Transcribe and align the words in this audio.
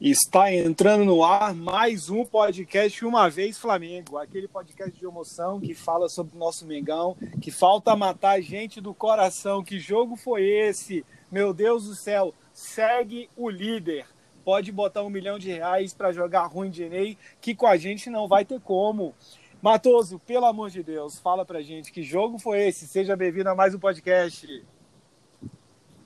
Está 0.00 0.50
entrando 0.50 1.04
no 1.04 1.22
ar 1.22 1.54
mais 1.54 2.08
um 2.08 2.24
podcast 2.24 3.04
Uma 3.04 3.28
Vez 3.28 3.58
Flamengo, 3.58 4.16
aquele 4.16 4.48
podcast 4.48 4.98
de 4.98 5.04
emoção 5.04 5.60
que 5.60 5.74
fala 5.74 6.08
sobre 6.08 6.34
o 6.34 6.38
nosso 6.38 6.64
Mengão, 6.64 7.14
que 7.38 7.50
falta 7.50 7.94
matar 7.94 8.40
gente 8.40 8.80
do 8.80 8.94
coração. 8.94 9.62
Que 9.62 9.78
jogo 9.78 10.16
foi 10.16 10.42
esse? 10.48 11.04
Meu 11.30 11.52
Deus 11.52 11.84
do 11.84 11.94
céu, 11.94 12.32
segue 12.50 13.28
o 13.36 13.50
líder. 13.50 14.06
Pode 14.42 14.72
botar 14.72 15.02
um 15.02 15.10
milhão 15.10 15.38
de 15.38 15.48
reais 15.50 15.92
para 15.92 16.12
jogar 16.12 16.46
ruim 16.46 16.70
de 16.70 16.88
Ney, 16.88 17.18
que 17.38 17.54
com 17.54 17.66
a 17.66 17.76
gente 17.76 18.08
não 18.08 18.26
vai 18.26 18.42
ter 18.42 18.58
como. 18.58 19.14
Matoso, 19.60 20.18
pelo 20.20 20.46
amor 20.46 20.70
de 20.70 20.82
Deus, 20.82 21.18
fala 21.18 21.44
pra 21.44 21.60
gente 21.60 21.92
que 21.92 22.02
jogo 22.02 22.38
foi 22.38 22.66
esse? 22.66 22.88
Seja 22.88 23.14
bem-vindo 23.14 23.50
a 23.50 23.54
mais 23.54 23.74
um 23.74 23.78
podcast. 23.78 24.64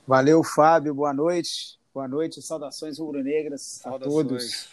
Valeu, 0.04 0.42
Fábio, 0.42 0.92
boa 0.92 1.14
noite. 1.14 1.83
Boa 1.94 2.08
noite, 2.08 2.42
saudações 2.42 2.98
rubro-negras 2.98 3.80
a 3.86 3.96
todos. 4.00 4.68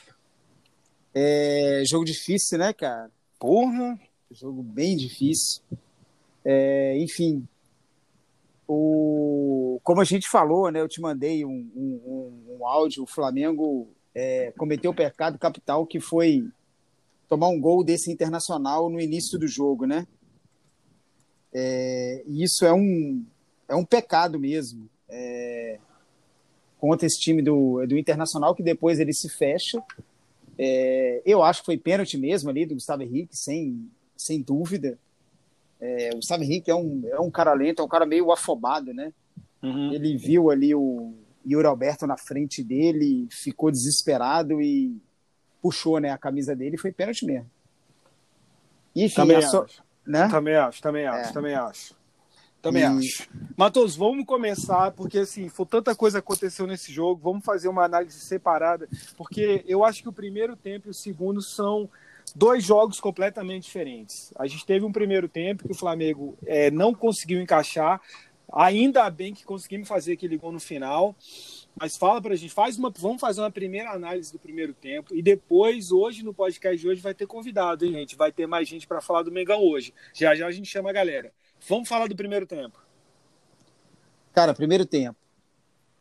É, 1.14 1.84
jogo 1.86 2.04
difícil, 2.04 2.58
né, 2.58 2.74
cara? 2.74 3.12
Porra! 3.38 4.00
Jogo 4.32 4.64
bem 4.64 4.98
difícil. 4.98 5.62
É, 6.44 6.98
enfim, 6.98 7.48
o, 8.68 9.80
como 9.84 10.02
a 10.02 10.04
gente 10.04 10.28
falou, 10.28 10.72
né, 10.72 10.82
eu 10.82 10.88
te 10.88 11.00
mandei 11.00 11.46
um, 11.46 11.72
um, 11.76 12.58
um 12.58 12.68
áudio, 12.68 13.04
o 13.04 13.08
Flamengo 13.08 13.88
é, 14.16 14.52
cometeu 14.58 14.90
o 14.90 14.96
pecado 14.96 15.38
capital 15.38 15.86
que 15.86 16.00
foi 16.00 16.50
tomar 17.30 17.50
um 17.50 17.62
gol 17.62 17.84
desse 17.84 18.12
internacional 18.12 18.90
no 18.90 19.00
início 19.00 19.38
do 19.38 19.48
jogo, 19.48 19.86
né? 19.86 20.08
É, 21.54 22.24
e 22.26 22.44
isso 22.44 22.66
é 22.66 22.74
um, 22.74 23.24
é 23.70 23.76
um 23.76 23.86
pecado 23.86 24.40
mesmo. 24.40 24.90
É, 25.08 25.80
contra 26.82 27.06
esse 27.06 27.20
time 27.20 27.44
do, 27.44 27.86
do 27.86 27.96
Internacional, 27.96 28.56
que 28.56 28.64
depois 28.64 29.00
ele 29.00 29.14
se 29.14 29.30
fecha. 29.30 29.82
É, 30.58 31.22
eu 31.24 31.44
acho 31.44 31.60
que 31.62 31.68
foi 31.68 31.78
pênalti 31.78 32.18
mesmo 32.18 32.50
ali 32.50 32.66
do 32.66 32.74
Gustavo 32.74 33.04
Henrique, 33.04 33.38
sem, 33.38 33.88
sem 34.18 34.42
dúvida. 34.42 34.98
É, 35.80 36.10
o 36.12 36.16
Gustavo 36.16 36.44
Henrique 36.44 36.72
é 36.72 36.76
um, 36.76 37.04
é 37.06 37.20
um 37.20 37.30
cara 37.30 37.54
lento, 37.54 37.84
é 37.84 37.86
um 37.86 37.88
cara 37.88 38.04
meio 38.04 38.32
afobado, 38.32 38.96
né? 38.96 39.14
Uhum. 39.62 39.94
Ele 39.94 40.18
viu 40.18 40.50
ali 40.50 40.74
o 40.74 41.14
Yuri 41.48 41.68
Alberto 41.68 42.08
na 42.08 42.18
frente 42.18 42.64
dele, 42.64 43.28
ficou 43.30 43.70
desesperado 43.70 44.60
e 44.60 45.00
puxou 45.62 46.00
né, 46.00 46.10
a 46.10 46.18
camisa 46.18 46.56
dele 46.56 46.78
e 46.78 46.80
foi 46.80 46.92
pênalti 46.92 47.28
mesmo. 47.28 47.50
Enfim, 48.96 49.16
também, 49.16 49.38
acho. 49.38 49.52
So... 49.52 49.66
Né? 50.06 50.28
também 50.30 50.56
acho, 50.56 50.82
também 50.82 51.06
acho, 51.06 51.30
é. 51.30 51.34
também 51.34 51.54
acho. 51.54 51.96
Também 52.62 52.84
e... 52.84 52.86
acho. 52.86 53.28
Matos, 53.58 53.96
vamos 53.96 54.26
começar, 54.26 54.92
porque 54.92 55.20
assim, 55.20 55.50
foi 55.50 55.66
tanta 55.66 55.96
coisa 55.96 56.20
aconteceu 56.20 56.68
nesse 56.68 56.92
jogo, 56.92 57.22
vamos 57.24 57.44
fazer 57.44 57.68
uma 57.68 57.84
análise 57.84 58.20
separada, 58.20 58.88
porque 59.18 59.64
eu 59.68 59.84
acho 59.84 60.02
que 60.04 60.10
o 60.10 60.14
primeiro 60.14 60.56
tempo 60.56 60.88
e 60.88 60.92
o 60.92 60.94
segundo 60.94 61.42
são 61.42 61.90
dois 62.36 62.64
jogos 62.64 63.00
completamente 63.00 63.64
diferentes. 63.64 64.32
A 64.38 64.48
gente 64.48 64.66
teve 64.66 64.86
um 64.86 64.92
primeiro 64.92 65.28
tempo 65.28 65.66
que 65.66 65.72
o 65.72 65.78
Flamengo 65.78 66.38
é, 66.46 66.70
não 66.70 66.94
conseguiu 66.94 67.42
encaixar, 67.42 68.00
ainda 68.52 69.10
bem 69.10 69.34
que 69.34 69.44
conseguimos 69.44 69.88
fazer 69.88 70.14
aquele 70.14 70.38
gol 70.38 70.52
no 70.52 70.60
final. 70.60 71.16
Mas 71.80 71.96
fala 71.96 72.22
pra 72.22 72.36
gente, 72.36 72.54
faz 72.54 72.78
uma, 72.78 72.90
vamos 72.90 73.22
fazer 73.22 73.40
uma 73.40 73.50
primeira 73.50 73.92
análise 73.92 74.32
do 74.32 74.38
primeiro 74.38 74.74
tempo 74.74 75.16
e 75.16 75.22
depois, 75.22 75.92
hoje, 75.92 76.24
no 76.24 76.34
podcast 76.34 76.80
de 76.80 76.88
hoje, 76.88 77.02
vai 77.02 77.14
ter 77.14 77.26
convidado, 77.26 77.86
hein, 77.86 77.94
gente? 77.94 78.16
Vai 78.16 78.32
ter 78.32 78.46
mais 78.46 78.68
gente 78.68 78.86
para 78.86 79.00
falar 79.00 79.24
do 79.24 79.32
Mengão 79.32 79.64
hoje. 79.64 79.94
Já 80.14 80.36
já 80.36 80.48
a 80.48 80.52
gente 80.52 80.70
chama 80.70 80.90
a 80.90 80.94
galera. 80.94 81.32
Vamos 81.68 81.88
falar 81.88 82.08
do 82.08 82.16
primeiro 82.16 82.46
tempo. 82.46 82.80
Cara, 84.34 84.54
primeiro 84.54 84.86
tempo. 84.86 85.18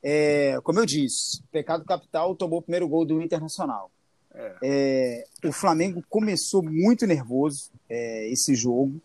É, 0.02 0.58
como 0.62 0.78
eu 0.78 0.86
disse, 0.86 1.42
Pecado 1.52 1.84
Capital 1.84 2.34
tomou 2.34 2.60
o 2.60 2.62
primeiro 2.62 2.88
gol 2.88 3.04
do 3.04 3.20
Internacional. 3.20 3.90
É. 4.32 4.56
É, 4.62 5.48
o 5.48 5.52
Flamengo 5.52 6.02
começou 6.08 6.62
muito 6.62 7.06
nervoso 7.06 7.70
é, 7.88 8.28
esse 8.30 8.54
jogo. 8.54 9.00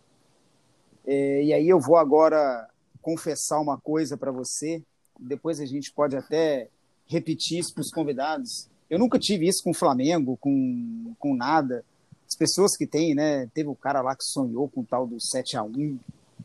É, 1.05 1.43
e 1.43 1.53
aí 1.53 1.67
eu 1.67 1.79
vou 1.79 1.97
agora 1.97 2.69
confessar 3.01 3.59
uma 3.59 3.77
coisa 3.77 4.17
para 4.17 4.31
você. 4.31 4.81
Depois 5.19 5.59
a 5.59 5.65
gente 5.65 5.91
pode 5.91 6.15
até 6.15 6.69
repetir 7.07 7.59
isso 7.59 7.73
para 7.73 7.81
os 7.81 7.91
convidados. 7.91 8.69
Eu 8.89 8.99
nunca 8.99 9.19
tive 9.19 9.47
isso 9.47 9.63
com 9.63 9.71
o 9.71 9.75
Flamengo, 9.75 10.37
com, 10.37 11.13
com 11.19 11.35
nada. 11.35 11.83
As 12.27 12.35
pessoas 12.35 12.77
que 12.77 12.87
têm, 12.87 13.13
né? 13.13 13.47
Teve 13.53 13.69
o 13.69 13.75
cara 13.75 14.01
lá 14.01 14.15
que 14.15 14.23
sonhou 14.23 14.69
com 14.69 14.81
o 14.81 14.85
tal 14.85 15.05
do 15.05 15.19
7 15.19 15.57
a 15.57 15.63
1 15.63 15.99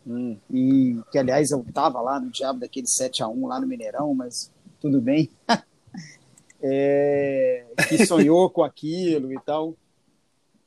Hum. 0.06 0.36
E 0.50 0.98
que, 1.10 1.18
aliás, 1.18 1.50
eu 1.50 1.64
tava 1.72 2.00
lá 2.00 2.18
no 2.18 2.30
diabo 2.30 2.60
daquele 2.60 2.86
7 2.86 3.22
a 3.22 3.28
1 3.28 3.46
lá 3.46 3.60
no 3.60 3.66
Mineirão, 3.66 4.14
mas 4.14 4.50
tudo 4.80 5.00
bem. 5.00 5.30
é, 6.62 7.66
que 7.88 8.06
sonhou 8.06 8.50
com 8.50 8.62
aquilo 8.62 9.32
e 9.32 9.40
tal. 9.40 9.74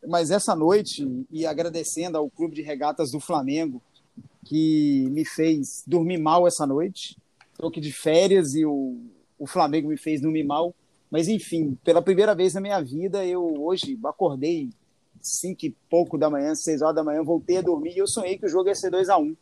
Mas 0.06 0.32
essa 0.32 0.56
noite, 0.56 1.26
e 1.32 1.46
agradecendo 1.46 2.18
ao 2.18 2.30
Clube 2.30 2.56
de 2.56 2.62
Regatas 2.62 3.12
do 3.12 3.20
Flamengo, 3.20 3.82
que 4.44 5.08
me 5.12 5.24
fez 5.24 5.84
dormir 5.88 6.18
mal 6.18 6.48
essa 6.48 6.68
noite. 6.68 7.18
Estou 7.52 7.70
aqui 7.70 7.80
de 7.80 7.92
férias 7.92 8.56
e 8.56 8.66
o, 8.66 9.00
o 9.40 9.48
Flamengo 9.48 9.90
me 9.90 9.98
fez 9.98 10.22
dormir 10.22 10.44
mal. 10.44 10.76
Mas, 11.10 11.28
enfim, 11.28 11.78
pela 11.84 12.02
primeira 12.02 12.36
vez 12.36 12.54
na 12.54 12.62
minha 12.62 12.82
vida, 12.82 13.26
eu 13.26 13.44
hoje 13.64 13.98
acordei 14.06 14.70
cinco 15.24 15.66
e 15.66 15.76
pouco 15.90 16.18
da 16.18 16.30
manhã, 16.30 16.54
seis 16.54 16.82
horas 16.82 16.96
da 16.96 17.04
manhã, 17.04 17.24
voltei 17.24 17.58
a 17.58 17.62
dormir 17.62 17.94
e 17.96 18.00
eu 18.00 18.08
sonhei 18.08 18.38
que 18.38 18.46
o 18.46 18.50
jogo 18.50 18.70
ia 18.70 18.76
ser 18.76 18.92
2 18.92 19.10
a 19.10 19.18
1 19.18 19.22
um. 19.22 19.36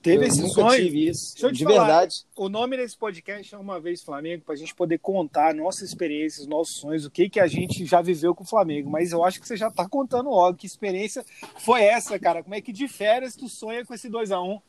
Teve 0.00 0.24
eu 0.24 0.28
esse 0.28 0.48
sonho? 0.50 0.80
Tive 0.80 1.08
isso, 1.08 1.32
Deixa 1.32 1.46
eu 1.46 1.52
te 1.52 1.58
de 1.58 1.64
falar, 1.64 1.86
verdade. 1.86 2.24
O 2.36 2.48
nome 2.48 2.76
desse 2.76 2.96
podcast 2.96 3.52
é 3.52 3.58
Uma 3.58 3.80
Vez 3.80 4.00
Flamengo, 4.00 4.44
para 4.44 4.54
a 4.54 4.56
gente 4.56 4.74
poder 4.74 4.98
contar 4.98 5.52
nossas 5.54 5.88
experiências, 5.88 6.46
nossos 6.46 6.76
sonhos, 6.76 7.04
o 7.04 7.10
que, 7.10 7.28
que 7.28 7.40
a 7.40 7.48
gente 7.48 7.84
já 7.84 8.00
viveu 8.00 8.32
com 8.32 8.44
o 8.44 8.46
Flamengo. 8.46 8.88
Mas 8.88 9.10
eu 9.10 9.24
acho 9.24 9.40
que 9.40 9.48
você 9.48 9.56
já 9.56 9.68
está 9.68 9.88
contando 9.88 10.30
logo. 10.30 10.56
Que 10.56 10.66
experiência 10.66 11.24
foi 11.58 11.82
essa, 11.82 12.16
cara? 12.18 12.44
Como 12.44 12.54
é 12.54 12.60
que 12.60 12.72
de 12.72 12.86
férias 12.86 13.34
tu 13.34 13.48
sonha 13.48 13.84
com 13.84 13.92
esse 13.92 14.08
2 14.08 14.30
a 14.30 14.40
1 14.40 14.52
um? 14.52 14.60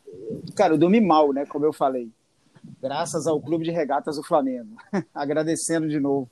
Cara, 0.55 0.73
eu 0.73 0.77
dormi 0.79 0.99
mal, 0.99 1.31
né? 1.31 1.45
Como 1.45 1.63
eu 1.63 1.73
falei. 1.73 2.09
Graças 2.81 3.27
ao 3.27 3.39
Clube 3.39 3.63
de 3.63 3.71
Regatas 3.71 4.15
do 4.15 4.23
Flamengo. 4.23 4.75
Agradecendo 5.13 5.87
de 5.87 5.99
novo. 5.99 6.29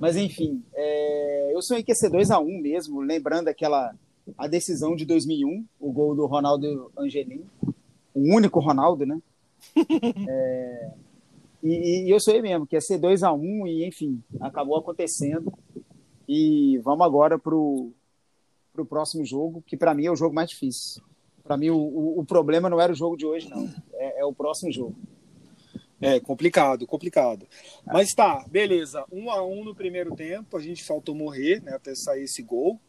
Mas 0.00 0.16
enfim, 0.16 0.62
é... 0.74 1.41
eu 1.52 1.62
sonhei 1.62 1.82
que 1.82 1.90
ia 1.90 1.96
ser 1.96 2.10
2 2.10 2.30
a 2.30 2.38
1 2.38 2.42
um 2.42 2.60
mesmo, 2.60 3.00
lembrando 3.00 3.48
aquela 3.48 3.94
a 4.38 4.46
decisão 4.46 4.94
de 4.94 5.04
2001, 5.04 5.64
o 5.80 5.92
gol 5.92 6.14
do 6.14 6.26
Ronaldo 6.26 6.90
Angelim, 6.96 7.44
o 8.14 8.34
único 8.34 8.60
Ronaldo, 8.60 9.04
né? 9.04 9.20
é... 10.28 10.90
e, 11.62 12.06
e, 12.06 12.10
eu 12.10 12.20
sonhei 12.20 12.42
mesmo 12.42 12.66
que 12.66 12.76
ia 12.76 12.80
ser 12.80 12.98
2 12.98 13.22
a 13.22 13.32
1 13.32 13.38
um, 13.38 13.66
e 13.66 13.84
enfim, 13.86 14.22
acabou 14.40 14.76
acontecendo. 14.76 15.52
E 16.28 16.78
vamos 16.78 17.04
agora 17.04 17.38
pro 17.38 17.90
pro 18.72 18.86
próximo 18.86 19.24
jogo, 19.24 19.62
que 19.66 19.76
para 19.76 19.92
mim 19.92 20.06
é 20.06 20.10
o 20.10 20.16
jogo 20.16 20.34
mais 20.34 20.48
difícil. 20.48 21.02
Para 21.44 21.56
mim 21.56 21.68
o, 21.70 21.76
o, 21.76 22.20
o, 22.20 22.24
problema 22.24 22.70
não 22.70 22.80
era 22.80 22.92
o 22.92 22.96
jogo 22.96 23.16
de 23.16 23.26
hoje, 23.26 23.50
não. 23.50 23.68
é, 23.92 24.20
é 24.20 24.24
o 24.24 24.32
próximo 24.32 24.72
jogo. 24.72 24.96
É, 26.02 26.18
complicado, 26.18 26.84
complicado. 26.84 27.46
Mas 27.86 28.12
tá, 28.12 28.44
beleza. 28.50 29.04
Um 29.12 29.30
a 29.30 29.40
um 29.40 29.62
no 29.62 29.72
primeiro 29.72 30.16
tempo, 30.16 30.56
a 30.56 30.60
gente 30.60 30.82
faltou 30.82 31.14
morrer, 31.14 31.62
né? 31.62 31.74
Até 31.74 31.94
sair 31.94 32.24
esse 32.24 32.42
gol. 32.42 32.80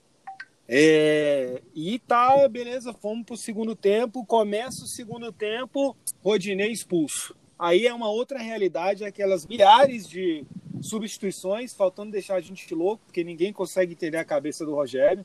É, 0.68 1.62
e 1.76 2.00
tá, 2.00 2.48
beleza, 2.48 2.92
fomos 2.92 3.24
pro 3.24 3.38
segundo 3.38 3.76
tempo. 3.76 4.26
Começa 4.26 4.84
o 4.84 4.88
segundo 4.88 5.32
tempo, 5.32 5.96
Rodinei 6.24 6.72
expulso. 6.72 7.36
Aí 7.60 7.86
é 7.86 7.94
uma 7.94 8.10
outra 8.10 8.40
realidade, 8.40 9.06
aquelas 9.06 9.46
milhares 9.46 10.10
de 10.10 10.44
substituições, 10.82 11.72
faltando 11.72 12.12
deixar 12.12 12.36
a 12.36 12.42
gente 12.42 12.74
louco, 12.74 13.04
porque 13.06 13.24
ninguém 13.24 13.54
consegue 13.54 13.94
entender 13.94 14.18
a 14.18 14.26
cabeça 14.26 14.66
do 14.66 14.74
Rogério. 14.74 15.24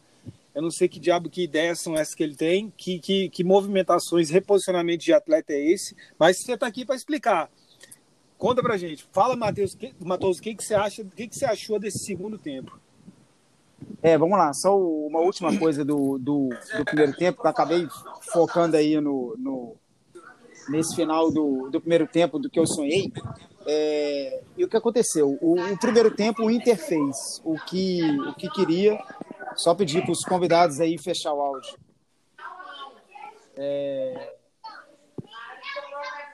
Eu 0.54 0.60
não 0.60 0.70
sei 0.70 0.88
que 0.88 1.00
diabo, 1.00 1.30
que 1.30 1.44
ideias 1.44 1.80
são 1.80 1.96
essas 1.96 2.14
que 2.14 2.22
ele 2.22 2.36
tem, 2.36 2.70
que, 2.76 2.98
que, 2.98 3.30
que 3.30 3.42
movimentações, 3.42 4.28
reposicionamento 4.28 5.04
de 5.04 5.12
atleta 5.12 5.54
é 5.54 5.70
esse, 5.70 5.96
mas 6.18 6.38
você 6.38 6.52
está 6.52 6.66
aqui 6.66 6.84
para 6.84 6.94
explicar. 6.94 7.50
Conta 8.38 8.62
pra 8.62 8.76
gente. 8.76 9.06
Fala, 9.12 9.34
Matheus, 9.34 9.74
que, 9.74 9.92
Matheus, 9.98 10.38
o 10.38 10.42
que, 10.42 10.54
que 10.54 10.64
você 10.64 10.74
acha, 10.74 11.02
o 11.02 11.10
que, 11.10 11.26
que 11.26 11.36
você 11.36 11.44
achou 11.44 11.78
desse 11.78 12.04
segundo 12.04 12.38
tempo? 12.38 12.78
É, 14.00 14.16
vamos 14.16 14.38
lá, 14.38 14.52
só 14.54 14.78
uma 14.78 15.18
última 15.20 15.56
coisa 15.58 15.84
do, 15.84 16.18
do, 16.18 16.48
do 16.48 16.84
primeiro 16.84 17.16
tempo, 17.16 17.40
que 17.40 17.46
eu 17.46 17.50
acabei 17.50 17.86
focando 18.32 18.76
aí 18.76 19.00
no, 19.00 19.34
no, 19.36 19.76
nesse 20.68 20.94
final 20.94 21.32
do, 21.32 21.68
do 21.68 21.80
primeiro 21.80 22.06
tempo 22.06 22.38
do 22.38 22.48
que 22.48 22.60
eu 22.60 22.66
sonhei. 22.66 23.12
É, 23.66 24.42
e 24.56 24.64
o 24.64 24.68
que 24.68 24.76
aconteceu? 24.76 25.36
O, 25.40 25.60
o, 25.60 25.78
primeiro 25.78 26.14
tempo 26.14 26.44
o 26.44 26.50
Inter 26.50 26.76
fez 26.76 27.40
o 27.44 27.58
que, 27.66 28.00
o 28.20 28.34
que 28.34 28.48
queria, 28.50 28.98
só 29.56 29.74
pedir 29.74 30.02
para 30.02 30.12
os 30.12 30.24
convidados 30.24 30.80
aí 30.80 30.96
fechar 30.96 31.32
o 31.32 31.40
áudio. 31.40 31.76
É, 33.56 34.37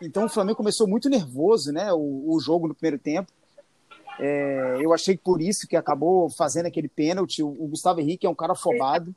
então 0.05 0.25
o 0.25 0.29
Flamengo 0.29 0.57
começou 0.57 0.87
muito 0.87 1.09
nervoso, 1.09 1.73
né? 1.73 1.93
O, 1.93 2.35
o 2.35 2.41
jogo 2.41 2.69
no 2.69 2.75
primeiro 2.75 2.99
tempo. 2.99 3.33
É, 4.19 4.79
eu 4.81 4.93
achei 4.93 5.17
que 5.17 5.23
por 5.23 5.41
isso 5.43 5.67
que 5.67 5.77
acabou 5.77 6.31
fazendo 6.31 6.67
aquele 6.67 6.89
pênalti. 6.89 7.43
O, 7.43 7.49
o, 7.49 7.69
Gustavo 7.69 8.01
Henrique 8.01 8.27
é 8.27 8.31
um 8.31 8.35
cara 8.35 8.53
afobado. 8.53 9.15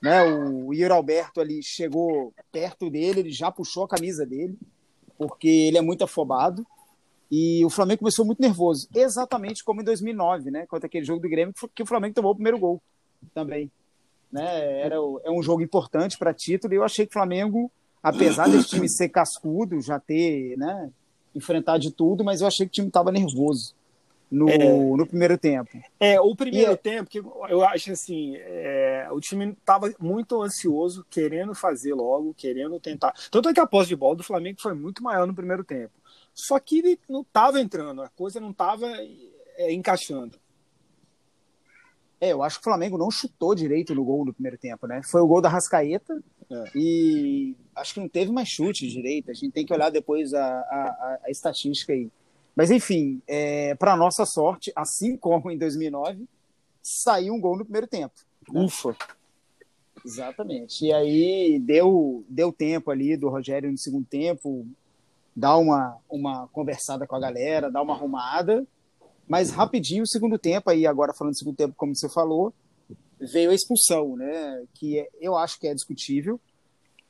Né? 0.00 0.22
O, 0.22 0.68
o 0.68 0.92
Alberto 0.92 1.40
ali 1.40 1.62
chegou 1.62 2.32
perto 2.50 2.90
dele, 2.90 3.20
ele 3.20 3.32
já 3.32 3.50
puxou 3.50 3.84
a 3.84 3.88
camisa 3.88 4.24
dele, 4.24 4.58
porque 5.16 5.48
ele 5.48 5.78
é 5.78 5.82
muito 5.82 6.04
afobado. 6.04 6.66
E 7.30 7.64
o 7.64 7.70
Flamengo 7.70 8.00
começou 8.00 8.24
muito 8.24 8.40
nervoso, 8.40 8.88
exatamente 8.94 9.64
como 9.64 9.80
em 9.80 9.84
2009, 9.84 10.50
né? 10.50 10.66
Contra 10.66 10.86
aquele 10.86 11.04
jogo 11.04 11.20
do 11.20 11.28
Grêmio, 11.28 11.54
que 11.74 11.82
o 11.82 11.86
Flamengo 11.86 12.14
tomou 12.14 12.32
o 12.32 12.34
primeiro 12.34 12.58
gol 12.58 12.80
também. 13.34 13.70
Né? 14.30 14.80
Era 14.80 14.96
é 14.96 15.30
um 15.30 15.42
jogo 15.42 15.62
importante 15.62 16.18
para 16.18 16.34
título 16.34 16.74
e 16.74 16.76
eu 16.76 16.84
achei 16.84 17.06
que 17.06 17.10
o 17.10 17.12
Flamengo, 17.14 17.70
apesar 18.04 18.48
desse 18.48 18.68
time 18.68 18.88
ser 18.88 19.08
cascudo, 19.08 19.80
já 19.80 19.98
ter 19.98 20.56
né, 20.58 20.90
enfrentado 21.34 21.80
de 21.80 21.90
tudo, 21.90 22.22
mas 22.22 22.40
eu 22.42 22.46
achei 22.46 22.66
que 22.66 22.70
o 22.70 22.74
time 22.74 22.88
estava 22.88 23.10
nervoso 23.10 23.74
no, 24.30 24.48
é, 24.48 24.58
no 24.58 25.06
primeiro 25.06 25.38
tempo. 25.38 25.70
É, 25.98 26.20
o 26.20 26.34
primeiro 26.36 26.72
e, 26.72 26.74
é 26.74 26.76
tempo, 26.76 27.08
que 27.08 27.18
eu 27.18 27.64
acho 27.64 27.92
assim, 27.92 28.36
é, 28.36 29.08
o 29.10 29.20
time 29.20 29.52
estava 29.52 29.92
muito 29.98 30.42
ansioso, 30.42 31.06
querendo 31.08 31.54
fazer 31.54 31.94
logo, 31.94 32.34
querendo 32.34 32.78
tentar. 32.78 33.14
Tanto 33.30 33.48
é 33.48 33.54
que 33.54 33.60
a 33.60 33.66
posse 33.66 33.88
de 33.88 33.96
bola 33.96 34.16
do 34.16 34.22
Flamengo 34.22 34.60
foi 34.60 34.74
muito 34.74 35.02
maior 35.02 35.26
no 35.26 35.34
primeiro 35.34 35.64
tempo. 35.64 35.92
Só 36.34 36.58
que 36.58 36.80
ele 36.80 36.98
não 37.08 37.22
estava 37.22 37.60
entrando, 37.60 38.02
a 38.02 38.08
coisa 38.08 38.40
não 38.40 38.50
estava 38.50 38.86
é, 39.56 39.72
encaixando. 39.72 40.38
É, 42.20 42.32
eu 42.32 42.42
acho 42.42 42.56
que 42.56 42.62
o 42.62 42.70
Flamengo 42.70 42.98
não 42.98 43.10
chutou 43.10 43.54
direito 43.54 43.94
no 43.94 44.04
gol 44.04 44.24
no 44.24 44.32
primeiro 44.32 44.58
tempo, 44.58 44.86
né? 44.86 45.00
Foi 45.04 45.20
o 45.20 45.26
gol 45.26 45.40
da 45.40 45.48
Rascaeta 45.48 46.22
é. 46.50 46.64
e 46.74 47.56
acho 47.76 47.94
que 47.94 48.00
não 48.00 48.08
teve 48.08 48.32
mais 48.32 48.48
chute 48.48 48.88
direito. 48.88 49.30
A 49.30 49.34
gente 49.34 49.52
tem 49.52 49.66
que 49.66 49.72
olhar 49.72 49.90
depois 49.90 50.32
a, 50.34 50.44
a, 50.44 51.18
a 51.24 51.30
estatística 51.30 51.92
aí. 51.92 52.10
Mas 52.54 52.70
enfim, 52.70 53.20
é, 53.26 53.74
para 53.74 53.96
nossa 53.96 54.24
sorte, 54.24 54.72
assim 54.76 55.16
como 55.18 55.50
em 55.50 55.58
2009, 55.58 56.24
saiu 56.82 57.34
um 57.34 57.40
gol 57.40 57.56
no 57.56 57.64
primeiro 57.64 57.86
tempo. 57.86 58.14
Né? 58.50 58.64
Ufa! 58.64 58.96
Exatamente. 60.04 60.84
E 60.84 60.92
aí 60.92 61.58
deu, 61.58 62.24
deu 62.28 62.52
tempo 62.52 62.90
ali 62.90 63.16
do 63.16 63.28
Rogério 63.30 63.70
no 63.70 63.78
segundo 63.78 64.04
tempo, 64.04 64.66
dar 65.34 65.56
uma, 65.56 65.96
uma 66.08 66.46
conversada 66.48 67.06
com 67.06 67.16
a 67.16 67.20
galera, 67.20 67.70
dar 67.70 67.80
uma 67.80 67.94
arrumada. 67.94 68.66
Mas 69.26 69.50
rapidinho, 69.50 70.02
o 70.02 70.06
segundo 70.06 70.38
tempo, 70.38 70.68
aí 70.68 70.86
agora 70.86 71.14
falando 71.14 71.32
do 71.32 71.38
segundo 71.38 71.56
tempo, 71.56 71.74
como 71.76 71.96
você 71.96 72.08
falou, 72.10 72.52
veio 73.18 73.50
a 73.50 73.54
expulsão, 73.54 74.16
né? 74.16 74.62
Que 74.74 75.00
é, 75.00 75.08
eu 75.20 75.36
acho 75.36 75.58
que 75.58 75.66
é 75.66 75.74
discutível. 75.74 76.38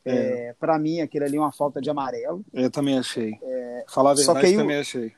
É. 0.04 0.48
É, 0.48 0.52
para 0.54 0.78
mim, 0.78 1.00
aquilo 1.00 1.24
ali 1.24 1.36
é 1.36 1.40
uma 1.40 1.52
falta 1.52 1.80
de 1.80 1.88
amarelo. 1.88 2.44
Eu 2.52 2.70
também 2.70 2.98
achei. 2.98 3.38
É, 3.42 3.84
Falar 3.88 4.12
a 4.12 4.14
verdade, 4.14 4.52
eu 4.52 4.58
também 4.58 4.76
achei. 4.76 5.12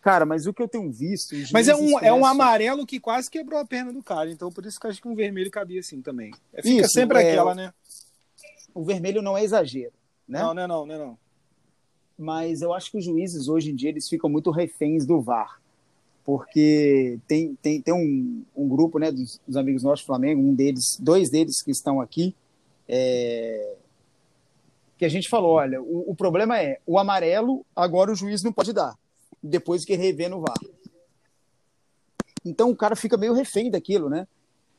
Cara, 0.00 0.26
mas 0.26 0.46
o 0.46 0.52
que 0.52 0.60
eu 0.60 0.68
tenho 0.68 0.90
visto. 0.90 1.36
Mas 1.52 1.68
é 1.68 1.76
um, 1.76 1.98
é 2.00 2.12
um 2.12 2.26
amarelo 2.26 2.84
que 2.84 2.98
quase 2.98 3.30
quebrou 3.30 3.60
a 3.60 3.64
perna 3.64 3.92
do 3.92 4.02
cara, 4.02 4.30
então 4.30 4.50
por 4.50 4.66
isso 4.66 4.78
que 4.80 4.86
eu 4.86 4.90
acho 4.90 5.00
que 5.00 5.06
um 5.06 5.14
vermelho 5.14 5.50
cabia 5.50 5.78
assim 5.78 6.02
também. 6.02 6.32
É, 6.52 6.60
fica 6.60 6.82
isso, 6.82 6.92
sempre 6.92 7.22
é, 7.22 7.30
aquela, 7.30 7.54
né? 7.54 7.72
O 8.74 8.82
vermelho 8.82 9.22
não 9.22 9.38
é 9.38 9.44
exagero, 9.44 9.92
né? 10.26 10.40
Não, 10.40 10.52
não 10.52 10.62
é 10.62 10.66
não, 10.66 10.86
não 10.86 10.94
é 10.94 10.98
não. 10.98 11.18
Mas 12.18 12.62
eu 12.62 12.74
acho 12.74 12.90
que 12.90 12.98
os 12.98 13.04
juízes 13.04 13.48
hoje 13.48 13.70
em 13.70 13.76
dia 13.76 13.90
eles 13.90 14.08
ficam 14.08 14.28
muito 14.28 14.50
reféns 14.50 15.06
do 15.06 15.20
VAR. 15.20 15.60
Porque 16.24 17.18
tem, 17.26 17.56
tem, 17.60 17.80
tem 17.80 17.94
um, 17.94 18.44
um 18.56 18.68
grupo 18.68 18.98
né, 18.98 19.10
dos, 19.10 19.40
dos 19.46 19.56
amigos 19.56 19.82
nossos 19.82 20.04
do 20.04 20.06
Flamengo, 20.06 20.40
um 20.40 20.54
deles, 20.54 20.96
dois 21.00 21.30
deles 21.30 21.62
que 21.62 21.72
estão 21.72 22.00
aqui, 22.00 22.34
é, 22.88 23.76
que 25.02 25.06
a 25.06 25.08
gente 25.08 25.28
falou: 25.28 25.54
olha, 25.54 25.82
o, 25.82 26.12
o 26.12 26.14
problema 26.14 26.62
é 26.62 26.78
o 26.86 26.96
amarelo, 26.96 27.66
agora 27.74 28.12
o 28.12 28.14
juiz 28.14 28.40
não 28.44 28.52
pode 28.52 28.72
dar 28.72 28.96
depois 29.42 29.84
que 29.84 29.96
rever 29.96 30.30
no 30.30 30.40
VAR. 30.40 30.54
Então 32.44 32.70
o 32.70 32.76
cara 32.76 32.94
fica 32.94 33.16
meio 33.16 33.32
refém 33.32 33.68
daquilo, 33.68 34.08
né? 34.08 34.28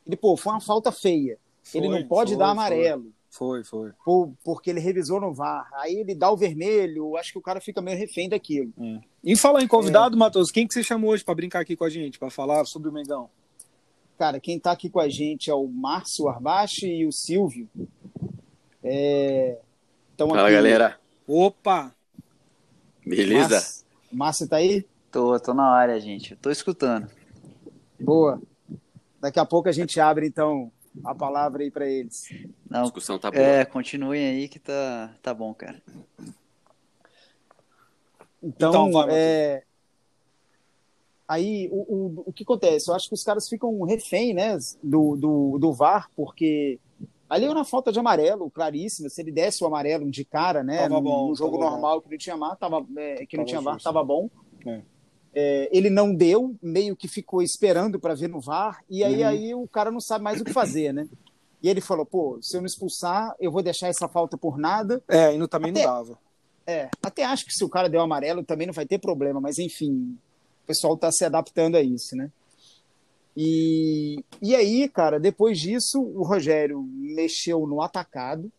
Ele, 0.07 0.15
pô, 0.15 0.37
foi 0.37 0.53
uma 0.53 0.61
falta 0.61 0.93
feia. 0.93 1.37
Foi, 1.61 1.81
ele 1.81 1.89
não 1.89 2.07
pode 2.07 2.31
foi, 2.31 2.39
dar 2.39 2.51
amarelo. 2.51 3.11
Foi, 3.29 3.65
foi. 3.65 3.91
Por, 4.05 4.31
porque 4.45 4.69
ele 4.69 4.79
revisou 4.79 5.19
no 5.19 5.33
VAR. 5.33 5.69
Aí 5.73 5.95
ele 5.95 6.15
dá 6.15 6.31
o 6.31 6.37
vermelho, 6.37 7.17
acho 7.17 7.33
que 7.33 7.37
o 7.37 7.41
cara 7.41 7.59
fica 7.59 7.81
meio 7.81 7.97
refém 7.97 8.29
daquilo. 8.29 8.71
É. 8.79 9.01
E 9.25 9.35
falar 9.35 9.61
em 9.61 9.67
convidado, 9.67 10.15
é. 10.15 10.17
Matheus, 10.17 10.51
quem 10.51 10.65
que 10.65 10.73
você 10.73 10.83
chamou 10.83 11.11
hoje 11.11 11.25
para 11.25 11.35
brincar 11.35 11.59
aqui 11.59 11.75
com 11.75 11.83
a 11.83 11.89
gente, 11.89 12.17
para 12.17 12.29
falar 12.29 12.63
sobre 12.63 12.87
o 12.87 12.93
Mengão? 12.93 13.29
Cara, 14.17 14.39
quem 14.39 14.57
tá 14.57 14.71
aqui 14.71 14.89
com 14.89 15.01
a 15.01 15.09
gente 15.09 15.49
é 15.49 15.53
o 15.53 15.67
Márcio 15.67 16.29
Arbache 16.29 16.87
e 16.87 17.05
o 17.05 17.11
Silvio. 17.11 17.67
É... 18.81 19.59
Fala, 20.17 20.43
aqui... 20.43 20.53
galera. 20.53 20.99
Opa! 21.27 21.93
Beleza? 23.05 23.55
Márcio. 23.55 23.85
Márcio 24.11 24.47
tá 24.47 24.57
aí? 24.57 24.85
Tô, 25.11 25.39
tô 25.39 25.53
na 25.53 25.69
área, 25.69 25.99
gente. 25.99 26.35
tô 26.35 26.49
escutando. 26.51 27.09
Boa. 27.99 28.41
Daqui 29.19 29.39
a 29.39 29.45
pouco 29.45 29.69
a 29.69 29.71
gente 29.71 29.99
abre, 29.99 30.27
então, 30.27 30.71
a 31.03 31.15
palavra 31.15 31.63
aí 31.63 31.71
para 31.71 31.87
eles. 31.87 32.29
Não, 32.69 32.81
a 32.81 32.83
discussão 32.83 33.17
tá 33.17 33.31
boa. 33.31 33.43
É, 33.43 33.65
continuem 33.65 34.25
aí 34.25 34.47
que 34.47 34.59
tá, 34.59 35.15
tá 35.21 35.33
bom, 35.33 35.53
cara. 35.53 35.81
Então, 38.41 38.89
então 38.89 39.07
é... 39.09 39.63
aí 41.27 41.69
o, 41.71 41.95
o, 41.95 42.23
o 42.27 42.33
que 42.33 42.43
acontece? 42.43 42.89
Eu 42.89 42.95
acho 42.95 43.07
que 43.07 43.13
os 43.13 43.23
caras 43.23 43.47
ficam 43.47 43.81
refém, 43.83 44.33
né, 44.33 44.57
do, 44.83 45.15
do, 45.15 45.57
do 45.57 45.73
VAR, 45.73 46.09
porque 46.15 46.79
ali 47.33 47.45
era 47.45 47.53
uma 47.53 47.65
falta 47.65 47.91
de 47.91 47.99
amarelo, 47.99 48.49
claríssima. 48.49 49.09
Se 49.09 49.21
ele 49.21 49.31
desse 49.31 49.63
o 49.63 49.67
amarelo 49.67 50.09
de 50.09 50.23
cara, 50.23 50.63
né, 50.63 50.87
no, 50.87 51.01
bom, 51.01 51.29
no, 51.29 51.35
jogo 51.35 51.57
normal 51.57 51.97
bom. 51.97 52.01
que 52.01 52.11
não 52.11 52.17
tinha 52.17 52.37
VAR, 52.37 52.55
tava, 52.55 52.85
é, 52.97 53.25
que 53.25 53.37
não 53.37 53.45
tinha 53.45 53.61
VAR, 53.61 53.81
tava 53.81 54.03
bom. 54.03 54.29
É. 54.65 54.81
É, 55.35 55.69
ele 55.71 55.89
não 55.89 56.13
deu, 56.13 56.55
meio 56.61 56.95
que 56.95 57.07
ficou 57.07 57.41
esperando 57.41 57.99
para 57.99 58.13
ver 58.13 58.29
no 58.29 58.39
VAR, 58.39 58.83
e 58.87 59.03
aí, 59.03 59.21
uhum. 59.21 59.27
aí 59.27 59.55
o 59.55 59.67
cara 59.67 59.89
não 59.89 59.99
sabe 59.99 60.23
mais 60.23 60.39
o 60.39 60.43
que 60.43 60.53
fazer, 60.53 60.93
né? 60.93 61.07
E 61.61 61.67
ele 61.69 61.81
falou, 61.81 62.05
pô, 62.05 62.37
se 62.41 62.55
eu 62.55 62.61
não 62.61 62.67
expulsar, 62.67 63.33
eu 63.39 63.51
vou 63.51 63.63
deixar 63.63 63.87
essa 63.87 64.07
falta 64.07 64.37
por 64.37 64.57
nada. 64.57 65.01
É, 65.07 65.33
e 65.33 65.37
no, 65.37 65.47
também 65.47 65.71
até, 65.71 65.85
não 65.85 65.93
dava. 65.93 66.19
É, 66.67 66.89
até 67.01 67.23
acho 67.23 67.45
que 67.45 67.53
se 67.53 67.63
o 67.63 67.69
cara 67.69 67.89
deu 67.89 68.01
amarelo 68.01 68.43
também 68.43 68.67
não 68.67 68.73
vai 68.73 68.85
ter 68.85 68.99
problema, 68.99 69.41
mas 69.41 69.57
enfim, 69.57 70.17
o 70.63 70.67
pessoal 70.67 70.93
está 70.93 71.11
se 71.11 71.25
adaptando 71.25 71.75
a 71.75 71.81
isso, 71.81 72.15
né? 72.15 72.29
E, 73.35 74.23
e 74.41 74.55
aí, 74.55 74.87
cara, 74.87 75.19
depois 75.19 75.59
disso, 75.59 76.01
o 76.01 76.23
Rogério 76.23 76.81
mexeu 76.81 77.65
no 77.65 77.81
atacado. 77.81 78.51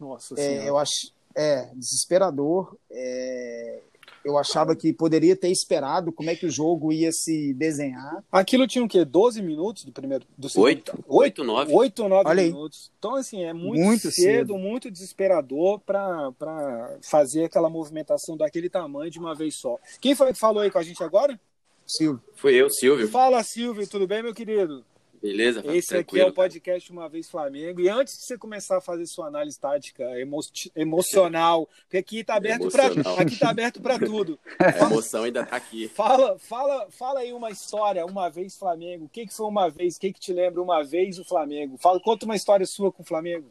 Nossa 0.00 0.34
é, 0.38 0.68
Eu 0.68 0.78
acho, 0.78 1.12
é, 1.34 1.70
desesperador. 1.74 2.76
É, 2.90 3.80
eu 4.24 4.36
achava 4.36 4.76
que 4.76 4.92
poderia 4.92 5.34
ter 5.34 5.50
esperado 5.50 6.12
como 6.12 6.28
é 6.28 6.36
que 6.36 6.46
o 6.46 6.50
jogo 6.50 6.92
ia 6.92 7.10
se 7.12 7.54
desenhar. 7.54 8.22
Aquilo 8.30 8.66
tinha 8.66 8.84
o 8.84 8.88
quê? 8.88 9.04
12 9.04 9.40
minutos 9.42 9.84
do 9.84 9.92
primeiro 9.92 10.26
do 10.36 10.48
segundo? 10.48 10.66
8, 10.66 11.04
8 11.06 11.44
9. 11.44 11.72
8, 11.72 12.08
9 12.08 12.28
Olha 12.28 12.42
minutos. 12.42 12.90
Aí. 12.90 12.94
Então, 12.98 13.14
assim, 13.14 13.42
é 13.44 13.52
muito, 13.52 13.80
muito 13.82 14.10
cedo, 14.10 14.12
cedo, 14.12 14.58
muito 14.58 14.90
desesperador 14.90 15.80
para 15.80 16.96
fazer 17.02 17.44
aquela 17.44 17.70
movimentação 17.70 18.36
daquele 18.36 18.68
tamanho 18.68 19.10
de 19.10 19.18
uma 19.18 19.34
vez 19.34 19.54
só. 19.54 19.78
Quem 20.00 20.14
foi 20.14 20.32
que 20.32 20.38
falou 20.38 20.62
aí 20.62 20.70
com 20.70 20.78
a 20.78 20.82
gente 20.82 21.02
agora? 21.02 21.38
Silvio. 21.88 22.22
Fui 22.34 22.54
eu, 22.54 22.68
Silvio. 22.68 23.08
Fala, 23.08 23.42
Silvio, 23.42 23.88
tudo 23.88 24.06
bem, 24.06 24.22
meu 24.22 24.34
querido? 24.34 24.84
Beleza, 25.20 25.64
Esse 25.74 25.96
aqui 25.96 26.20
é 26.20 26.26
o 26.26 26.32
podcast 26.32 26.92
Uma 26.92 27.08
Vez 27.08 27.28
Flamengo. 27.28 27.80
E 27.80 27.88
antes 27.88 28.16
de 28.18 28.24
você 28.24 28.38
começar 28.38 28.78
a 28.78 28.80
fazer 28.80 29.04
sua 29.06 29.26
análise 29.26 29.58
tática 29.58 30.04
emo 30.20 30.38
emocional, 30.76 31.68
porque 31.82 31.96
aqui 31.96 32.20
está 32.20 32.36
aberto 32.36 32.68
para 32.70 32.86
aqui 33.20 33.36
tá 33.36 33.50
aberto 33.50 33.80
para 33.80 33.98
tudo. 33.98 34.38
A 34.60 34.86
emoção 34.86 35.24
ainda 35.24 35.42
está 35.42 35.56
aqui. 35.56 35.88
Fala, 35.88 36.38
fala, 36.38 36.88
fala 36.90 37.20
aí 37.20 37.32
uma 37.32 37.50
história, 37.50 38.06
uma 38.06 38.28
vez 38.28 38.56
Flamengo. 38.56 39.06
O 39.06 39.08
que, 39.08 39.26
que 39.26 39.34
foi 39.34 39.46
uma 39.46 39.68
vez? 39.68 39.96
O 39.96 40.00
que, 40.00 40.12
que 40.12 40.20
te 40.20 40.32
lembra 40.32 40.62
uma 40.62 40.84
vez 40.84 41.18
o 41.18 41.24
Flamengo? 41.24 41.76
Fala, 41.78 41.98
conta 41.98 42.24
uma 42.24 42.36
história 42.36 42.64
sua 42.64 42.92
com 42.92 43.02
o 43.02 43.06
Flamengo. 43.06 43.50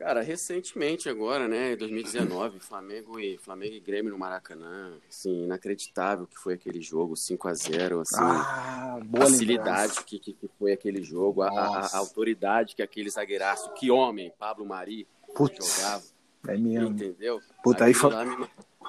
Cara, 0.00 0.22
recentemente 0.22 1.10
agora, 1.10 1.46
né, 1.46 1.76
2019, 1.76 2.58
Flamengo 2.58 3.20
e 3.20 3.36
Flamengo 3.36 3.74
e 3.74 3.80
Grêmio 3.80 4.10
no 4.10 4.18
Maracanã, 4.18 4.94
assim, 5.06 5.44
inacreditável 5.44 6.26
que 6.26 6.38
foi 6.38 6.54
aquele 6.54 6.80
jogo, 6.80 7.14
5 7.14 7.46
a 7.46 7.52
0 7.52 8.00
assim, 8.00 8.16
ah, 8.18 8.98
facilidade 9.14 10.02
que, 10.04 10.18
que, 10.18 10.34
foi 10.58 10.72
aquele 10.72 11.02
jogo, 11.02 11.42
a, 11.42 11.50
a, 11.50 11.80
a, 11.80 11.98
autoridade 11.98 12.74
que 12.74 12.82
aquele 12.82 13.10
zagueiraço, 13.10 13.74
que 13.74 13.90
homem, 13.90 14.32
Pablo 14.38 14.64
Mari, 14.64 15.06
Putz, 15.34 15.76
jogava. 15.76 16.02
É 16.48 16.56
mesmo. 16.56 16.88
Entendeu? 16.88 17.38
Puta, 17.62 17.84
aí, 17.84 17.92
foi... 17.92 18.10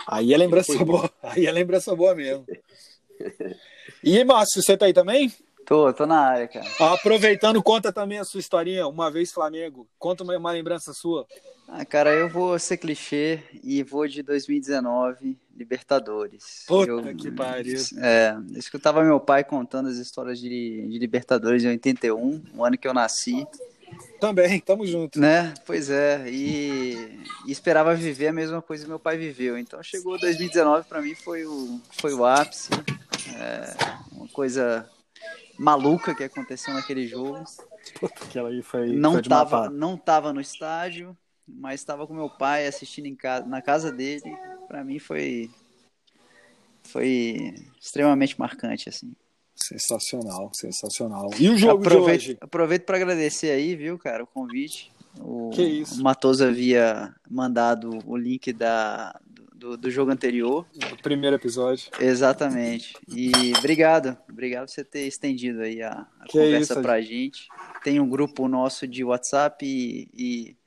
aí 0.08 0.34
é 0.34 0.38
lembrança 0.38 0.74
foi... 0.74 0.86
boa, 0.86 1.12
aí 1.22 1.46
é 1.46 1.51
lembrança 1.51 1.94
boa 1.94 2.15
mesmo. 2.15 2.48
e, 4.01 4.24
Márcio, 4.24 4.63
você 4.63 4.77
tá 4.77 4.86
aí 4.86 4.94
também? 4.94 5.30
Tô, 5.72 5.94
tô 5.94 6.06
na 6.06 6.20
área, 6.20 6.50
cara. 6.50 6.68
Aproveitando, 6.94 7.63
conta 7.63 7.94
também 7.94 8.20
a 8.20 8.25
sua 8.25 8.42
historinha, 8.42 8.86
uma 8.88 9.10
vez 9.10 9.32
Flamengo. 9.32 9.88
Conta 9.98 10.22
uma, 10.22 10.36
uma 10.38 10.51
lembrança 10.51 10.92
sua. 10.92 11.25
Ah, 11.66 11.86
cara, 11.86 12.13
eu 12.13 12.28
vou 12.28 12.60
ser 12.60 12.75
clichê 12.75 13.40
e 13.63 13.82
vou 13.82 14.06
de 14.06 14.22
2019, 14.22 15.38
Libertadores. 15.56 16.66
Puta 16.68 16.92
eu, 16.92 17.16
que 17.16 17.32
pariu. 17.32 17.80
É, 18.00 18.36
eu 18.51 18.60
escutava 18.60 19.01
meu 19.01 19.18
pai 19.18 19.46
contando 19.46 19.88
as 19.88 19.96
histórias 19.96 20.42
de, 20.42 20.90
de 20.90 21.00
Libertadores 21.00 21.63
em 21.63 21.70
81, 21.70 22.44
o 22.54 22.66
ano 22.66 22.78
que 22.78 22.86
eu 22.86 22.94
nasci. 22.94 23.48
Também, 24.20 24.60
tamo 24.60 24.86
junto. 24.86 25.22
Né? 25.22 25.54
Pois 25.66 25.90
é, 25.90 26.30
e, 26.30 27.18
e, 27.48 27.51
esperava 27.51 27.96
viver 27.96 28.28
a 28.28 28.34
mesma 28.34 28.62
coisa 28.62 28.84
que 28.84 28.90
meu 28.90 29.00
pai 29.00 29.16
viveu. 29.16 29.58
Então 29.58 29.82
chegou 29.82 30.20
2019 30.20 30.86
para 30.90 31.01
mim 31.01 31.16
foi 31.16 31.46
o, 31.46 31.80
foi 31.92 32.13
o 32.13 32.25
ápice. 32.25 32.72
É, 33.38 33.74
uma 34.12 34.28
coisa 34.28 34.86
maluca 35.62 36.15
que 36.15 36.24
aconteceu 36.24 36.74
naquele 36.74 37.08
jogo. 37.08 37.44
Aquela 38.03 38.50
aí 38.50 38.63
foi. 38.63 38.94
Não, 38.94 39.13
foi 39.13 39.22
tava, 39.22 39.70
não 39.70 39.96
tava 39.96 40.34
no 40.34 40.41
estádio, 40.41 41.15
mas 41.48 41.82
estava 41.82 42.08
com 42.08 42.13
meu 42.13 42.30
pai 42.30 42.65
assistindo 42.65 43.06
em 43.06 43.15
casa, 43.15 43.46
na 43.46 43.62
casa 43.62 43.91
dele. 43.91 44.36
Para 44.68 44.84
mim 44.84 44.98
foi 44.98 45.50
foi 46.84 47.53
extremamente 47.80 48.39
marcante, 48.39 48.89
assim. 48.89 49.13
Sensacional, 49.56 50.50
sensacional. 50.53 51.30
E 51.39 51.48
o 51.48 51.58
jogo 51.58 51.86
aproveito, 51.86 52.22
de 52.22 52.30
hoje? 52.32 52.38
Aproveito 52.41 52.84
para 52.84 52.98
agradecer 52.98 53.51
aí, 53.51 53.75
viu, 53.75 53.98
cara, 54.00 54.24
o 54.24 54.27
convite. 54.27 54.91
O, 55.20 55.51
que 55.51 55.62
isso? 55.62 56.00
o 56.00 56.03
Matoso 56.03 56.44
havia 56.44 57.13
mandado 57.30 58.00
o 58.06 58.18
link 58.18 58.51
da, 58.51 59.20
do, 59.62 59.77
do 59.77 59.91
jogo 59.91 60.12
anterior. 60.12 60.65
Do 60.74 60.98
primeiro 60.98 61.36
episódio. 61.36 61.91
Exatamente. 62.00 62.96
E 63.08 63.53
obrigado. 63.60 64.18
Obrigado 64.27 64.65
por 64.65 64.72
você 64.72 64.84
ter 64.84 65.06
estendido 65.06 65.62
aí 65.62 65.84
a, 65.84 66.08
a 66.20 66.25
conversa 66.27 66.74
isso, 66.74 66.82
pra 66.82 67.00
gente. 67.00 67.48
Tem 67.84 68.00
um 68.00 68.10
grupo 68.10 68.48
nosso 68.48 68.88
de 68.88 69.03
WhatsApp 69.03 69.63
e, 69.63 70.10
e 70.15 70.58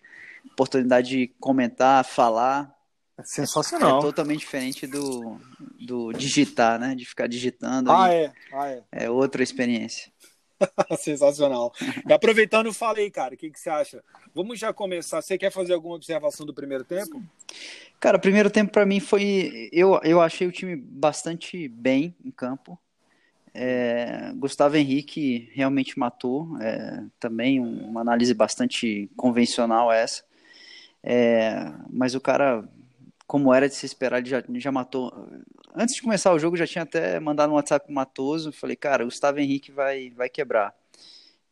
oportunidade 0.52 1.08
de 1.08 1.26
comentar, 1.40 2.04
falar. 2.04 2.72
É 3.18 3.24
sensacional. 3.24 3.98
É 3.98 4.02
totalmente 4.02 4.40
diferente 4.40 4.86
do, 4.86 5.40
do 5.84 6.12
digitar, 6.12 6.78
né? 6.78 6.94
De 6.94 7.04
ficar 7.04 7.26
digitando. 7.26 7.90
Ah, 7.90 8.12
é. 8.12 8.32
Ah, 8.52 8.68
é. 8.68 8.82
É 8.92 9.10
outra 9.10 9.42
experiência. 9.42 10.12
Sensacional. 10.98 11.72
E 12.08 12.12
aproveitando, 12.12 12.72
falei, 12.72 13.10
cara, 13.10 13.34
o 13.34 13.36
que, 13.36 13.50
que 13.50 13.58
você 13.58 13.70
acha? 13.70 14.04
Vamos 14.34 14.58
já 14.58 14.72
começar. 14.72 15.20
Você 15.20 15.38
quer 15.38 15.50
fazer 15.50 15.74
alguma 15.74 15.94
observação 15.94 16.44
do 16.46 16.54
primeiro 16.54 16.84
tempo? 16.84 17.22
Cara, 18.00 18.16
o 18.16 18.20
primeiro 18.20 18.50
tempo 18.50 18.72
para 18.72 18.86
mim 18.86 19.00
foi. 19.00 19.68
Eu, 19.72 20.00
eu 20.02 20.20
achei 20.20 20.46
o 20.46 20.52
time 20.52 20.76
bastante 20.76 21.68
bem 21.68 22.14
em 22.24 22.30
campo. 22.30 22.78
É, 23.52 24.32
Gustavo 24.34 24.76
Henrique 24.76 25.48
realmente 25.52 25.98
matou. 25.98 26.60
É, 26.60 27.04
também 27.20 27.60
uma 27.60 28.00
análise 28.00 28.34
bastante 28.34 29.10
convencional 29.16 29.92
essa. 29.92 30.24
É, 31.02 31.70
mas 31.90 32.14
o 32.14 32.20
cara, 32.20 32.66
como 33.26 33.52
era 33.52 33.68
de 33.68 33.74
se 33.74 33.86
esperar, 33.86 34.18
ele 34.18 34.28
já, 34.28 34.42
já 34.48 34.70
matou. 34.70 35.12
Antes 35.74 35.94
de 35.94 36.02
começar 36.02 36.32
o 36.32 36.38
jogo, 36.38 36.56
já 36.56 36.66
tinha 36.66 36.82
até 36.82 37.18
mandado 37.18 37.50
um 37.50 37.54
WhatsApp 37.54 37.86
pro 37.86 37.94
Matoso. 37.94 38.52
Falei, 38.52 38.76
cara, 38.76 39.02
o 39.02 39.06
Gustavo 39.06 39.40
Henrique 39.40 39.72
vai, 39.72 40.10
vai 40.10 40.28
quebrar. 40.28 40.74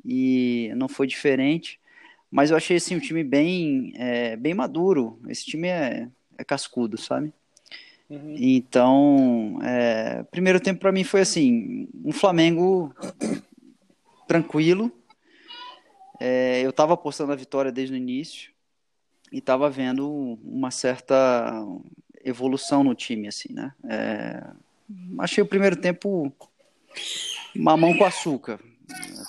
E 0.04 0.70
não 0.76 0.88
foi 0.88 1.06
diferente. 1.06 1.80
Mas 2.30 2.50
eu 2.50 2.56
achei 2.56 2.76
assim, 2.76 2.96
um 2.96 3.00
time 3.00 3.24
bem, 3.24 3.92
é, 3.96 4.36
bem 4.36 4.54
maduro. 4.54 5.18
Esse 5.28 5.44
time 5.44 5.68
é, 5.68 6.08
é 6.36 6.44
cascudo, 6.44 6.98
sabe? 6.98 7.32
Uhum. 8.08 8.34
Então, 8.38 9.58
é, 9.62 10.22
primeiro 10.24 10.60
tempo 10.60 10.80
para 10.80 10.92
mim 10.92 11.04
foi 11.04 11.22
assim, 11.22 11.88
um 12.04 12.12
Flamengo 12.12 12.94
tranquilo. 14.28 14.92
É, 16.20 16.60
eu 16.62 16.70
estava 16.70 16.94
apostando 16.94 17.32
a 17.32 17.36
vitória 17.36 17.72
desde 17.72 17.94
o 17.94 17.96
início 17.96 18.51
e 19.32 19.38
estava 19.38 19.70
vendo 19.70 20.38
uma 20.44 20.70
certa 20.70 21.66
evolução 22.24 22.84
no 22.84 22.94
time, 22.94 23.28
assim, 23.28 23.52
né? 23.52 23.72
É, 23.88 24.44
achei 25.18 25.42
o 25.42 25.46
primeiro 25.46 25.76
tempo 25.76 26.32
mamão 27.56 27.96
com 27.96 28.04
açúcar. 28.04 28.60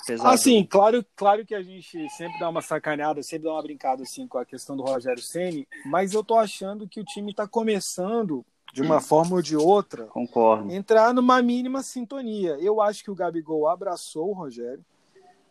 Apesar 0.02 0.30
assim, 0.30 0.62
do... 0.62 0.68
claro, 0.68 1.06
claro 1.16 1.46
que 1.46 1.54
a 1.54 1.62
gente 1.62 2.08
sempre 2.10 2.38
dá 2.38 2.48
uma 2.48 2.60
sacaneada, 2.60 3.22
sempre 3.22 3.46
dá 3.46 3.54
uma 3.54 3.62
brincada 3.62 4.02
assim 4.02 4.26
com 4.26 4.36
a 4.36 4.44
questão 4.44 4.76
do 4.76 4.82
Rogério 4.82 5.22
Ceni, 5.22 5.66
mas 5.86 6.12
eu 6.12 6.22
tô 6.22 6.34
achando 6.34 6.86
que 6.86 7.00
o 7.00 7.04
time 7.04 7.30
está 7.30 7.48
começando 7.48 8.44
de 8.74 8.82
uma 8.82 9.00
forma 9.00 9.36
ou 9.36 9.42
de 9.42 9.56
outra, 9.56 10.06
concordo, 10.06 10.70
entrar 10.70 11.14
numa 11.14 11.40
mínima 11.40 11.82
sintonia. 11.82 12.58
Eu 12.60 12.82
acho 12.82 13.04
que 13.04 13.10
o 13.10 13.14
Gabigol 13.14 13.68
abraçou 13.68 14.30
o 14.30 14.34
Rogério. 14.34 14.84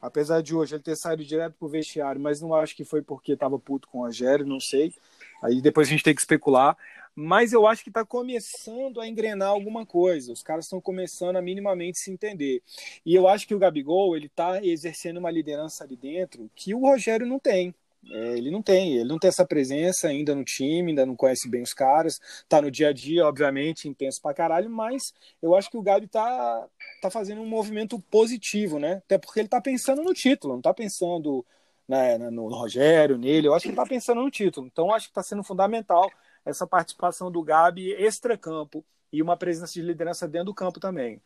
Apesar 0.03 0.41
de 0.41 0.53
hoje 0.53 0.75
ele 0.75 0.83
ter 0.83 0.97
saído 0.97 1.23
direto 1.23 1.55
pro 1.57 1.69
vestiário, 1.69 2.19
mas 2.19 2.41
não 2.41 2.53
acho 2.53 2.75
que 2.75 2.83
foi 2.83 3.01
porque 3.01 3.31
estava 3.31 3.57
puto 3.57 3.87
com 3.87 3.99
o 3.99 4.01
Rogério, 4.01 4.45
não 4.45 4.59
sei. 4.59 4.93
Aí 5.41 5.61
depois 5.61 5.87
a 5.87 5.91
gente 5.91 6.03
tem 6.03 6.13
que 6.13 6.19
especular. 6.19 6.77
Mas 7.15 7.53
eu 7.53 7.65
acho 7.65 7.83
que 7.83 7.89
está 7.89 8.03
começando 8.03 8.99
a 8.99 9.07
engrenar 9.07 9.47
alguma 9.47 9.85
coisa. 9.85 10.33
Os 10.33 10.43
caras 10.43 10.65
estão 10.65 10.81
começando 10.81 11.37
a 11.37 11.41
minimamente 11.41 11.99
se 11.99 12.11
entender. 12.11 12.61
E 13.05 13.15
eu 13.15 13.29
acho 13.29 13.47
que 13.47 13.55
o 13.55 13.59
Gabigol 13.59 14.17
ele 14.17 14.25
está 14.25 14.61
exercendo 14.61 15.17
uma 15.17 15.31
liderança 15.31 15.85
ali 15.85 15.95
dentro 15.95 16.51
que 16.53 16.73
o 16.73 16.79
Rogério 16.79 17.25
não 17.25 17.39
tem. 17.39 17.73
É, 18.11 18.37
ele 18.37 18.51
não 18.51 18.61
tem, 18.61 18.97
ele 18.97 19.07
não 19.07 19.17
tem 19.17 19.29
essa 19.29 19.45
presença 19.45 20.07
ainda 20.07 20.35
no 20.35 20.43
time, 20.43 20.91
ainda 20.91 21.05
não 21.05 21.15
conhece 21.15 21.49
bem 21.49 21.61
os 21.61 21.73
caras, 21.73 22.19
tá 22.49 22.61
no 22.61 22.69
dia 22.69 22.89
a 22.89 22.93
dia, 22.93 23.25
obviamente, 23.25 23.87
intenso 23.87 24.21
pra 24.21 24.33
caralho, 24.33 24.69
mas 24.69 25.13
eu 25.41 25.55
acho 25.55 25.69
que 25.69 25.77
o 25.77 25.81
Gabi 25.81 26.07
tá, 26.07 26.67
tá 27.01 27.09
fazendo 27.09 27.41
um 27.41 27.47
movimento 27.47 27.99
positivo, 28.11 28.77
né? 28.77 29.01
Até 29.05 29.17
porque 29.17 29.39
ele 29.39 29.47
tá 29.47 29.61
pensando 29.61 30.03
no 30.03 30.13
título, 30.13 30.55
não 30.55 30.61
tá 30.61 30.73
pensando 30.73 31.45
né, 31.87 32.17
no, 32.17 32.49
no 32.49 32.55
Rogério, 32.55 33.17
nele, 33.17 33.47
eu 33.47 33.53
acho 33.53 33.63
que 33.63 33.69
ele 33.69 33.75
tá 33.75 33.85
pensando 33.85 34.21
no 34.21 34.31
título. 34.31 34.67
Então 34.67 34.93
acho 34.93 35.07
que 35.07 35.13
tá 35.13 35.23
sendo 35.23 35.43
fundamental 35.43 36.11
essa 36.45 36.67
participação 36.67 37.31
do 37.31 37.41
Gabi 37.41 37.91
extra-campo 37.93 38.83
e 39.11 39.21
uma 39.21 39.37
presença 39.37 39.73
de 39.73 39.81
liderança 39.81 40.27
dentro 40.27 40.47
do 40.47 40.53
campo 40.53 40.79
também. 40.79 41.21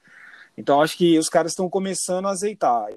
Então 0.58 0.82
acho 0.82 0.98
que 0.98 1.18
os 1.18 1.30
caras 1.30 1.52
estão 1.52 1.70
começando 1.70 2.28
a 2.28 2.32
azeitar. 2.32 2.88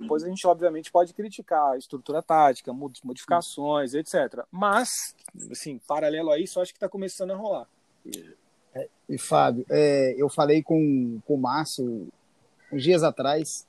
Depois 0.00 0.24
a 0.24 0.28
gente, 0.28 0.46
obviamente, 0.46 0.90
pode 0.90 1.12
criticar 1.12 1.72
a 1.72 1.76
estrutura 1.76 2.22
tática, 2.22 2.72
modificações, 2.72 3.92
etc. 3.92 4.44
Mas, 4.50 4.88
assim, 5.50 5.78
paralelo 5.86 6.30
a 6.30 6.38
isso, 6.38 6.58
acho 6.58 6.72
que 6.72 6.78
está 6.78 6.88
começando 6.88 7.32
a 7.32 7.36
rolar. 7.36 7.68
É, 8.74 8.88
e, 9.06 9.18
Fábio, 9.18 9.66
é, 9.68 10.14
eu 10.16 10.30
falei 10.30 10.62
com, 10.62 11.20
com 11.26 11.34
o 11.34 11.38
Márcio 11.38 12.08
uns 12.72 12.82
dias 12.82 13.02
atrás, 13.02 13.66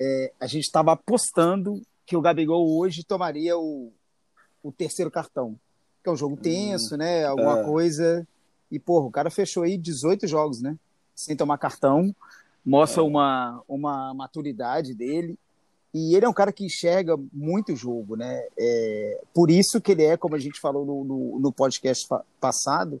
é, 0.00 0.32
a 0.40 0.46
gente 0.46 0.64
estava 0.64 0.92
apostando 0.92 1.82
que 2.06 2.16
o 2.16 2.22
Gabigol 2.22 2.78
hoje 2.78 3.04
tomaria 3.04 3.58
o, 3.58 3.92
o 4.62 4.72
terceiro 4.72 5.10
cartão. 5.10 5.58
Que 6.02 6.08
é 6.08 6.12
um 6.12 6.16
jogo 6.16 6.38
tenso, 6.38 6.94
hum, 6.94 6.98
né? 6.98 7.24
Alguma 7.26 7.60
é. 7.60 7.64
coisa. 7.64 8.26
E, 8.70 8.78
porra, 8.78 9.06
o 9.06 9.10
cara 9.10 9.30
fechou 9.30 9.64
aí 9.64 9.76
18 9.76 10.26
jogos, 10.26 10.62
né? 10.62 10.78
Sem 11.14 11.36
tomar 11.36 11.58
cartão. 11.58 12.14
Mostra 12.64 13.02
é. 13.02 13.04
uma, 13.04 13.62
uma 13.68 14.14
maturidade 14.14 14.94
dele. 14.94 15.38
E 15.98 16.14
ele 16.14 16.26
é 16.26 16.28
um 16.28 16.34
cara 16.34 16.52
que 16.52 16.62
enxerga 16.62 17.16
muito 17.32 17.74
jogo, 17.74 18.16
né? 18.16 18.46
É, 18.58 19.22
por 19.32 19.50
isso 19.50 19.80
que 19.80 19.92
ele 19.92 20.04
é, 20.04 20.14
como 20.14 20.34
a 20.34 20.38
gente 20.38 20.60
falou 20.60 20.84
no, 20.84 21.02
no, 21.02 21.40
no 21.40 21.50
podcast 21.50 22.06
passado, 22.38 23.00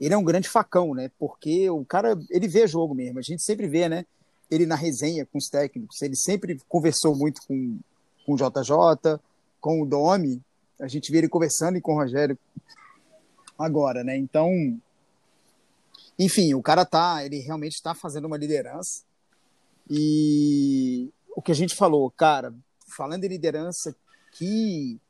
ele 0.00 0.12
é 0.12 0.18
um 0.18 0.24
grande 0.24 0.48
facão, 0.48 0.92
né? 0.92 1.08
Porque 1.20 1.70
o 1.70 1.84
cara, 1.84 2.18
ele 2.28 2.48
vê 2.48 2.66
jogo 2.66 2.96
mesmo. 2.96 3.20
A 3.20 3.22
gente 3.22 3.44
sempre 3.44 3.68
vê, 3.68 3.88
né? 3.88 4.04
Ele 4.50 4.66
na 4.66 4.74
resenha 4.74 5.24
com 5.24 5.38
os 5.38 5.46
técnicos, 5.48 6.02
ele 6.02 6.16
sempre 6.16 6.60
conversou 6.68 7.14
muito 7.14 7.42
com, 7.46 7.78
com 8.26 8.32
o 8.32 8.36
JJ, 8.36 9.20
com 9.60 9.80
o 9.80 9.86
Domi. 9.86 10.42
A 10.80 10.88
gente 10.88 11.12
vê 11.12 11.18
ele 11.18 11.28
conversando 11.28 11.78
e 11.78 11.80
com 11.80 11.92
o 11.92 11.96
Rogério 11.96 12.36
agora, 13.56 14.02
né? 14.02 14.16
Então, 14.16 14.50
enfim, 16.18 16.54
o 16.54 16.62
cara 16.62 16.84
tá, 16.84 17.24
ele 17.24 17.38
realmente 17.38 17.74
está 17.74 17.94
fazendo 17.94 18.24
uma 18.24 18.36
liderança. 18.36 19.04
E 19.88 21.08
o 21.36 21.42
que 21.42 21.52
a 21.52 21.54
gente 21.54 21.74
falou, 21.74 22.10
cara, 22.10 22.54
falando 22.86 23.24
em 23.24 23.28
liderança, 23.28 23.94
que, 24.32 25.00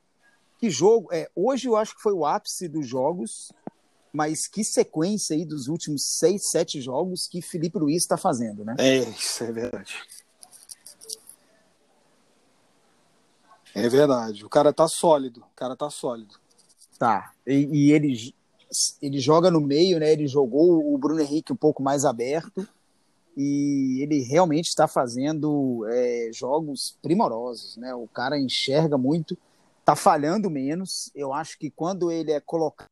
que 0.58 0.70
jogo. 0.70 1.08
É, 1.12 1.30
hoje 1.34 1.68
eu 1.68 1.76
acho 1.76 1.94
que 1.94 2.02
foi 2.02 2.12
o 2.12 2.24
ápice 2.24 2.68
dos 2.68 2.86
jogos, 2.86 3.52
mas 4.12 4.46
que 4.46 4.64
sequência 4.64 5.34
aí 5.34 5.44
dos 5.44 5.68
últimos 5.68 6.18
seis, 6.18 6.50
sete 6.50 6.80
jogos 6.80 7.26
que 7.26 7.42
Felipe 7.42 7.78
Luiz 7.78 8.02
está 8.02 8.16
fazendo, 8.16 8.64
né? 8.64 8.76
É, 8.78 8.98
isso 8.98 9.44
é 9.44 9.52
verdade. 9.52 9.94
É 13.74 13.88
verdade. 13.88 14.44
O 14.44 14.50
cara 14.50 14.72
tá 14.72 14.86
sólido. 14.86 15.40
O 15.40 15.56
cara 15.56 15.74
tá 15.74 15.88
sólido. 15.88 16.34
Tá. 16.98 17.32
E, 17.46 17.68
e 17.72 17.92
ele, 17.92 18.34
ele 19.00 19.18
joga 19.18 19.50
no 19.50 19.60
meio, 19.60 19.98
né? 19.98 20.12
Ele 20.12 20.26
jogou 20.28 20.92
o 20.92 20.98
Bruno 20.98 21.20
Henrique 21.20 21.52
um 21.52 21.56
pouco 21.56 21.82
mais 21.82 22.04
aberto 22.04 22.68
e 23.36 24.00
ele 24.02 24.20
realmente 24.22 24.68
está 24.68 24.86
fazendo 24.86 25.86
é, 25.88 26.30
jogos 26.32 26.98
primorosos, 27.02 27.76
né? 27.76 27.94
O 27.94 28.06
cara 28.06 28.38
enxerga 28.38 28.98
muito, 28.98 29.36
está 29.80 29.96
falhando 29.96 30.50
menos. 30.50 31.10
Eu 31.14 31.32
acho 31.32 31.58
que 31.58 31.70
quando 31.70 32.10
ele 32.10 32.30
é 32.32 32.40
colocado 32.40 32.88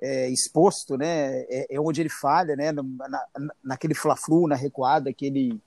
é, 0.00 0.28
exposto, 0.28 0.96
né, 0.96 1.42
é, 1.42 1.74
é, 1.74 1.80
onde 1.80 2.00
ele 2.00 2.08
falha, 2.08 2.56
né, 2.56 2.72
na, 2.72 3.26
naquele 3.62 3.94
fla-flu, 3.94 4.48
na 4.48 4.56
recuada 4.56 5.12
que 5.12 5.26
ele 5.26 5.60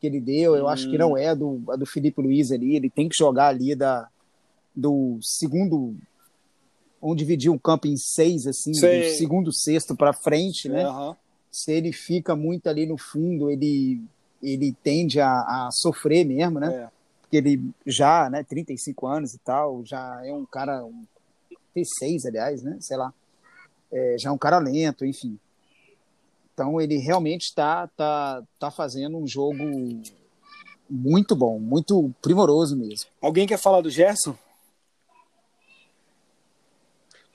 que 0.00 0.06
ele 0.06 0.20
deu. 0.20 0.56
Eu 0.56 0.64
hum. 0.64 0.68
acho 0.68 0.90
que 0.90 0.98
não 0.98 1.12
hum. 1.12 1.16
é 1.16 1.34
do 1.34 1.62
a 1.68 1.76
do 1.76 1.86
Felipe 1.86 2.20
Luiz 2.20 2.50
ali. 2.50 2.76
Ele 2.76 2.90
tem 2.90 3.08
que 3.08 3.16
jogar 3.16 3.48
ali 3.48 3.74
da 3.74 4.08
do 4.74 5.18
segundo 5.22 5.96
onde 7.00 7.24
dividir 7.24 7.50
o 7.50 7.58
campo 7.58 7.88
em 7.88 7.96
seis, 7.96 8.46
assim, 8.46 8.72
Sei. 8.74 9.10
do 9.10 9.16
segundo 9.16 9.52
sexto 9.52 9.96
para 9.96 10.12
frente, 10.12 10.68
né? 10.68 10.88
Uhum 10.88 11.16
se 11.52 11.70
ele 11.70 11.92
fica 11.92 12.34
muito 12.34 12.66
ali 12.68 12.86
no 12.86 12.96
fundo, 12.96 13.50
ele, 13.50 14.02
ele 14.42 14.74
tende 14.82 15.20
a, 15.20 15.30
a 15.30 15.68
sofrer 15.70 16.24
mesmo, 16.24 16.58
né? 16.58 16.74
É. 16.74 16.88
Porque 17.20 17.36
ele 17.36 17.70
já, 17.86 18.30
né, 18.30 18.42
35 18.42 19.06
anos 19.06 19.34
e 19.34 19.38
tal, 19.38 19.84
já 19.84 20.20
é 20.24 20.32
um 20.32 20.46
cara, 20.46 20.82
um, 20.82 21.04
36, 21.74 22.24
aliás, 22.26 22.62
né? 22.62 22.78
Sei 22.80 22.96
lá. 22.96 23.12
É, 23.92 24.16
já 24.18 24.30
é 24.30 24.32
um 24.32 24.38
cara 24.38 24.58
lento, 24.58 25.04
enfim. 25.04 25.38
Então 26.54 26.80
ele 26.80 26.96
realmente 26.96 27.42
está 27.42 27.86
tá, 27.88 28.42
tá 28.58 28.70
fazendo 28.70 29.18
um 29.18 29.26
jogo 29.26 29.62
muito 30.88 31.36
bom, 31.36 31.58
muito 31.58 32.12
primoroso 32.22 32.76
mesmo. 32.76 33.10
Alguém 33.20 33.46
quer 33.46 33.58
falar 33.58 33.82
do 33.82 33.90
Gerson? 33.90 34.36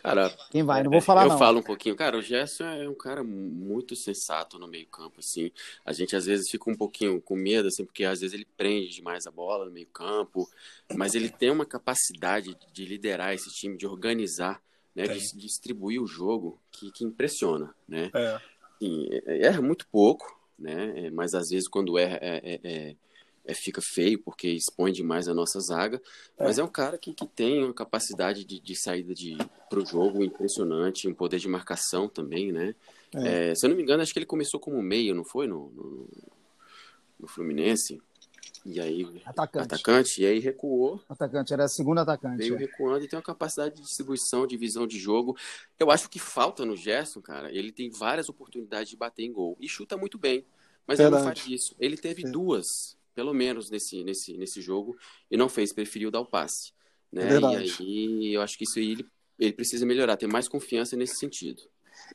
Cara, 0.08 0.30
quem 0.50 0.64
vai? 0.64 0.84
Não 0.84 0.92
vou 0.92 1.02
falar 1.02 1.24
eu 1.24 1.28
não. 1.28 1.36
Eu 1.36 1.40
falo 1.40 1.60
um 1.60 1.64
pouquinho. 1.64 1.94
Cara, 1.94 2.18
o 2.18 2.22
Gerson 2.22 2.64
é 2.64 2.88
um 2.88 2.96
cara 2.96 3.26
muito 3.26 3.94
sensato 3.94 4.58
no 4.58 4.66
meio-campo, 4.66 5.20
assim. 5.20 5.52
A 5.86 5.92
gente 5.92 6.16
às 6.16 6.26
vezes 6.26 6.50
fica 6.50 6.72
um 6.72 6.76
pouquinho 6.76 7.20
com 7.20 7.36
medo, 7.36 7.68
assim, 7.68 7.84
porque 7.84 8.06
às 8.06 8.22
vezes 8.22 8.34
ele 8.34 8.48
prende 8.56 8.88
demais 8.88 9.28
a 9.28 9.32
bola 9.32 9.66
no 9.66 9.72
meio-campo, 9.72 10.50
mas 10.96 11.14
ele 11.14 11.30
tem 11.30 11.52
uma 11.52 11.66
capacidade 11.66 12.58
de 12.72 12.86
liderar 12.86 13.34
esse 13.34 13.50
time, 13.50 13.76
de 13.76 13.86
organizar, 13.86 14.62
né, 14.96 15.08
de 15.08 15.20
distribuir 15.36 16.02
o 16.02 16.08
jogo 16.08 16.58
que, 16.72 16.90
que 16.92 17.04
impressiona, 17.04 17.76
né? 17.86 18.10
É. 18.16 18.40
Assim, 18.76 19.10
erra 19.26 19.62
muito 19.62 19.86
pouco, 19.90 20.40
né? 20.58 21.10
Mas 21.12 21.34
às 21.34 21.50
vezes 21.50 21.68
quando 21.68 21.98
erra 21.98 22.18
é, 22.22 22.38
é, 22.38 22.60
é 22.64 22.96
é, 23.48 23.54
fica 23.54 23.82
feio 23.82 24.20
porque 24.20 24.50
expõe 24.50 24.92
demais 24.92 25.30
a 25.30 25.34
nossa 25.34 25.60
zaga, 25.62 26.02
é. 26.38 26.44
mas 26.44 26.60
é 26.60 26.64
um 26.64 26.68
cara 26.68 26.98
que, 26.98 27.14
que 27.14 27.26
tem 27.26 27.64
uma 27.64 27.74
capacidade 27.74 28.44
de, 28.44 28.60
de 28.60 28.76
saída 28.76 29.14
para 29.70 29.80
o 29.80 29.86
jogo 29.86 30.22
impressionante, 30.22 31.08
um 31.08 31.14
poder 31.14 31.40
de 31.40 31.48
marcação 31.48 32.10
também, 32.10 32.52
né? 32.52 32.76
É. 33.16 33.52
É, 33.52 33.56
se 33.56 33.66
eu 33.66 33.70
não 33.70 33.78
me 33.78 33.84
engano, 33.84 34.04
acho 34.04 34.12
que 34.12 34.20
ele 34.20 34.26
começou 34.26 34.60
como 34.60 34.82
meio, 34.82 35.16
não 35.16 35.24
foi 35.24 35.48
no, 35.48 35.70
no, 35.70 36.10
no 37.22 37.28
Fluminense. 37.28 38.02
E 38.66 38.82
aí 38.82 39.22
atacante. 39.26 39.64
atacante, 39.64 40.22
e 40.22 40.26
aí 40.26 40.40
recuou. 40.40 41.02
Atacante, 41.08 41.54
era 41.54 41.70
segundo 41.70 42.00
atacante. 42.00 42.40
Veio 42.40 42.56
é. 42.56 42.58
recuando 42.58 43.06
e 43.06 43.08
tem 43.08 43.18
uma 43.18 43.24
capacidade 43.24 43.76
de 43.76 43.82
distribuição, 43.82 44.46
de 44.46 44.58
visão 44.58 44.86
de 44.86 45.00
jogo. 45.00 45.38
Eu 45.80 45.90
acho 45.90 46.10
que 46.10 46.20
falta 46.20 46.66
no 46.66 46.76
Gerson, 46.76 47.22
cara. 47.22 47.50
Ele 47.50 47.72
tem 47.72 47.90
várias 47.90 48.28
oportunidades 48.28 48.90
de 48.90 48.98
bater 48.98 49.24
em 49.24 49.32
gol 49.32 49.56
e 49.58 49.70
chuta 49.70 49.96
muito 49.96 50.18
bem, 50.18 50.46
mas 50.86 50.98
Verdade. 50.98 51.22
ele 51.22 51.30
não 51.30 51.34
faz 51.34 51.48
isso. 51.48 51.76
Ele 51.80 51.96
teve 51.96 52.24
duas 52.24 52.97
pelo 53.18 53.34
menos 53.34 53.72
nesse, 53.72 54.04
nesse, 54.04 54.38
nesse 54.38 54.62
jogo, 54.62 54.96
e 55.32 55.36
não 55.36 55.50
fez, 55.50 55.74
preferiu 55.74 56.12
dar 56.12 56.20
o 56.20 56.26
passe. 56.26 56.72
Né? 57.12 57.24
É 57.24 57.40
e 57.40 57.56
aí 57.56 58.34
eu 58.36 58.44
acho 58.44 58.56
que 58.56 58.64
isso 58.64 58.78
aí 58.78 58.92
ele, 58.92 59.08
ele 59.40 59.54
precisa 59.54 59.88
melhorar, 59.88 60.16
ter 60.18 60.28
mais 60.28 60.48
confiança 60.48 60.96
nesse 60.96 61.16
sentido. 61.16 61.64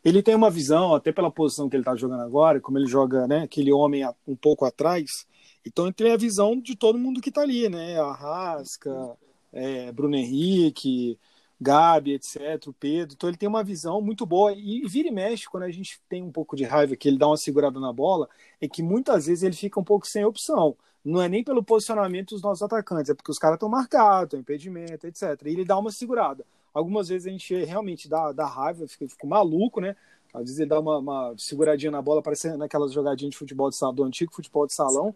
Ele 0.05 0.23
tem 0.23 0.37
uma 0.37 0.49
visão, 0.49 0.95
até 0.95 1.11
pela 1.11 1.29
posição 1.29 1.69
que 1.69 1.75
ele 1.75 1.81
está 1.81 1.97
jogando 1.97 2.21
agora, 2.21 2.61
como 2.61 2.79
ele 2.79 2.87
joga, 2.87 3.27
né, 3.27 3.43
aquele 3.43 3.73
homem 3.73 4.05
um 4.25 4.37
pouco 4.37 4.65
atrás, 4.65 5.27
então 5.67 5.87
ele 5.87 5.93
tem 5.93 6.13
a 6.13 6.17
visão 6.17 6.57
de 6.57 6.77
todo 6.77 6.97
mundo 6.97 7.21
que 7.21 7.31
está 7.31 7.41
ali, 7.41 7.69
né, 7.69 7.99
Arrasca, 7.99 9.19
é, 9.53 9.91
Bruno 9.91 10.15
Henrique, 10.15 11.19
Gabi, 11.61 12.13
etc, 12.13 12.69
o 12.69 12.73
Pedro, 12.73 13.15
então 13.17 13.29
ele 13.29 13.37
tem 13.37 13.49
uma 13.49 13.65
visão 13.65 14.01
muito 14.01 14.25
boa, 14.25 14.53
e 14.53 14.87
vira 14.87 15.09
e 15.09 15.11
mexe, 15.11 15.49
quando 15.49 15.65
a 15.65 15.71
gente 15.73 16.01
tem 16.09 16.23
um 16.23 16.31
pouco 16.31 16.55
de 16.55 16.63
raiva 16.63 16.95
que 16.95 17.09
ele 17.09 17.19
dá 17.19 17.27
uma 17.27 17.37
segurada 17.37 17.81
na 17.81 17.93
bola, 17.93 18.29
é 18.61 18.69
que 18.69 18.85
muitas 18.85 19.27
vezes 19.27 19.43
ele 19.43 19.57
fica 19.57 19.81
um 19.81 19.85
pouco 19.85 20.07
sem 20.07 20.25
opção, 20.25 20.77
não 21.05 21.21
é 21.21 21.29
nem 21.29 21.43
pelo 21.43 21.63
posicionamento 21.63 22.31
dos 22.31 22.43
nossos 22.43 22.63
atacantes, 22.63 23.11
é 23.11 23.15
porque 23.15 23.31
os 23.31 23.39
caras 23.39 23.57
estão 23.57 23.69
marcados, 23.69 24.31
tem 24.31 24.41
impedimento, 24.41 25.07
etc. 25.07 25.23
E 25.45 25.51
ele 25.51 25.65
dá 25.65 25.77
uma 25.77 25.91
segurada. 25.91 26.45
Algumas 26.73 27.09
vezes 27.09 27.27
a 27.27 27.31
gente 27.31 27.55
realmente 27.65 28.09
dá, 28.09 28.33
dá 28.33 28.47
raiva, 28.47 28.87
fica, 28.87 29.09
fica 29.09 29.27
maluco, 29.27 29.81
né? 29.81 29.97
Às 30.33 30.43
vezes 30.45 30.59
ele 30.61 30.71
dá 30.71 30.81
uma, 30.81 30.99
uma 30.99 31.35
seguradinha 31.37 31.91
na 31.91 32.01
bola, 32.01 32.23
parecendo 32.23 32.57
naquelas 32.57 32.93
jogadinhas 32.93 33.33
de 33.33 33.37
futebol 33.37 33.69
de 33.69 33.77
salão, 33.77 33.95
do 33.95 34.05
antigo 34.05 34.33
futebol 34.33 34.67
de 34.67 34.73
salão. 34.73 35.15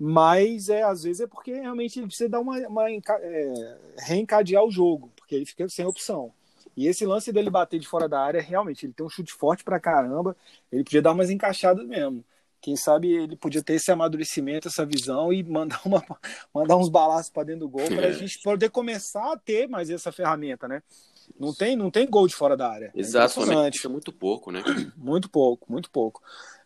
Mas 0.00 0.68
é, 0.68 0.82
às 0.82 1.04
vezes 1.04 1.20
é 1.20 1.26
porque 1.28 1.52
realmente 1.52 2.00
ele 2.00 2.06
precisa 2.06 2.28
dar 2.28 2.40
uma, 2.40 2.58
uma 2.66 2.90
é, 2.90 3.78
reencadear 3.98 4.64
o 4.64 4.70
jogo, 4.70 5.12
porque 5.16 5.36
ele 5.36 5.46
fica 5.46 5.68
sem 5.68 5.86
opção. 5.86 6.32
E 6.76 6.88
esse 6.88 7.06
lance 7.06 7.32
dele 7.32 7.50
bater 7.50 7.78
de 7.78 7.86
fora 7.86 8.08
da 8.08 8.20
área, 8.20 8.40
realmente, 8.40 8.86
ele 8.86 8.92
tem 8.92 9.04
um 9.04 9.08
chute 9.08 9.32
forte 9.32 9.62
pra 9.62 9.78
caramba. 9.78 10.36
Ele 10.72 10.82
podia 10.82 11.02
dar 11.02 11.12
umas 11.12 11.30
encaixadas 11.30 11.86
mesmo. 11.86 12.24
Quem 12.62 12.76
sabe 12.76 13.10
ele 13.10 13.34
podia 13.34 13.60
ter 13.60 13.74
esse 13.74 13.90
amadurecimento, 13.90 14.68
essa 14.68 14.86
visão 14.86 15.32
e 15.32 15.42
mandar, 15.42 15.80
uma, 15.84 16.00
mandar 16.54 16.76
uns 16.76 16.88
balaços 16.88 17.28
para 17.28 17.42
dentro 17.42 17.62
do 17.62 17.68
gol 17.68 17.84
para 17.88 18.06
a 18.06 18.10
é. 18.10 18.12
gente 18.12 18.40
poder 18.40 18.70
começar 18.70 19.32
a 19.32 19.36
ter 19.36 19.68
mais 19.68 19.90
essa 19.90 20.12
ferramenta, 20.12 20.68
né? 20.68 20.80
Não 21.38 21.52
tem, 21.52 21.74
não 21.74 21.90
tem 21.90 22.08
gol 22.08 22.28
de 22.28 22.36
fora 22.36 22.56
da 22.56 22.70
área. 22.70 22.92
É 22.94 23.00
Exatamente. 23.00 23.84
É 23.84 23.88
muito 23.88 24.12
pouco, 24.12 24.52
né? 24.52 24.62
Muito 24.96 25.28
pouco, 25.28 25.70
muito 25.70 25.90
pouco. 25.90 26.22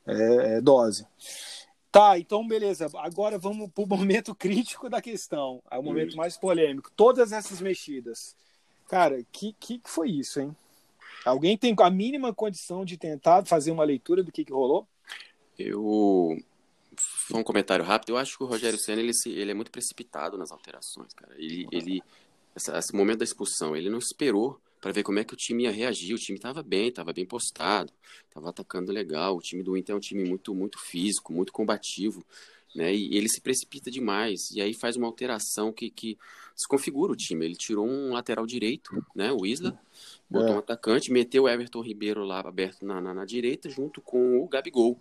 É, 0.07 0.57
é 0.57 0.61
dose. 0.61 1.07
Tá, 1.91 2.19
então 2.19 2.47
beleza. 2.47 2.91
Agora 2.97 3.39
vamos 3.39 3.71
para 3.71 3.85
o 3.85 3.87
momento 3.97 4.35
crítico 4.35 4.91
da 4.91 5.01
questão. 5.01 5.63
É 5.71 5.79
o 5.79 5.83
momento 5.83 6.13
hum. 6.13 6.19
mais 6.19 6.37
polêmico. 6.37 6.91
Todas 6.95 7.33
essas 7.33 7.59
mexidas. 7.63 8.37
Cara, 8.87 9.25
que, 9.33 9.55
que 9.59 9.81
foi 9.83 10.11
isso, 10.11 10.41
hein? 10.41 10.55
Alguém 11.25 11.57
tem 11.57 11.75
a 11.81 11.91
mínima 11.91 12.35
condição 12.35 12.85
de 12.85 12.99
tentar 12.99 13.47
fazer 13.47 13.71
uma 13.71 13.83
leitura 13.83 14.23
do 14.23 14.31
que, 14.31 14.45
que 14.45 14.53
rolou? 14.53 14.87
Eu 15.59 16.39
foi 16.97 17.41
um 17.41 17.45
comentário 17.45 17.85
rápido. 17.85 18.11
Eu 18.11 18.17
acho 18.17 18.37
que 18.37 18.45
o 18.45 18.47
Rogério 18.47 18.79
Senna 18.79 19.01
ele, 19.01 19.13
ele 19.27 19.51
é 19.51 19.55
muito 19.55 19.71
precipitado 19.71 20.39
nas 20.39 20.51
alterações, 20.51 21.13
cara. 21.15 21.35
Ele, 21.37 21.67
ele 21.71 22.03
essa, 22.55 22.79
esse 22.79 22.95
momento 22.95 23.19
da 23.19 23.25
expulsão, 23.25 23.77
ele 23.77 23.91
não 23.91 23.99
esperou 23.99 24.59
para 24.81 24.93
ver 24.93 25.03
como 25.03 25.19
é 25.19 25.25
que 25.25 25.35
o 25.35 25.37
time 25.37 25.65
ia 25.65 25.71
reagir. 25.71 26.15
O 26.15 26.19
time 26.19 26.39
estava 26.39 26.63
bem, 26.63 26.89
estava 26.89 27.13
bem 27.13 27.27
postado, 27.27 27.93
estava 28.29 28.51
atacando 28.51 28.93
legal. 28.93 29.37
O 29.37 29.41
time 29.41 29.63
do 29.63 29.77
Inter 29.77 29.95
é 29.95 29.97
um 29.97 30.01
time 30.01 30.25
muito, 30.25 30.55
muito 30.55 30.79
físico, 30.79 31.33
muito 31.33 31.53
combativo, 31.53 32.25
né? 32.75 32.95
E 32.95 33.17
ele 33.17 33.29
se 33.29 33.41
precipita 33.41 33.91
demais 33.91 34.51
e 34.53 34.61
aí 34.61 34.73
faz 34.73 34.97
uma 34.97 35.07
alteração 35.07 35.73
que, 35.73 35.91
que 35.91 36.19
desconfigura 36.55 37.13
o 37.13 37.17
time. 37.17 37.45
Ele 37.45 37.57
tirou 37.57 37.87
um 37.87 38.13
lateral 38.13 38.47
direito, 38.47 39.05
né? 39.15 39.33
O 39.33 39.45
Isla, 39.45 39.79
botou 40.31 40.49
é. 40.49 40.55
um 40.55 40.59
atacante, 40.59 41.13
meteu 41.13 41.45
o 41.45 41.49
Everton 41.49 41.83
Ribeiro 41.83 42.25
lá 42.25 42.41
aberto 42.41 42.85
na, 42.87 43.01
na, 43.01 43.13
na 43.13 43.25
direita 43.25 43.69
junto 43.69 44.01
com 44.01 44.41
o 44.41 44.49
Gabigol. 44.49 44.99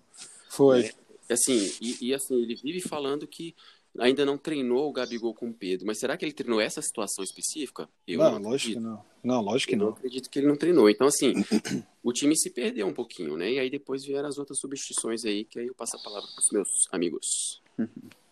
Foi. 0.55 0.91
É, 1.29 1.33
assim, 1.33 1.71
e, 1.81 2.09
e, 2.09 2.13
assim, 2.13 2.41
ele 2.41 2.55
vive 2.55 2.81
falando 2.81 3.27
que 3.27 3.55
ainda 3.97 4.25
não 4.25 4.37
treinou 4.37 4.89
o 4.89 4.93
Gabigol 4.93 5.33
com 5.33 5.49
o 5.49 5.53
Pedro, 5.53 5.85
mas 5.87 5.99
será 5.99 6.17
que 6.17 6.25
ele 6.25 6.33
treinou 6.33 6.59
essa 6.59 6.81
situação 6.81 7.23
específica? 7.23 7.87
Eu 8.07 8.19
não, 8.19 8.39
não 8.39 8.49
lógico 8.49 8.73
que 8.73 8.79
não. 8.79 9.05
Não, 9.23 9.41
lógico 9.41 9.69
que 9.69 9.75
eu 9.75 9.79
não. 9.79 9.89
acredito 9.89 10.29
que 10.29 10.39
ele 10.39 10.47
não 10.47 10.55
treinou. 10.55 10.89
Então, 10.89 11.07
assim, 11.07 11.33
o 12.03 12.13
time 12.13 12.37
se 12.37 12.49
perdeu 12.49 12.87
um 12.87 12.93
pouquinho, 12.93 13.37
né? 13.37 13.53
E 13.53 13.59
aí 13.59 13.69
depois 13.69 14.05
vieram 14.05 14.27
as 14.27 14.37
outras 14.37 14.59
substituições 14.59 15.25
aí, 15.25 15.45
que 15.45 15.59
aí 15.59 15.67
eu 15.67 15.73
passo 15.73 15.97
a 15.97 15.99
palavra 16.03 16.29
para 16.29 16.41
os 16.41 16.49
meus 16.51 16.69
amigos. 16.91 17.61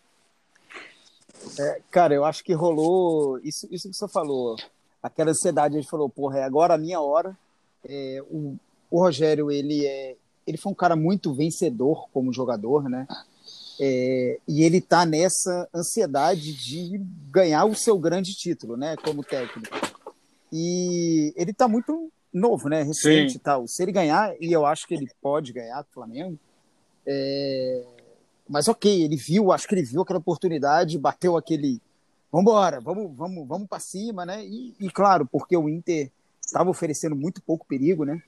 É, 1.60 1.82
cara, 1.92 2.14
eu 2.14 2.24
acho 2.24 2.42
que 2.42 2.54
rolou 2.54 3.38
isso, 3.40 3.68
isso 3.70 3.90
que 3.90 3.96
você 3.96 4.08
falou. 4.08 4.56
Aquela 5.02 5.32
ansiedade, 5.32 5.76
a 5.76 5.82
gente 5.82 5.90
falou, 5.90 6.08
porra, 6.10 6.40
é 6.40 6.44
agora 6.44 6.76
a 6.76 6.78
minha 6.78 7.02
hora. 7.02 7.38
É, 7.84 8.24
o, 8.30 8.56
o 8.90 9.00
Rogério, 9.00 9.52
ele 9.52 9.86
é, 9.86 10.16
ele 10.46 10.58
foi 10.58 10.72
um 10.72 10.76
cara 10.76 10.96
muito 10.96 11.34
vencedor 11.34 12.08
como 12.12 12.34
jogador, 12.34 12.90
né? 12.90 13.08
É, 13.80 14.40
e 14.48 14.64
ele 14.64 14.80
tá 14.80 15.06
nessa 15.06 15.68
ansiedade 15.74 16.54
de 16.54 17.02
ganhar 17.32 17.66
o 17.66 17.76
seu 17.76 17.98
grande 17.98 18.34
título, 18.36 18.78
né? 18.78 18.96
Como 18.98 19.24
técnico. 19.24 19.76
E 20.52 21.34
ele 21.36 21.54
tá 21.54 21.68
muito 21.68 22.12
novo, 22.32 22.70
né? 22.70 22.84
Recente 22.84 23.34
Sim. 23.34 23.38
e 23.38 23.40
tal. 23.40 23.68
Se 23.68 23.82
ele 23.84 23.92
ganhar, 23.92 24.34
e 24.40 24.52
eu 24.52 24.66
acho 24.66 24.88
que 24.88 24.94
ele 24.94 25.10
pode 25.22 25.52
ganhar 25.52 25.82
do 25.82 25.90
Flamengo, 25.92 26.38
é... 27.06 27.84
mas 28.48 28.68
ok, 28.68 29.04
ele 29.04 29.16
viu, 29.16 29.52
acho 29.52 29.68
que 29.68 29.76
ele 29.76 29.84
viu 29.84 30.02
aquela 30.02 30.20
oportunidade, 30.20 30.98
bateu 30.98 31.36
aquele. 31.36 31.82
Vambora, 32.32 32.80
vamos, 32.80 33.16
vamos, 33.16 33.48
vamos 33.48 33.68
para 33.68 33.80
cima, 33.80 34.26
né? 34.26 34.44
E, 34.46 34.76
e 34.80 34.90
claro, 34.90 35.26
porque 35.26 35.56
o 35.56 35.70
Inter 35.70 36.12
estava 36.44 36.70
oferecendo 36.70 37.16
muito 37.16 37.42
pouco 37.42 37.66
perigo, 37.66 38.06
né? 38.06 38.22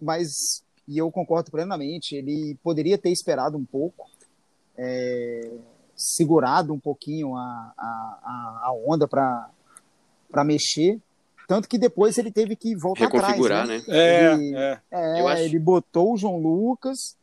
Mas 0.00 0.62
e 0.88 0.96
eu 0.96 1.12
concordo 1.12 1.50
plenamente. 1.50 2.16
Ele 2.16 2.58
poderia 2.62 2.96
ter 2.96 3.10
esperado 3.10 3.58
um 3.58 3.64
pouco, 3.64 4.10
é, 4.76 5.50
segurado 5.94 6.72
um 6.72 6.80
pouquinho 6.80 7.36
a, 7.36 7.74
a, 7.76 8.60
a 8.64 8.72
onda 8.72 9.06
para 9.06 9.50
mexer. 10.44 10.98
Tanto 11.46 11.68
que 11.68 11.78
depois 11.78 12.16
ele 12.16 12.32
teve 12.32 12.56
que 12.56 12.74
voltar 12.74 13.04
Reconfigurar, 13.04 13.64
atrás. 13.64 13.86
né? 13.86 13.94
né? 13.94 14.34
Ele, 14.34 14.56
é, 14.56 14.80
é. 14.90 15.20
é 15.20 15.26
acho... 15.26 15.42
ele 15.42 15.58
botou 15.58 16.14
o 16.14 16.16
João 16.16 16.38
Lucas 16.38 17.16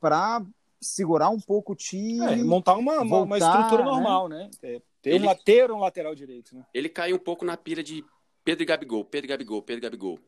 para 0.00 0.44
segurar 0.80 1.30
um 1.30 1.40
pouco 1.40 1.72
o 1.72 1.76
time. 1.76 2.20
É, 2.20 2.36
montar 2.36 2.74
uma, 2.76 3.04
voltar, 3.04 3.22
uma 3.22 3.38
estrutura 3.38 3.84
né? 3.84 3.90
normal, 3.90 4.28
né? 4.28 4.50
né? 4.62 4.80
Ter, 5.00 5.10
ele, 5.10 5.28
um, 5.28 5.34
ter 5.34 5.70
um 5.70 5.78
lateral 5.78 6.14
direito. 6.14 6.56
Né? 6.56 6.64
Ele 6.74 6.88
caiu 6.88 7.16
um 7.16 7.20
pouco 7.20 7.44
na 7.44 7.56
pira 7.56 7.82
de 7.82 8.04
Pedro 8.44 8.62
e 8.62 8.66
Gabigol, 8.66 9.04
Pedro 9.04 9.26
e 9.26 9.28
Gabigol, 9.28 9.62
Pedro 9.62 9.80
e 9.80 9.82
Gabigol. 9.82 10.18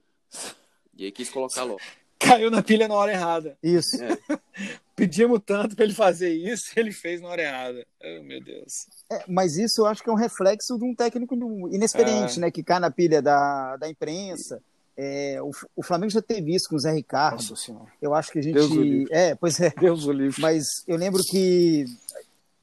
E 0.96 1.04
aí 1.04 1.12
quis 1.12 1.30
colocar 1.30 1.62
logo 1.64 1.80
caiu 2.18 2.50
na 2.50 2.62
pilha 2.62 2.88
na 2.88 2.94
hora 2.94 3.12
errada. 3.12 3.56
Isso. 3.62 4.02
É. 4.02 4.16
Pedimos 4.96 5.40
tanto 5.44 5.74
para 5.74 5.84
ele 5.84 5.94
fazer 5.94 6.32
isso, 6.32 6.70
ele 6.76 6.92
fez 6.92 7.20
na 7.20 7.28
hora 7.28 7.42
errada. 7.42 7.86
Oh, 8.00 8.22
meu 8.22 8.42
Deus. 8.42 8.86
É, 9.10 9.24
mas 9.26 9.56
isso 9.56 9.80
eu 9.80 9.86
acho 9.86 10.02
que 10.02 10.08
é 10.08 10.12
um 10.12 10.16
reflexo 10.16 10.78
de 10.78 10.84
um 10.84 10.94
técnico 10.94 11.34
inexperiente, 11.72 12.38
é. 12.38 12.42
né? 12.42 12.50
Que 12.50 12.62
cai 12.62 12.78
na 12.78 12.90
pilha 12.90 13.20
da, 13.20 13.76
da 13.76 13.88
imprensa. 13.88 14.62
É, 14.96 15.42
o, 15.42 15.50
o, 15.74 15.82
Flamengo 15.82 16.12
já 16.12 16.22
teve 16.22 16.54
isso 16.54 16.68
com 16.68 16.76
o 16.76 16.78
Zé 16.78 16.92
Ricardo. 16.92 17.34
Nossa 17.34 17.56
senhora. 17.56 17.90
Eu 18.00 18.14
acho 18.14 18.30
que 18.30 18.38
a 18.38 18.42
gente. 18.42 18.54
Deus 18.54 18.70
o 18.70 18.80
livre. 18.80 19.12
É, 19.12 19.34
pois 19.34 19.58
é. 19.58 19.70
Deus 19.70 20.06
o 20.06 20.12
livre. 20.12 20.40
Mas 20.40 20.66
eu 20.86 20.96
lembro 20.96 21.22
que. 21.24 21.84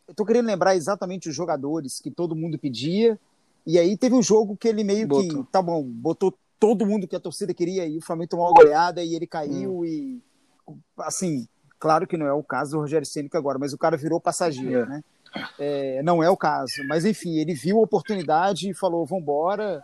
Eu 0.07 0.15
tô 0.15 0.25
querendo 0.25 0.45
lembrar 0.45 0.75
exatamente 0.75 1.27
os 1.27 1.35
jogadores 1.35 1.99
que 1.99 2.09
todo 2.09 2.35
mundo 2.35 2.57
pedia. 2.57 3.19
E 3.67 3.77
aí 3.77 3.97
teve 3.97 4.15
um 4.15 4.23
jogo 4.23 4.55
que 4.55 4.67
ele 4.67 4.83
meio 4.83 5.05
botou. 5.05 5.43
que. 5.43 5.51
Tá 5.51 5.61
bom, 5.61 5.83
botou 5.83 6.33
todo 6.62 6.86
mundo 6.86 7.08
que 7.08 7.15
a 7.15 7.19
torcida 7.19 7.54
queria 7.56 7.88
e 7.88 7.97
o 7.97 8.02
Flamengo 8.02 8.30
tomou 8.30 8.45
uma 8.45 8.54
goleada 8.54 9.04
e 9.04 9.15
ele 9.15 9.26
caiu 9.26 9.80
hum. 9.80 9.86
e 9.86 10.21
assim, 11.00 11.47
claro 11.80 12.06
que 12.06 12.15
não 12.15 12.28
é 12.28 12.34
o 12.34 12.43
caso 12.43 12.71
do 12.74 12.80
Rogério 12.80 13.06
Cênico 13.08 13.36
agora, 13.36 13.58
mas 13.58 13.74
o 13.74 13.78
cara 13.80 13.97
virou 13.97 14.21
passageiro, 14.21 14.82
é. 14.82 14.86
né? 14.86 15.04
É, 15.58 16.04
não 16.04 16.21
é 16.21 16.30
o 16.30 16.38
caso, 16.38 16.84
mas 16.88 17.04
enfim, 17.04 17.38
ele 17.39 17.54
viu 17.56 17.80
a 17.80 17.82
oportunidade 17.82 18.69
e 18.69 18.74
falou, 18.74 19.06
vambora, 19.06 19.84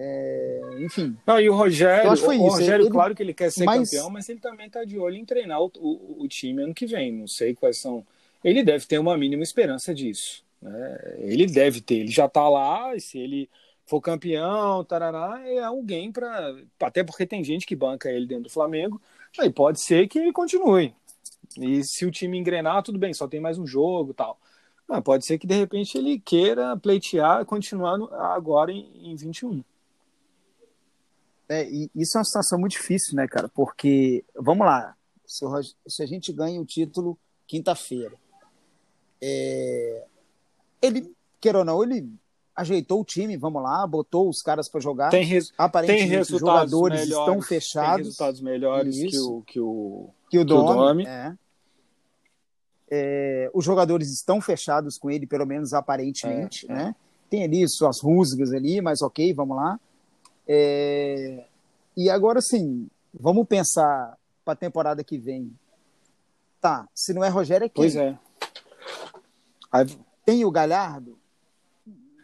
É, 0.00 0.60
enfim. 0.78 1.16
Não, 1.26 1.40
e 1.40 1.50
o 1.50 1.54
Rogério, 1.56 2.16
foi 2.16 2.38
o 2.38 2.46
isso. 2.46 2.56
Rogério, 2.56 2.84
Ele- 2.84 2.90
claro 2.90 3.14
que 3.16 3.22
ele 3.22 3.34
quer 3.34 3.50
ser 3.50 3.64
mas- 3.64 3.90
campeão, 3.90 4.08
mas 4.08 4.28
ele 4.28 4.38
também 4.38 4.68
está 4.68 4.84
de 4.84 4.96
olho 4.96 5.16
em 5.16 5.24
treinar 5.24 5.60
o, 5.60 5.70
o- 5.76 6.22
o 6.22 6.28
time 6.28 6.62
ano 6.62 6.72
que 6.72 6.86
vem. 6.86 7.12
Não 7.12 7.26
sei 7.26 7.52
quais 7.54 7.78
são. 7.78 8.06
Ele 8.44 8.62
deve 8.62 8.86
ter 8.86 8.98
uma 9.00 9.18
mínima 9.18 9.42
esperança 9.42 9.92
disso. 9.92 10.44
né? 10.62 11.16
Ele 11.18 11.46
deve 11.46 11.80
ter. 11.80 11.96
Ele 11.96 12.12
já 12.12 12.26
está 12.26 12.48
lá, 12.48 12.94
e 12.94 13.00
se 13.00 13.18
ele 13.18 13.50
for 13.88 14.00
campeão, 14.00 14.84
tarará, 14.84 15.40
é 15.46 15.60
alguém 15.60 16.12
para. 16.12 16.56
Até 16.80 17.02
porque 17.02 17.26
tem 17.26 17.42
gente 17.42 17.66
que 17.66 17.74
banca 17.74 18.10
ele 18.10 18.26
dentro 18.26 18.44
do 18.44 18.50
Flamengo. 18.50 19.00
Aí 19.38 19.50
pode 19.50 19.82
ser 19.82 20.06
que 20.06 20.18
ele 20.18 20.32
continue. 20.32 20.94
E 21.56 21.82
se 21.82 22.04
o 22.04 22.10
time 22.10 22.38
engrenar, 22.38 22.82
tudo 22.82 22.98
bem, 22.98 23.14
só 23.14 23.26
tem 23.26 23.40
mais 23.40 23.58
um 23.58 23.66
jogo 23.66 24.12
tal. 24.12 24.38
Mas 24.86 25.02
pode 25.02 25.26
ser 25.26 25.38
que 25.38 25.46
de 25.46 25.54
repente 25.54 25.96
ele 25.96 26.20
queira 26.20 26.76
pleitear, 26.76 27.44
continuar 27.46 27.98
agora 28.34 28.70
em, 28.70 29.10
em 29.10 29.16
21. 29.16 29.64
É, 31.48 31.66
e 31.68 31.90
isso 31.94 32.16
é 32.16 32.18
uma 32.18 32.24
situação 32.24 32.58
muito 32.58 32.72
difícil, 32.72 33.16
né, 33.16 33.26
cara? 33.26 33.48
Porque, 33.48 34.22
vamos 34.34 34.66
lá, 34.66 34.94
se, 35.26 35.44
se 35.86 36.02
a 36.02 36.06
gente 36.06 36.30
ganha 36.30 36.60
o 36.60 36.66
título 36.66 37.18
quinta-feira, 37.46 38.14
é, 39.20 40.04
ele, 40.82 41.10
queira 41.40 41.58
ou 41.58 41.64
não, 41.64 41.82
ele 41.82 42.06
ajeitou 42.58 43.00
o 43.00 43.04
time, 43.04 43.36
vamos 43.36 43.62
lá, 43.62 43.86
botou 43.86 44.28
os 44.28 44.42
caras 44.42 44.68
para 44.68 44.80
jogar. 44.80 45.10
Tem, 45.10 45.24
res, 45.24 45.48
tem 45.48 45.54
Aparentemente, 45.56 46.04
os 46.04 46.28
resultados 46.28 46.70
jogadores 46.70 47.00
melhores, 47.00 47.18
estão 47.20 47.34
tem 47.34 47.42
fechados 47.42 48.06
resultados 48.06 48.40
melhores 48.40 48.96
que 48.96 49.06
Isso. 49.06 49.36
o, 49.36 49.42
que 49.42 49.60
o 49.60 50.10
que 50.28 50.38
o 50.38 50.44
que 50.44 50.52
o 50.52 50.64
Domi. 50.64 51.06
É. 51.06 51.34
É, 52.90 53.50
os 53.54 53.64
jogadores 53.64 54.10
estão 54.10 54.40
fechados 54.40 54.98
com 54.98 55.10
ele, 55.10 55.26
pelo 55.26 55.46
menos 55.46 55.72
aparentemente, 55.72 56.66
É, 56.68 56.72
é. 56.72 56.74
né? 56.74 56.94
Tem 57.30 57.44
ali 57.44 57.68
suas 57.68 58.00
rusgas 58.02 58.52
ali, 58.52 58.80
mas 58.80 59.02
ok, 59.02 59.32
vamos 59.34 59.56
lá. 59.56 59.78
É, 60.46 61.44
e 61.96 62.08
agora 62.10 62.40
sim, 62.40 62.88
vamos 63.12 63.46
pensar 63.46 64.16
para 64.44 64.54
a 64.54 64.56
temporada 64.56 65.04
que 65.04 65.18
vem. 65.18 65.52
Tá, 66.60 66.88
se 66.94 67.12
não 67.12 67.22
é 67.22 67.28
Rogério, 67.28 67.66
é 67.66 67.68
quem? 67.68 67.84
Pois 67.84 67.94
é. 67.94 68.18
Tem 70.24 70.44
o 70.44 70.50
Galhardo? 70.50 71.18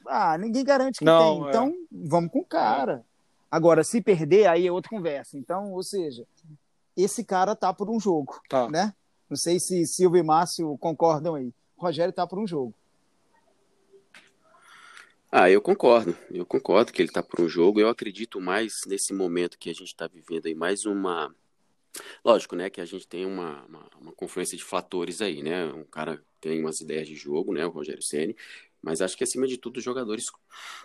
Ah, 0.06 0.36
ninguém 0.38 0.64
garante 0.64 0.98
que 0.98 1.04
Não, 1.04 1.36
tem. 1.36 1.46
é. 1.46 1.48
Então, 1.48 1.74
vamos 1.90 2.30
com 2.30 2.40
o 2.40 2.44
cara. 2.44 3.04
Agora, 3.50 3.84
se 3.84 4.00
perder, 4.00 4.46
aí 4.46 4.66
é 4.66 4.72
outra 4.72 4.90
conversa. 4.90 5.38
Então, 5.38 5.72
ou 5.72 5.82
seja, 5.82 6.26
esse 6.96 7.24
cara 7.24 7.54
tá 7.54 7.72
por 7.72 7.88
um 7.88 8.00
jogo, 8.00 8.40
tá. 8.48 8.68
né? 8.68 8.94
Não 9.28 9.36
sei 9.36 9.58
se 9.58 9.86
Silvio 9.86 10.18
e 10.18 10.22
Márcio 10.22 10.76
concordam 10.78 11.34
aí. 11.34 11.52
O 11.76 11.82
Rogério 11.82 12.12
tá 12.12 12.26
por 12.26 12.38
um 12.38 12.46
jogo. 12.46 12.74
Ah, 15.30 15.50
eu 15.50 15.60
concordo. 15.60 16.16
Eu 16.30 16.46
concordo 16.46 16.92
que 16.92 17.02
ele 17.02 17.08
está 17.08 17.20
por 17.22 17.40
um 17.40 17.48
jogo. 17.48 17.80
Eu 17.80 17.88
acredito 17.88 18.40
mais 18.40 18.82
nesse 18.86 19.12
momento 19.12 19.58
que 19.58 19.68
a 19.68 19.72
gente 19.72 19.88
está 19.88 20.06
vivendo 20.06 20.46
aí, 20.46 20.54
mais 20.54 20.86
uma. 20.86 21.34
Lógico, 22.24 22.54
né, 22.54 22.70
que 22.70 22.80
a 22.80 22.84
gente 22.84 23.06
tem 23.06 23.26
uma, 23.26 23.64
uma, 23.64 23.88
uma 24.00 24.12
confluência 24.12 24.56
de 24.56 24.62
fatores 24.62 25.20
aí, 25.20 25.42
né? 25.42 25.64
Um 25.66 25.84
cara 25.84 26.22
tem 26.40 26.60
umas 26.60 26.80
ideias 26.80 27.08
de 27.08 27.16
jogo, 27.16 27.52
né, 27.52 27.64
o 27.66 27.70
Rogério 27.70 28.02
Ceni, 28.02 28.36
mas 28.84 29.00
acho 29.00 29.16
que 29.16 29.24
acima 29.24 29.46
de 29.46 29.56
tudo 29.56 29.78
os 29.78 29.84
jogadores 29.84 30.30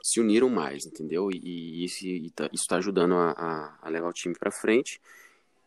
se 0.02 0.20
uniram 0.20 0.50
mais, 0.50 0.86
entendeu? 0.86 1.30
E, 1.32 1.84
e 1.84 1.84
isso 1.84 2.08
está 2.54 2.78
ajudando 2.78 3.16
a, 3.16 3.32
a, 3.32 3.80
a 3.82 3.90
levar 3.90 4.10
o 4.10 4.14
time 4.14 4.34
para 4.34 4.50
frente. 4.50 5.02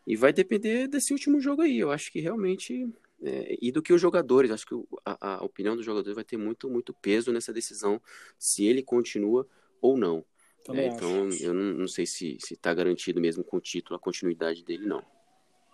E 0.05 0.15
vai 0.15 0.33
depender 0.33 0.87
desse 0.87 1.13
último 1.13 1.39
jogo 1.39 1.61
aí. 1.61 1.77
Eu 1.77 1.91
acho 1.91 2.11
que 2.11 2.19
realmente 2.19 2.91
é, 3.21 3.57
e 3.61 3.71
do 3.71 3.81
que 3.81 3.93
os 3.93 4.01
jogadores, 4.01 4.51
acho 4.51 4.65
que 4.65 4.75
a, 5.05 5.35
a 5.35 5.43
opinião 5.43 5.75
dos 5.75 5.85
jogadores 5.85 6.15
vai 6.15 6.25
ter 6.25 6.35
muito, 6.37 6.69
muito 6.69 6.93
peso 6.93 7.31
nessa 7.31 7.53
decisão 7.53 8.01
se 8.37 8.65
ele 8.65 8.81
continua 8.83 9.47
ou 9.81 9.95
não. 9.95 10.25
É, 10.69 10.87
então, 10.87 11.29
eu 11.41 11.53
não, 11.53 11.73
não 11.79 11.87
sei 11.87 12.05
se 12.05 12.37
está 12.51 12.73
garantido 12.73 13.21
mesmo 13.21 13.43
com 13.43 13.57
o 13.57 13.61
título 13.61 13.95
a 13.95 13.99
continuidade 13.99 14.63
dele, 14.63 14.85
não. 14.85 15.03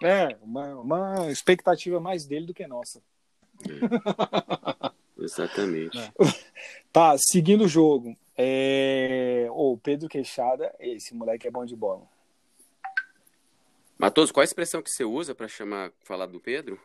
É, 0.01 0.37
uma, 0.41 0.75
uma 0.75 1.31
expectativa 1.31 1.99
mais 1.99 2.25
dele 2.25 2.45
do 2.45 2.53
que 2.53 2.65
nossa. 2.67 3.01
Exatamente. 5.19 5.97
É. 5.99 6.11
Tá, 6.91 7.15
seguindo 7.19 7.65
o 7.65 7.67
jogo. 7.67 8.17
É... 8.35 9.47
o 9.51 9.77
Pedro 9.77 10.09
Queixada, 10.09 10.73
esse 10.79 11.13
moleque 11.13 11.47
é 11.47 11.51
bom 11.51 11.63
de 11.63 11.75
bola. 11.75 12.01
Matoso, 13.95 14.33
qual 14.33 14.41
a 14.41 14.45
expressão 14.45 14.81
que 14.81 14.89
você 14.89 15.03
usa 15.03 15.35
para 15.35 15.47
chamar, 15.47 15.91
falar 16.03 16.25
do 16.25 16.39
Pedro? 16.39 16.79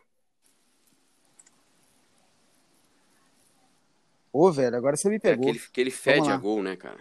Ô, 4.31 4.51
velho, 4.51 4.75
agora 4.75 4.95
você 4.97 5.09
me 5.09 5.15
É 5.15 5.19
pegou. 5.19 5.45
que 5.45 5.49
ele, 5.51 5.59
que 5.73 5.81
ele 5.81 5.91
fede 5.91 6.29
a 6.29 6.37
gol, 6.37 6.61
né, 6.61 6.75
cara? 6.75 6.99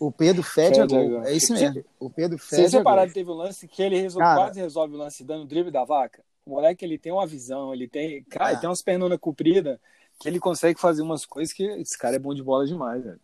O 0.00 0.10
Pedro 0.10 0.42
fede, 0.42 0.80
a 0.80 0.82
Fede 0.82 0.94
a 0.96 0.98
gol. 0.98 1.08
gol. 1.10 1.22
É 1.24 1.32
isso 1.34 1.52
mesmo. 1.52 1.84
O 2.00 2.08
Pedro 2.08 2.38
Vocês 2.38 2.62
fede 2.62 2.66
a 2.68 2.70
gol. 2.70 2.78
repararam 2.80 3.08
que 3.08 3.14
teve 3.14 3.30
um 3.30 3.34
lance 3.34 3.68
que 3.68 3.82
ele 3.82 4.00
resol- 4.00 4.20
Cara. 4.22 4.40
quase 4.46 4.60
resolve 4.60 4.94
o 4.94 4.98
lance 4.98 5.22
dando 5.24 5.42
o 5.42 5.46
drible 5.46 5.70
da 5.70 5.84
vaca? 5.84 6.24
O 6.46 6.50
moleque, 6.50 6.84
ele 6.84 6.98
tem 6.98 7.12
uma 7.12 7.26
visão, 7.26 7.72
ele 7.72 7.86
tem... 7.86 8.24
Cara, 8.24 8.46
Ah. 8.46 8.52
ele 8.52 8.60
tem 8.60 8.68
umas 8.68 8.82
pernonas 8.82 9.18
compridas 9.20 9.78
que 10.22 10.28
ele 10.28 10.38
consegue 10.38 10.80
fazer 10.80 11.02
umas 11.02 11.26
coisas 11.26 11.52
que 11.52 11.64
esse 11.64 11.98
cara 11.98 12.14
é 12.16 12.18
bom 12.18 12.32
de 12.32 12.42
bola 12.42 12.64
demais, 12.64 13.02
velho. 13.02 13.20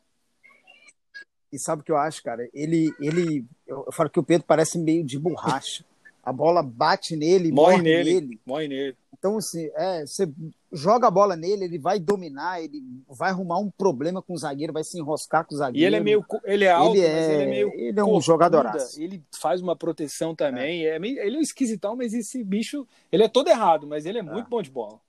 E 1.52 1.58
sabe 1.58 1.80
o 1.80 1.84
que 1.84 1.92
eu 1.92 1.96
acho, 1.96 2.22
cara? 2.22 2.48
Ele, 2.52 2.92
ele, 3.00 3.44
eu 3.66 3.84
eu 3.86 3.92
falo 3.92 4.10
que 4.10 4.18
o 4.20 4.22
Pedro 4.22 4.44
parece 4.46 4.78
meio 4.78 5.04
de 5.04 5.18
borracha. 5.18 5.84
A 6.22 6.32
bola 6.32 6.62
bate 6.62 7.16
nele, 7.16 7.50
Morre 7.50 7.76
morre, 7.76 7.82
nele. 7.82 8.14
nele. 8.14 8.40
Morre 8.44 8.68
nele. 8.68 8.96
Então, 9.16 9.38
assim, 9.38 9.70
é, 9.74 10.04
você 10.04 10.30
joga 10.70 11.06
a 11.06 11.10
bola 11.10 11.34
nele, 11.34 11.64
ele 11.64 11.78
vai 11.78 11.98
dominar, 11.98 12.62
ele 12.62 12.82
vai 13.08 13.30
arrumar 13.30 13.58
um 13.58 13.70
problema 13.70 14.20
com 14.20 14.34
o 14.34 14.36
zagueiro, 14.36 14.72
vai 14.72 14.84
se 14.84 14.98
enroscar 14.98 15.44
com 15.46 15.54
o 15.54 15.58
zagueiro. 15.58 15.82
E 15.82 15.86
ele 15.86 15.96
é 15.96 16.00
meio... 16.00 16.24
Ele 16.44 16.64
é 16.64 16.70
alto, 16.70 16.96
Ele 16.96 17.06
mas 17.06 17.16
é- 17.16 17.34
ele 17.34 17.42
é 17.42 17.46
meio... 17.46 17.72
ele 17.74 17.98
é 18.00 18.04
um 18.04 18.20
jogadoraço. 18.20 19.00
Ele 19.00 19.22
faz 19.40 19.62
uma 19.62 19.74
proteção 19.74 20.34
também. 20.34 20.84
É. 20.86 20.98
meio- 20.98 21.18
ele 21.20 21.38
é 21.38 21.40
esquisitão, 21.40 21.96
mas 21.96 22.12
esse 22.12 22.44
bicho... 22.44 22.86
Ele 23.10 23.22
é 23.22 23.28
todo 23.28 23.48
errado, 23.48 23.86
mas 23.86 24.04
ele 24.04 24.18
é 24.18 24.22
muito 24.22 24.48
bom 24.50 24.60
de 24.60 24.70
bola. 24.70 25.00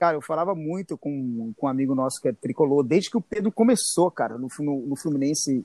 Cara, 0.00 0.16
eu 0.16 0.22
falava 0.22 0.54
muito 0.54 0.96
com, 0.96 1.52
com 1.58 1.66
um 1.66 1.68
amigo 1.68 1.94
nosso 1.94 2.18
que 2.22 2.28
é 2.28 2.32
tricolor, 2.32 2.82
desde 2.82 3.10
que 3.10 3.18
o 3.18 3.20
Pedro 3.20 3.52
começou, 3.52 4.10
cara, 4.10 4.38
no, 4.38 4.48
no, 4.60 4.86
no 4.86 4.96
Fluminense 4.96 5.62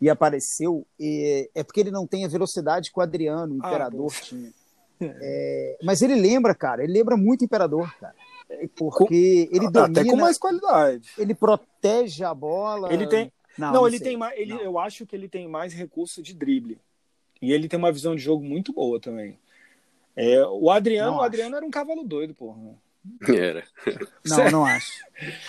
e 0.00 0.08
apareceu, 0.08 0.86
e 0.98 1.50
é 1.54 1.62
porque 1.62 1.80
ele 1.80 1.90
não 1.90 2.06
tem 2.06 2.24
a 2.24 2.28
velocidade 2.28 2.90
que 2.90 2.98
o 2.98 3.02
Adriano, 3.02 3.54
o 3.56 3.58
Ah, 3.62 3.68
Imperador, 3.68 4.10
Deus. 4.10 4.20
tinha. 4.22 4.50
É, 5.02 5.76
mas 5.82 6.00
ele 6.00 6.14
lembra, 6.14 6.54
cara, 6.54 6.82
ele 6.82 6.94
lembra 6.94 7.14
muito 7.14 7.42
o 7.42 7.44
Imperador, 7.44 7.94
cara. 8.00 8.14
Porque 8.74 9.48
ele 9.52 9.70
domina, 9.70 10.00
Até 10.00 10.04
com 10.10 10.16
mais 10.16 10.38
qualidade. 10.38 11.10
ele 11.18 11.34
protege 11.34 12.24
a 12.24 12.32
bola. 12.34 12.90
Ele 12.92 13.06
tem... 13.06 13.30
Não, 13.58 13.72
Não, 13.72 13.86
ele 13.86 13.98
sei. 13.98 14.08
tem 14.08 14.16
mais. 14.16 14.38
Ele, 14.38 14.54
Não. 14.54 14.60
eu 14.62 14.78
acho 14.78 15.04
que 15.06 15.14
ele 15.14 15.28
tem 15.28 15.46
mais 15.46 15.72
recurso 15.74 16.22
de 16.22 16.32
drible. 16.34 16.78
E 17.40 17.52
ele 17.52 17.68
tem 17.68 17.78
uma 17.78 17.92
visão 17.92 18.14
de 18.16 18.22
jogo 18.22 18.42
muito 18.44 18.72
boa 18.72 18.98
também. 18.98 19.38
É, 20.16 20.44
o 20.46 20.70
Adriano, 20.70 21.10
Não 21.12 21.16
o 21.18 21.20
acho. 21.20 21.26
Adriano 21.26 21.56
era 21.56 21.66
um 21.66 21.70
cavalo 21.70 22.02
doido, 22.02 22.34
porra. 22.34 22.58
Era. 23.28 23.64
Não, 24.24 24.50
não 24.50 24.64
acho. 24.64 24.92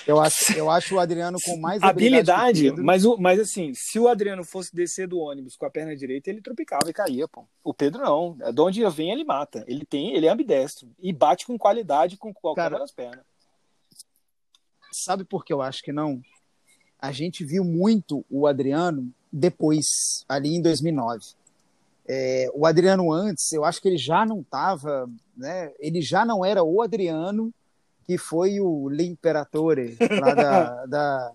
Eu 0.05 0.19
acho, 0.19 0.53
eu 0.53 0.69
acho 0.69 0.95
o 0.95 0.99
Adriano 0.99 1.37
com 1.43 1.57
mais 1.57 1.81
Habilidade, 1.81 2.63
Pedro. 2.63 2.83
mas, 2.83 3.05
o, 3.05 3.17
mas 3.17 3.39
assim, 3.39 3.71
se 3.73 3.97
o 3.97 4.07
Adriano 4.07 4.43
fosse 4.43 4.75
descer 4.75 5.07
do 5.07 5.19
ônibus 5.19 5.55
com 5.55 5.65
a 5.65 5.69
perna 5.69 5.95
direita, 5.95 6.29
ele 6.29 6.41
tropicava 6.41 6.89
e 6.89 6.93
caía, 6.93 7.27
pô. 7.27 7.45
O 7.63 7.73
Pedro 7.73 8.03
não. 8.03 8.37
De 8.53 8.61
onde 8.61 8.89
vem, 8.89 9.11
ele 9.11 9.23
mata. 9.23 9.63
Ele 9.67 9.85
tem, 9.85 10.13
ele 10.15 10.27
é 10.27 10.29
ambidestro. 10.29 10.89
E 10.99 11.13
bate 11.13 11.45
com 11.45 11.57
qualidade 11.57 12.17
com 12.17 12.33
qualquer 12.33 12.63
Cara, 12.63 12.75
uma 12.75 12.81
das 12.81 12.91
pernas. 12.91 13.25
Sabe 14.91 15.23
por 15.23 15.43
que 15.43 15.53
eu 15.53 15.61
acho 15.61 15.81
que 15.81 15.91
não? 15.91 16.21
A 16.99 17.11
gente 17.11 17.43
viu 17.45 17.63
muito 17.63 18.25
o 18.29 18.47
Adriano 18.47 19.11
depois, 19.31 19.85
ali 20.27 20.55
em 20.55 20.61
2009. 20.61 21.23
É, 22.07 22.49
o 22.53 22.65
Adriano 22.65 23.11
antes, 23.11 23.51
eu 23.51 23.65
acho 23.65 23.81
que 23.81 23.87
ele 23.87 23.97
já 23.97 24.25
não 24.25 24.41
estava, 24.41 25.09
né? 25.35 25.71
Ele 25.79 26.01
já 26.01 26.23
não 26.23 26.45
era 26.45 26.63
o 26.63 26.81
Adriano 26.81 27.51
que 28.05 28.17
foi 28.17 28.59
o 28.59 28.87
L'Imperatore 28.87 29.97
lá 30.11 30.35
da, 30.35 30.85
da, 30.85 31.31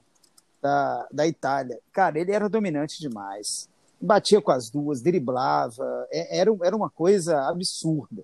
da, 0.62 1.08
da 1.12 1.26
Itália. 1.26 1.78
Cara, 1.92 2.18
ele 2.18 2.30
era 2.32 2.48
dominante 2.48 3.00
demais. 3.00 3.68
Batia 4.00 4.40
com 4.40 4.52
as 4.52 4.70
duas, 4.70 5.02
driblava, 5.02 6.06
é- 6.10 6.38
era, 6.38 6.50
era 6.62 6.76
uma 6.76 6.88
coisa 6.88 7.48
absurda. 7.48 8.22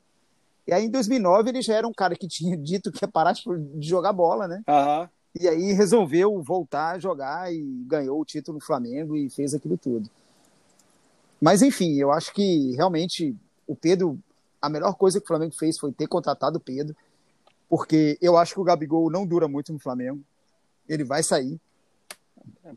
E 0.67 0.73
aí, 0.73 0.85
em 0.87 0.91
2009, 0.91 1.51
ele 1.51 1.63
já 1.63 1.75
era 1.75 1.87
um 1.87 1.93
cara 1.93 2.15
que 2.17 2.27
tinha 2.27 2.57
dito 2.57 2.91
que 2.91 3.05
ia 3.05 3.09
parar 3.09 3.33
de 3.33 3.89
jogar 3.89 4.13
bola, 4.13 4.49
né? 4.49 4.63
Aham. 4.69 5.09
E 5.39 5.47
aí 5.49 5.73
resolveu 5.73 6.41
voltar 6.43 6.95
a 6.95 6.99
jogar 6.99 7.53
e 7.53 7.61
ganhou 7.87 8.21
o 8.21 8.25
título 8.25 8.59
no 8.59 8.65
Flamengo 8.65 9.17
e 9.17 9.29
fez 9.29 9.53
aquilo 9.53 9.77
tudo. 9.77 10.09
Mas 11.41 11.63
enfim, 11.63 11.95
eu 11.97 12.11
acho 12.13 12.33
que 12.33 12.75
realmente 12.77 13.37
o 13.67 13.77
Pedro, 13.77 14.19
a 14.61 14.69
melhor 14.69 14.95
coisa 14.95 15.19
que 15.21 15.25
o 15.25 15.29
Flamengo 15.29 15.55
fez 15.55 15.79
foi 15.79 15.93
ter 15.93 16.07
contratado 16.07 16.59
o 16.59 16.61
Pedro, 16.61 16.97
porque 17.69 18.17
eu 18.23 18.37
acho 18.37 18.55
que 18.55 18.61
o 18.61 18.65
Gabigol 18.65 19.11
não 19.11 19.27
dura 19.27 19.47
muito 19.49 19.73
no 19.73 19.79
Flamengo. 19.79 20.23
Ele 20.89 21.05
vai 21.05 21.23
sair. 21.23 21.61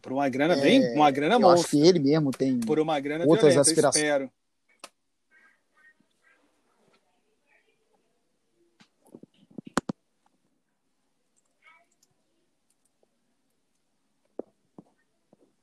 Por 0.02 0.12
uma 0.13 0.28
grana 0.30 0.56
bem, 0.56 0.93
uma 0.95 1.12
grana 1.12 1.36
É, 1.36 1.38
eu 1.38 1.48
acho 1.50 1.58
monstra. 1.62 1.69
que 1.80 1.88
ele 1.88 2.00
mesmo 2.00 2.32
tem. 2.32 2.60
Por 2.60 2.80
uma 2.80 3.00
grana 3.00 3.26
outras 3.26 3.54
violenta, 3.54 3.58
eu 3.58 3.62
aspirações. 3.72 4.04
espero. 4.04 4.32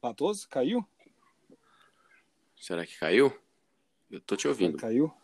Matoso, 0.02 0.48
caiu? 0.48 0.86
Será 2.66 2.84
que 2.84 2.98
caiu? 2.98 3.32
Eu 4.10 4.20
tô 4.20 4.34
te 4.34 4.48
ouvindo. 4.48 4.76
Caiu? 4.76 5.14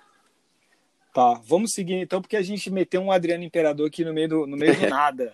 Tá, 1.13 1.35
vamos 1.45 1.73
seguir 1.73 1.95
então, 1.95 2.23
porque 2.23 2.37
a 2.37 2.43
gente 2.43 2.71
meteu 2.71 3.01
um 3.01 3.11
Adriano 3.11 3.43
Imperador 3.43 3.89
aqui 3.89 4.05
no 4.05 4.15
meio 4.15 4.29
do, 4.29 4.47
no 4.47 4.57
meio 4.57 4.79
do 4.79 4.87
nada. 4.89 5.33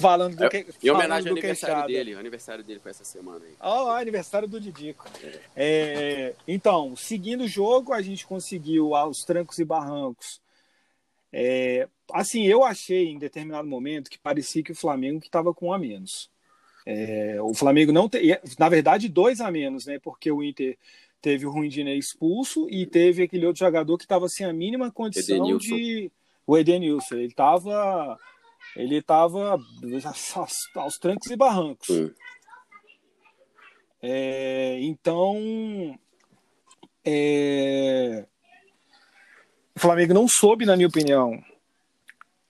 falando 0.00 0.36
do 0.36 0.48
que. 0.48 0.64
Em 0.80 0.90
homenagem 0.90 1.28
ao 1.28 1.36
aniversário 1.36 1.88
dele. 1.88 2.14
O 2.14 2.18
aniversário 2.20 2.62
dele 2.62 2.78
foi 2.78 2.92
essa 2.92 3.02
semana 3.02 3.44
aí. 3.44 3.56
Ó, 3.58 3.86
oh, 3.86 3.90
aniversário 3.90 4.46
do 4.46 4.60
Didico. 4.60 5.04
É. 5.20 5.40
É, 5.56 6.34
então, 6.46 6.94
seguindo 6.94 7.42
o 7.42 7.48
jogo, 7.48 7.92
a 7.92 8.00
gente 8.00 8.24
conseguiu 8.24 8.94
aos 8.94 9.24
trancos 9.24 9.58
e 9.58 9.64
barrancos. 9.64 10.40
É, 11.32 11.88
assim, 12.12 12.46
eu 12.46 12.62
achei 12.62 13.08
em 13.08 13.18
determinado 13.18 13.66
momento 13.66 14.10
que 14.10 14.18
parecia 14.18 14.62
que 14.62 14.72
o 14.72 14.76
Flamengo 14.76 15.24
estava 15.24 15.52
com 15.52 15.66
um 15.66 15.72
a 15.72 15.78
menos. 15.78 16.30
É, 16.86 17.36
o 17.42 17.52
Flamengo 17.52 17.90
não 17.90 18.08
tem. 18.08 18.38
Na 18.56 18.68
verdade, 18.68 19.08
dois 19.08 19.40
a 19.40 19.50
menos, 19.50 19.86
né? 19.86 19.98
Porque 19.98 20.30
o 20.30 20.40
Inter 20.40 20.78
teve 21.20 21.46
o 21.46 21.50
Ruindinei 21.50 21.98
expulso 21.98 22.68
e 22.70 22.86
teve 22.86 23.22
aquele 23.22 23.46
outro 23.46 23.60
jogador 23.60 23.96
que 23.96 24.04
estava 24.04 24.28
sem 24.28 24.46
a 24.46 24.52
mínima 24.52 24.90
condição 24.90 25.36
Edenilson. 25.36 25.76
de. 25.76 26.12
O 26.46 26.56
Edenilson. 26.56 27.16
Ele 27.16 27.26
estava. 27.26 28.18
Ele 28.76 28.96
estava 28.96 29.58
aos, 30.36 30.76
aos, 30.76 30.98
trancos 30.98 31.30
e 31.30 31.36
barrancos. 31.36 32.12
É, 34.02 34.78
então. 34.80 35.98
É, 37.04 38.26
o 39.74 39.80
Flamengo 39.80 40.12
não 40.12 40.28
soube, 40.28 40.66
na 40.66 40.76
minha 40.76 40.88
opinião, 40.88 41.42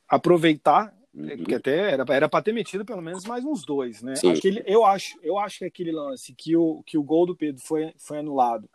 aproveitar 0.08 0.92
Uhum. 1.18 1.36
Porque 1.36 1.54
até 1.54 1.92
era, 1.92 2.04
era 2.08 2.28
para 2.28 2.44
ter 2.44 2.52
metido 2.52 2.84
pelo 2.84 3.02
menos 3.02 3.24
mais 3.24 3.44
uns 3.44 3.64
dois, 3.64 4.02
né? 4.02 4.14
Aquele, 4.24 4.62
eu, 4.64 4.84
acho, 4.84 5.18
eu 5.20 5.36
acho 5.36 5.58
que 5.58 5.64
aquele 5.64 5.90
lance 5.90 6.32
que 6.32 6.56
o, 6.56 6.80
que 6.86 6.96
o 6.96 7.02
gol 7.02 7.26
do 7.26 7.34
Pedro 7.34 7.60
foi, 7.60 7.92
foi 7.96 8.18
anulado. 8.18 8.68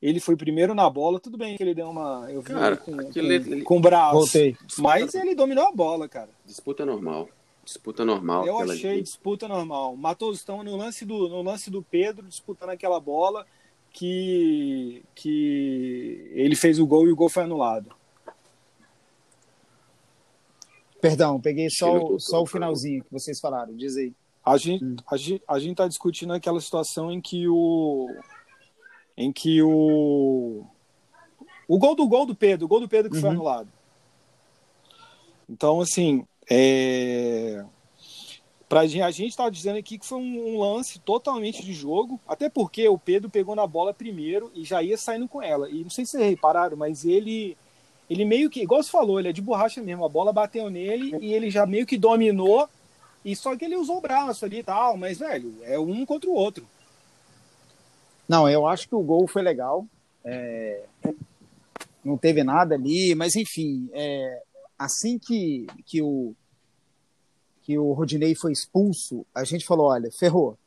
Ele 0.00 0.18
foi 0.18 0.34
primeiro 0.34 0.74
na 0.74 0.88
bola, 0.88 1.20
tudo 1.20 1.36
bem 1.36 1.58
que 1.58 1.62
ele 1.62 1.74
deu 1.74 1.90
uma. 1.90 2.26
Eu 2.30 2.40
vi 2.40 2.54
cara, 2.54 2.74
com, 2.78 2.96
com, 2.96 3.64
com 3.64 3.76
o 3.76 3.80
braço. 3.80 4.14
Voltei. 4.14 4.56
Mas 4.78 5.14
ele 5.14 5.34
dominou 5.34 5.68
a 5.68 5.72
bola, 5.72 6.08
cara. 6.08 6.30
Disputa 6.46 6.86
normal. 6.86 7.28
Disputa 7.62 8.02
normal. 8.02 8.46
Eu 8.46 8.58
achei 8.60 8.92
ali. 8.92 9.02
disputa 9.02 9.46
normal. 9.46 9.94
Matou 9.94 10.32
estão 10.32 10.64
no 10.64 10.74
lance 10.74 11.04
do 11.04 11.28
no 11.28 11.42
lance 11.42 11.70
do 11.70 11.82
Pedro 11.82 12.26
disputando 12.26 12.70
aquela 12.70 12.98
bola 12.98 13.44
que 13.92 15.02
que 15.14 16.30
ele 16.32 16.56
fez 16.56 16.78
o 16.78 16.86
gol 16.86 17.06
e 17.06 17.12
o 17.12 17.16
gol 17.16 17.28
foi 17.28 17.42
anulado. 17.42 17.94
Perdão, 21.00 21.40
peguei 21.40 21.68
só, 21.70 21.96
o, 21.96 22.20
só 22.20 22.42
o 22.42 22.46
finalzinho 22.46 23.02
que 23.02 23.12
vocês 23.12 23.40
falaram. 23.40 23.74
Diz 23.74 23.96
aí. 23.96 24.12
A 24.44 24.56
gente 24.56 24.84
hum. 24.84 24.96
a 25.10 25.16
gente 25.16 25.42
a 25.46 25.58
gente 25.58 25.72
está 25.72 25.88
discutindo 25.88 26.32
aquela 26.32 26.60
situação 26.60 27.10
em 27.10 27.20
que 27.20 27.46
o 27.46 28.08
em 29.16 29.32
que 29.32 29.62
o 29.62 30.64
o 31.68 31.78
gol 31.78 31.94
do 31.94 32.08
gol 32.08 32.26
do 32.26 32.34
Pedro, 32.34 32.64
o 32.64 32.68
gol 32.68 32.80
do 32.80 32.88
Pedro 32.88 33.10
que 33.10 33.16
uhum. 33.16 33.22
foi 33.22 33.30
anulado. 33.30 33.68
Então 35.48 35.80
assim, 35.80 36.26
é 36.48 37.64
Pra 38.70 38.86
gente, 38.86 39.02
a 39.02 39.10
gente 39.10 39.30
está 39.30 39.50
dizendo 39.50 39.80
aqui 39.80 39.98
que 39.98 40.06
foi 40.06 40.18
um, 40.18 40.54
um, 40.54 40.60
lance 40.60 41.00
totalmente 41.00 41.60
de 41.60 41.72
jogo, 41.72 42.20
até 42.24 42.48
porque 42.48 42.88
o 42.88 42.96
Pedro 42.96 43.28
pegou 43.28 43.56
na 43.56 43.66
bola 43.66 43.92
primeiro 43.92 44.48
e 44.54 44.62
já 44.62 44.80
ia 44.80 44.96
saindo 44.96 45.26
com 45.26 45.42
ela. 45.42 45.68
E 45.68 45.82
não 45.82 45.90
sei 45.90 46.06
se 46.06 46.12
vocês 46.12 46.30
repararam, 46.30 46.76
mas 46.76 47.04
ele 47.04 47.58
ele 48.10 48.24
meio 48.24 48.50
que, 48.50 48.60
igual 48.60 48.82
você 48.82 48.90
falou, 48.90 49.20
ele 49.20 49.28
é 49.28 49.32
de 49.32 49.40
borracha 49.40 49.80
mesmo. 49.80 50.04
A 50.04 50.08
bola 50.08 50.32
bateu 50.32 50.68
nele 50.68 51.16
e 51.20 51.32
ele 51.32 51.48
já 51.48 51.64
meio 51.64 51.86
que 51.86 51.96
dominou. 51.96 52.68
E 53.24 53.36
só 53.36 53.56
que 53.56 53.64
ele 53.64 53.76
usou 53.76 53.98
o 53.98 54.00
braço 54.00 54.44
ali 54.44 54.58
e 54.58 54.62
tal, 54.64 54.96
mas, 54.96 55.20
velho, 55.20 55.54
é 55.62 55.78
um 55.78 56.04
contra 56.04 56.28
o 56.28 56.34
outro. 56.34 56.66
Não, 58.28 58.48
eu 58.48 58.66
acho 58.66 58.88
que 58.88 58.94
o 58.96 59.02
gol 59.02 59.28
foi 59.28 59.42
legal. 59.42 59.86
É... 60.24 60.82
Não 62.04 62.16
teve 62.18 62.42
nada 62.42 62.74
ali, 62.74 63.14
mas 63.14 63.36
enfim, 63.36 63.88
é... 63.92 64.42
assim 64.76 65.16
que, 65.16 65.68
que, 65.86 66.02
o, 66.02 66.34
que 67.62 67.78
o 67.78 67.92
Rodinei 67.92 68.34
foi 68.34 68.50
expulso, 68.50 69.24
a 69.32 69.44
gente 69.44 69.64
falou: 69.64 69.86
olha, 69.86 70.10
ferrou. 70.18 70.58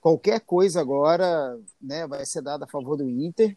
Qualquer 0.00 0.40
coisa 0.40 0.80
agora 0.80 1.58
né, 1.82 2.06
vai 2.06 2.24
ser 2.24 2.40
dada 2.40 2.64
a 2.64 2.68
favor 2.68 2.96
do 2.96 3.06
Inter. 3.06 3.54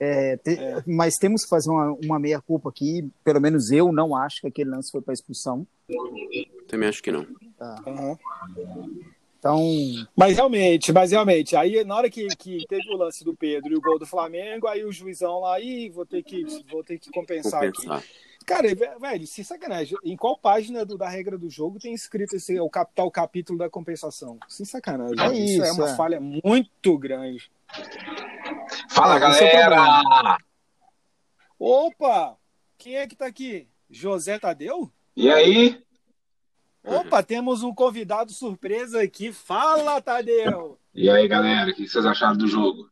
É, 0.00 0.38
te, 0.38 0.58
é. 0.58 0.82
Mas 0.86 1.16
temos 1.16 1.42
que 1.42 1.50
fazer 1.50 1.70
uma, 1.70 1.92
uma 2.02 2.18
meia-culpa 2.18 2.70
aqui. 2.70 3.06
Pelo 3.22 3.40
menos 3.40 3.70
eu 3.70 3.92
não 3.92 4.16
acho 4.16 4.40
que 4.40 4.46
aquele 4.46 4.70
lance 4.70 4.90
foi 4.90 5.02
para 5.02 5.12
expulsão. 5.12 5.66
Também 6.66 6.88
acho 6.88 7.02
que 7.02 7.12
não. 7.12 7.26
Tá. 7.58 7.82
Uhum. 7.86 8.16
Então. 9.38 9.58
Mas 10.14 10.36
realmente, 10.36 10.92
mas 10.92 11.12
realmente, 11.12 11.56
aí 11.56 11.82
na 11.82 11.96
hora 11.96 12.10
que, 12.10 12.26
que 12.36 12.64
teve 12.68 12.90
o 12.90 12.96
lance 12.96 13.24
do 13.24 13.34
Pedro 13.34 13.72
e 13.72 13.76
o 13.76 13.80
gol 13.80 13.98
do 13.98 14.04
Flamengo, 14.06 14.66
aí 14.66 14.84
o 14.84 14.92
juizão 14.92 15.40
lá, 15.40 15.54
aí 15.54 15.88
vou 15.88 16.04
ter 16.04 16.22
que, 16.22 16.44
vou 16.70 16.84
ter 16.84 16.98
que 16.98 17.10
compensar, 17.10 17.60
compensar. 17.60 17.98
aqui. 17.98 18.08
Cara, 18.46 18.68
velho, 19.00 19.26
se 19.26 19.44
sacanagem, 19.44 19.96
em 20.04 20.16
qual 20.16 20.36
página 20.36 20.84
do, 20.84 20.98
da 20.98 21.08
regra 21.08 21.38
do 21.38 21.48
jogo 21.48 21.78
tem 21.78 21.94
escrito 21.94 22.36
esse 22.36 22.58
o 22.60 22.68
capital 22.68 23.10
capítulo 23.10 23.58
da 23.58 23.70
compensação? 23.70 24.38
Sem 24.48 24.66
sacanagem. 24.66 25.18
É 25.18 25.32
isso, 25.32 25.62
isso 25.62 25.64
é 25.64 25.72
uma 25.72 25.90
é. 25.90 25.96
falha 25.96 26.20
muito 26.20 26.98
grande. 26.98 27.50
Fala, 28.90 29.16
é, 29.16 29.20
galera! 29.20 30.38
Opa! 31.58 32.36
Quem 32.78 32.96
é 32.96 33.06
que 33.06 33.16
tá 33.16 33.26
aqui? 33.26 33.68
José 33.88 34.38
Tadeu? 34.38 34.90
E 35.16 35.30
aí? 35.30 35.82
Opa, 36.84 37.22
temos 37.22 37.62
um 37.62 37.74
convidado 37.74 38.32
surpresa 38.32 39.02
aqui. 39.02 39.32
Fala, 39.32 40.00
Tadeu! 40.00 40.78
E 40.94 41.10
aí, 41.10 41.28
galera, 41.28 41.70
o 41.70 41.74
que 41.74 41.86
vocês 41.86 42.04
acharam 42.04 42.36
do 42.36 42.48
jogo? 42.48 42.90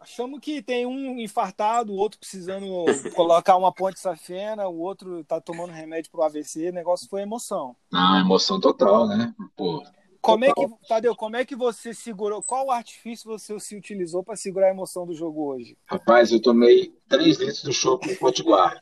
Achamos 0.00 0.38
que 0.38 0.62
tem 0.62 0.86
um 0.86 1.18
infartado, 1.18 1.92
o 1.92 1.96
outro 1.96 2.20
precisando 2.20 2.64
colocar 3.12 3.56
uma 3.56 3.72
ponte 3.72 3.98
safena, 3.98 4.68
o 4.68 4.78
outro 4.78 5.24
tá 5.24 5.40
tomando 5.40 5.72
remédio 5.72 6.12
pro 6.12 6.22
AVC. 6.22 6.68
O 6.68 6.72
negócio 6.72 7.08
foi 7.08 7.22
emoção. 7.22 7.74
Ah, 7.92 8.20
emoção 8.20 8.60
total, 8.60 9.08
né? 9.08 9.34
Pô, 9.56 9.82
como 10.26 10.44
é 10.44 10.52
que, 10.52 10.66
Tadeu, 10.88 11.14
como 11.14 11.36
é 11.36 11.44
que 11.44 11.54
você 11.54 11.94
segurou? 11.94 12.42
Qual 12.42 12.70
artifício 12.70 13.30
você 13.30 13.58
se 13.60 13.76
utilizou 13.76 14.24
para 14.24 14.34
segurar 14.34 14.66
a 14.66 14.70
emoção 14.70 15.06
do 15.06 15.14
jogo 15.14 15.52
hoje? 15.52 15.78
Rapaz, 15.86 16.32
eu 16.32 16.42
tomei 16.42 16.92
3 17.08 17.38
litros 17.38 17.62
do 17.62 17.72
chopp 17.72 18.12
Potiguar. 18.16 18.76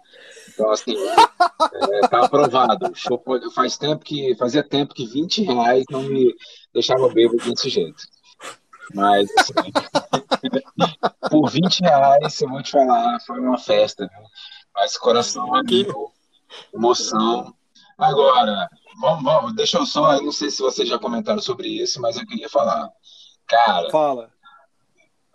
Então, 0.49 0.71
assim, 0.71 0.95
é, 0.97 2.09
tá 2.09 2.25
aprovado. 2.25 2.91
O 2.91 3.51
faz 3.51 3.77
tempo 3.77 4.03
que, 4.03 4.35
fazia 4.37 4.63
tempo 4.63 4.95
que 4.95 5.07
20 5.07 5.43
reais 5.43 5.85
não 5.91 6.03
me 6.03 6.35
deixava 6.73 7.09
bêbado 7.11 7.39
desse 7.45 7.69
jeito. 7.69 8.03
Mas, 8.95 9.29
assim, 9.39 9.53
por 11.31 11.51
20 11.51 11.81
reais, 11.81 12.41
eu 12.41 12.49
vou 12.49 12.63
te 12.63 12.71
falar, 12.71 13.21
foi 13.27 13.39
uma 13.39 13.59
festa, 13.59 14.07
viu? 14.07 14.27
Mas 14.75 14.97
coração, 14.97 15.55
amigo, 15.55 16.11
emoção. 16.73 17.55
Agora, 17.99 18.69
Vamos, 19.01 19.25
vamos, 19.25 19.55
deixa 19.55 19.79
eu 19.79 19.87
só, 19.87 20.15
eu 20.15 20.23
não 20.23 20.33
sei 20.33 20.51
se 20.51 20.63
vocês 20.63 20.89
já 20.89 20.99
comentaram 20.99 21.41
sobre 21.41 21.69
isso, 21.69 22.01
mas 22.01 22.17
eu 22.17 22.27
queria 22.27 22.49
falar. 22.49 22.91
Cara. 23.47 23.91
Fala. 23.91 24.33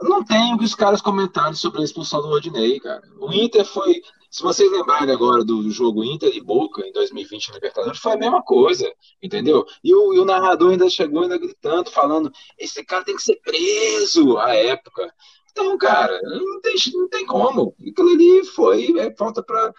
Não 0.01 0.23
tem 0.23 0.53
o 0.53 0.57
que 0.57 0.63
os 0.63 0.75
caras 0.75 1.01
comentaram 1.01 1.53
sobre 1.53 1.81
a 1.81 1.83
expulsão 1.83 2.21
do 2.21 2.29
Rodinei, 2.29 2.79
cara. 2.79 3.01
O 3.19 3.33
Inter 3.33 3.65
foi. 3.65 4.01
Se 4.31 4.41
vocês 4.41 4.71
lembrarem 4.71 5.13
agora 5.13 5.43
do 5.43 5.69
jogo 5.71 6.03
Inter 6.03 6.33
e 6.33 6.39
Boca 6.39 6.85
em 6.85 6.93
2020 6.93 7.49
no 7.49 7.55
Libertadores, 7.55 7.99
foi 7.99 8.13
a 8.13 8.17
mesma 8.17 8.43
coisa, 8.43 8.89
entendeu? 9.21 9.65
E 9.83 9.93
o, 9.93 10.13
e 10.13 10.19
o 10.19 10.25
narrador 10.25 10.71
ainda 10.71 10.89
chegou 10.89 11.23
ainda 11.23 11.37
gritando, 11.37 11.89
falando: 11.89 12.31
esse 12.57 12.83
cara 12.85 13.03
tem 13.03 13.15
que 13.15 13.23
ser 13.23 13.41
preso 13.41 14.37
à 14.37 14.55
época. 14.55 15.13
Então, 15.51 15.77
cara, 15.77 16.17
não 16.21 16.61
tem, 16.61 16.75
não 16.93 17.09
tem 17.09 17.25
como. 17.25 17.75
Aquilo 17.85 18.09
ali 18.09 18.45
foi 18.45 18.99
é, 18.99 19.13
falta 19.15 19.43
para 19.43 19.73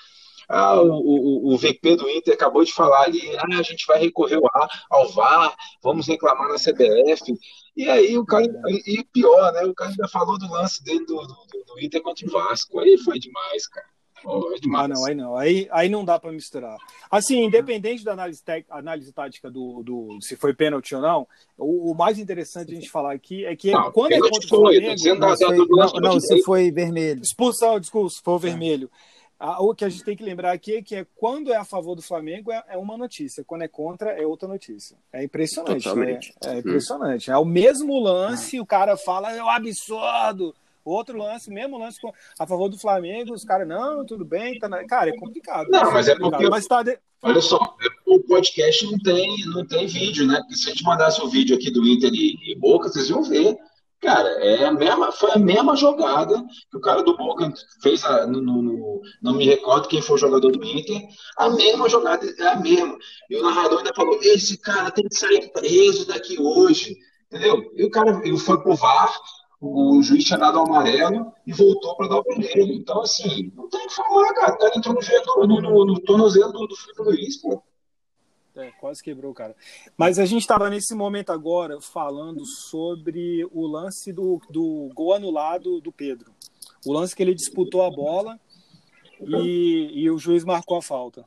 ah, 0.52 0.82
o, 0.82 0.90
o, 0.90 1.54
o, 1.54 1.56
VP 1.56 1.94
do 1.94 2.10
Inter 2.10 2.34
acabou 2.34 2.64
de 2.64 2.72
falar 2.72 3.04
ali, 3.04 3.36
ah, 3.36 3.58
a 3.58 3.62
gente 3.62 3.86
vai 3.86 4.00
recorrer 4.00 4.40
ao 4.90 5.08
VAR, 5.12 5.54
vamos 5.80 6.08
reclamar 6.08 6.48
na 6.48 6.56
CBF. 6.56 7.38
E 7.76 7.88
aí 7.88 8.18
o 8.18 8.26
cara, 8.26 8.44
e 8.84 9.04
pior, 9.12 9.52
né? 9.52 9.62
O 9.64 9.74
cara 9.74 9.90
ainda 9.90 10.08
falou 10.08 10.36
do 10.36 10.50
lance 10.50 10.82
dele 10.82 11.06
do, 11.06 11.14
do, 11.14 11.64
do 11.66 11.80
Inter 11.80 12.02
contra 12.02 12.26
o 12.26 12.30
Vasco. 12.30 12.80
Aí 12.80 12.98
foi 12.98 13.20
demais, 13.20 13.68
cara. 13.68 13.86
Oh, 14.24 14.52
é 14.52 14.76
ah, 14.76 14.88
não, 14.88 15.04
aí 15.06 15.14
não. 15.14 15.36
Aí, 15.36 15.68
aí 15.70 15.88
não 15.88 16.04
dá 16.04 16.18
para 16.18 16.32
misturar. 16.32 16.76
Assim, 17.10 17.44
independente 17.44 18.04
da 18.04 18.12
análise, 18.12 18.42
análise 18.68 19.12
tática 19.12 19.50
do, 19.50 19.82
do 19.82 20.18
se 20.20 20.36
foi 20.36 20.52
pênalti 20.52 20.94
ou 20.94 21.00
não, 21.00 21.28
o, 21.56 21.92
o, 21.92 21.94
mais 21.94 22.18
interessante 22.18 22.72
a 22.72 22.74
gente 22.74 22.90
falar 22.90 23.12
aqui 23.12 23.46
é 23.46 23.56
que 23.56 23.70
não, 23.70 23.90
quando 23.92 24.12
é 24.12 24.18
contra 24.18 24.44
o 24.44 24.48
Flamengo... 24.48 25.16
Não, 25.16 25.36
foi, 25.36 25.56
não, 25.56 26.12
não, 26.12 26.20
se 26.20 26.42
foi 26.42 26.70
vermelho. 26.70 27.22
Expulsão, 27.22 27.80
desculpa, 27.80 28.10
foi 28.22 28.34
o 28.34 28.38
O 29.40 29.74
que 29.74 29.86
a 29.86 29.88
gente 29.88 30.04
tem 30.04 30.14
que 30.14 30.22
lembrar 30.22 30.52
aqui 30.52 30.76
é 30.76 30.82
que 30.82 30.94
é, 30.94 31.06
quando 31.16 31.50
é 31.50 31.56
a 31.56 31.64
favor 31.64 31.94
do 31.94 32.02
Flamengo 32.02 32.52
é, 32.52 32.62
é 32.68 32.76
uma 32.76 32.98
notícia, 32.98 33.42
quando 33.42 33.62
é 33.62 33.68
contra 33.68 34.10
é 34.10 34.26
outra 34.26 34.46
notícia. 34.46 34.96
É 35.10 35.24
impressionante. 35.24 35.88
Né? 35.94 36.20
É 36.44 36.58
impressionante. 36.58 37.30
Hum. 37.30 37.34
É 37.34 37.38
o 37.38 37.44
mesmo 37.44 37.98
lance, 37.98 38.60
o 38.60 38.66
cara 38.66 38.98
fala, 38.98 39.32
é 39.32 39.42
um 39.42 39.48
absurdo. 39.48 40.54
Outro 40.84 41.16
lance, 41.18 41.50
mesmo 41.50 41.78
lance 41.78 41.98
a 42.38 42.46
favor 42.46 42.68
do 42.68 42.78
Flamengo, 42.78 43.32
os 43.32 43.44
caras, 43.44 43.66
não, 43.66 44.04
tudo 44.04 44.24
bem, 44.24 44.58
tá 44.58 44.68
na... 44.68 44.84
cara, 44.86 45.10
é 45.10 45.16
complicado. 45.16 45.68
Não, 45.70 45.90
mas 45.92 46.08
é, 46.08 46.12
é 46.12 46.16
porque. 46.16 46.48
Mas 46.48 46.66
tá 46.66 46.82
de... 46.82 46.98
Olha 47.22 47.40
só, 47.40 47.58
o 48.06 48.20
podcast 48.20 48.84
não 48.90 48.98
tem, 48.98 49.36
não 49.54 49.66
tem 49.66 49.86
vídeo, 49.86 50.26
né? 50.26 50.38
Porque 50.38 50.56
se 50.56 50.68
a 50.68 50.70
gente 50.72 50.84
mandasse 50.84 51.20
o 51.20 51.26
um 51.26 51.28
vídeo 51.28 51.54
aqui 51.54 51.70
do 51.70 51.86
Inter 51.86 52.10
e, 52.12 52.52
e 52.52 52.54
Boca, 52.56 52.88
vocês 52.88 53.10
iam 53.10 53.22
ver. 53.22 53.56
Cara, 54.00 54.28
é 54.42 54.64
a 54.64 54.72
mesma, 54.72 55.12
foi 55.12 55.30
a 55.32 55.38
mesma 55.38 55.76
jogada 55.76 56.42
que 56.70 56.76
o 56.76 56.80
cara 56.80 57.02
do 57.02 57.16
Boca 57.18 57.52
fez. 57.82 58.02
A, 58.02 58.26
no, 58.26 58.40
no, 58.40 59.02
não 59.22 59.34
me 59.34 59.44
recordo 59.44 59.88
quem 59.88 60.00
foi 60.00 60.16
o 60.16 60.18
jogador 60.18 60.50
do 60.50 60.64
Inter. 60.64 61.02
A 61.36 61.50
mesma 61.50 61.86
jogada 61.88 62.26
é 62.38 62.46
a 62.46 62.56
mesma. 62.56 62.96
E 63.28 63.36
o 63.36 63.42
narrador 63.42 63.78
ainda 63.78 63.92
falou: 63.94 64.18
esse 64.22 64.56
cara 64.56 64.90
tem 64.90 65.06
que 65.06 65.14
sair 65.14 65.52
preso 65.52 66.06
daqui 66.06 66.40
hoje. 66.40 66.96
Entendeu? 67.26 67.62
E 67.76 67.84
o 67.84 67.90
cara 67.90 68.20
ele 68.24 68.38
foi 68.38 68.60
pro 68.62 68.74
VAR, 68.74 69.14
o 69.60 70.02
juiz 70.02 70.24
tinha 70.24 70.38
dado 70.38 70.58
o 70.58 70.62
amarelo 70.62 71.32
e 71.46 71.52
voltou 71.52 71.94
para 71.96 72.08
dar 72.08 72.20
o 72.20 72.22
vermelho. 72.22 72.72
Então, 72.72 73.02
assim, 73.02 73.52
não 73.54 73.68
tem 73.68 73.84
o 73.84 73.88
que 73.88 73.94
falar, 73.94 74.32
cara. 74.32 74.54
O 74.54 74.58
cara 74.58 74.78
entrou 74.78 74.96
no, 74.96 75.46
no, 75.46 75.60
no, 75.60 75.84
no 75.84 76.00
tornozelo 76.00 76.52
do, 76.52 76.66
do 76.66 76.76
Felipe 76.76 77.02
Luiz, 77.02 77.36
pô. 77.36 77.62
É, 78.56 78.70
quase 78.80 79.02
quebrou, 79.02 79.32
cara. 79.32 79.54
Mas 79.96 80.18
a 80.18 80.26
gente 80.26 80.42
estava 80.42 80.68
nesse 80.68 80.94
momento 80.94 81.30
agora 81.30 81.80
falando 81.80 82.44
sobre 82.44 83.46
o 83.52 83.66
lance 83.66 84.12
do, 84.12 84.40
do 84.50 84.90
gol 84.94 85.14
anulado 85.14 85.80
do 85.80 85.92
Pedro. 85.92 86.32
O 86.84 86.92
lance 86.92 87.14
que 87.14 87.22
ele 87.22 87.34
disputou 87.34 87.84
a 87.84 87.90
bola 87.90 88.38
e, 89.20 89.90
e 89.94 90.10
o 90.10 90.18
juiz 90.18 90.44
marcou 90.44 90.78
a 90.78 90.82
falta. 90.82 91.24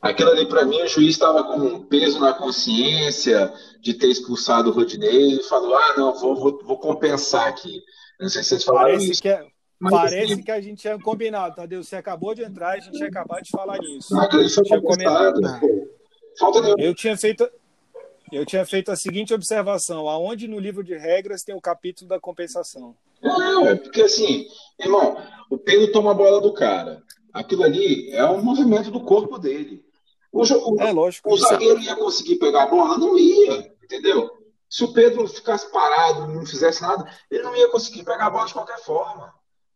Aquilo 0.00 0.30
ali, 0.30 0.46
para 0.48 0.64
mim, 0.64 0.80
o 0.82 0.86
juiz 0.86 1.10
estava 1.10 1.42
com 1.44 1.58
um 1.58 1.84
peso 1.84 2.20
na 2.20 2.32
consciência 2.32 3.52
de 3.80 3.94
ter 3.94 4.08
expulsado 4.08 4.70
o 4.70 4.72
Rodinei 4.72 5.36
e 5.36 5.42
falou: 5.44 5.74
ah, 5.74 5.94
não, 5.96 6.14
vou, 6.14 6.36
vou, 6.36 6.60
vou 6.64 6.78
compensar 6.78 7.48
aqui. 7.48 7.82
Não 8.20 8.28
sei 8.28 8.42
se 8.42 8.50
vocês 8.50 8.64
falaram 8.64 8.90
Parece 8.90 9.10
isso. 9.10 9.22
Que 9.22 9.28
é... 9.28 9.46
Mas, 9.80 9.92
Parece 9.92 10.32
assim, 10.32 10.42
que 10.42 10.50
a 10.50 10.60
gente 10.60 10.80
tinha 10.80 10.98
combinado, 10.98 11.54
Tadeu. 11.54 11.84
Você 11.84 11.94
acabou 11.94 12.34
de 12.34 12.42
entrar, 12.42 12.70
a 12.70 12.80
gente 12.80 12.98
ia 12.98 13.06
acabar 13.06 13.40
de 13.40 13.48
falar 13.50 13.78
nisso. 13.78 14.12
Isso 14.40 14.64
foi 14.66 14.80
compensado. 16.38 16.80
Eu 16.80 16.94
tinha 16.94 17.16
feito, 17.16 17.48
eu 18.32 18.46
tinha 18.46 18.64
feito 18.64 18.90
a 18.90 18.96
seguinte 18.96 19.34
observação: 19.34 20.08
aonde 20.08 20.48
no 20.48 20.58
livro 20.58 20.82
de 20.82 20.96
regras 20.96 21.42
tem 21.42 21.54
o 21.54 21.60
capítulo 21.60 22.08
da 22.08 22.20
compensação? 22.20 22.94
Não, 23.22 23.66
é 23.66 23.74
porque 23.74 24.02
assim, 24.02 24.46
irmão, 24.78 25.16
o 25.50 25.58
Pedro 25.58 25.90
toma 25.92 26.12
a 26.12 26.14
bola 26.14 26.40
do 26.40 26.52
cara. 26.52 27.02
Aquilo 27.32 27.64
ali 27.64 28.10
é 28.12 28.24
um 28.24 28.42
movimento 28.42 28.90
do 28.90 29.00
corpo 29.00 29.38
dele. 29.38 29.84
O, 30.32 30.42
o, 30.42 30.80
é 30.80 30.92
lógico. 30.92 31.32
O 31.32 31.36
zagueiro 31.36 31.80
ia 31.80 31.96
conseguir 31.96 32.36
pegar 32.36 32.64
a 32.64 32.66
bola? 32.66 32.98
Não 32.98 33.18
ia, 33.18 33.72
entendeu? 33.82 34.30
Se 34.68 34.84
o 34.84 34.92
Pedro 34.92 35.26
ficasse 35.26 35.70
parado, 35.72 36.26
não 36.28 36.44
fizesse 36.44 36.82
nada, 36.82 37.10
ele 37.30 37.42
não 37.42 37.56
ia 37.56 37.70
conseguir 37.70 38.04
pegar 38.04 38.26
a 38.26 38.30
bola 38.30 38.46
de 38.46 38.52
qualquer 38.52 38.78
forma. 38.80 39.32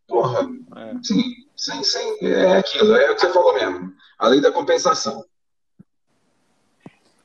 Porra, 0.07 0.47
é. 0.77 0.95
sim, 1.03 1.23
sem, 1.57 1.83
sem, 1.83 2.19
é 2.21 2.59
aquilo, 2.59 2.95
é 2.95 3.11
o 3.11 3.15
que 3.15 3.23
você 3.23 3.33
falou 3.33 3.55
mesmo. 3.55 3.93
A 4.19 4.29
lei 4.29 4.41
da 4.41 4.53
compensação. 4.53 5.25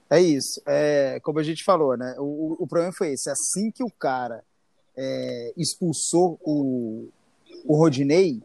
É 0.10 0.22
isso. 0.22 0.62
É, 0.66 1.20
como 1.22 1.40
a 1.40 1.44
gente 1.44 1.64
falou, 1.64 1.98
né? 1.98 2.16
O, 2.18 2.64
o 2.64 2.68
problema 2.68 2.94
foi 2.94 3.14
esse. 3.14 3.30
Assim 3.30 3.72
que 3.72 3.84
o 3.84 3.92
cara 3.92 4.44
é, 4.96 5.54
expulsou 5.58 6.40
o, 6.42 7.10
o 7.66 7.76
Rodinei, 7.76 8.42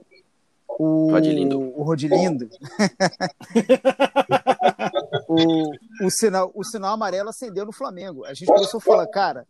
o 0.78 1.10
Rodilindo, 1.10 1.60
o, 1.60 1.82
Rodilindo 1.82 2.48
o, 5.28 6.06
o, 6.06 6.10
sinal, 6.10 6.50
o 6.54 6.64
sinal 6.64 6.94
amarelo 6.94 7.28
acendeu 7.28 7.64
no 7.64 7.72
Flamengo. 7.72 8.24
A 8.24 8.34
gente 8.34 8.46
posso, 8.46 8.60
começou 8.60 8.78
a 8.78 8.80
falar, 8.80 9.06
cara, 9.08 9.46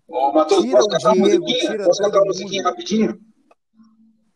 tira 0.48 0.82
o 0.82 0.88
Diego, 1.14 1.46
tira 1.46 1.88
todo 1.88 2.24
mundo. 2.24 2.62
rapidinho? 2.62 3.20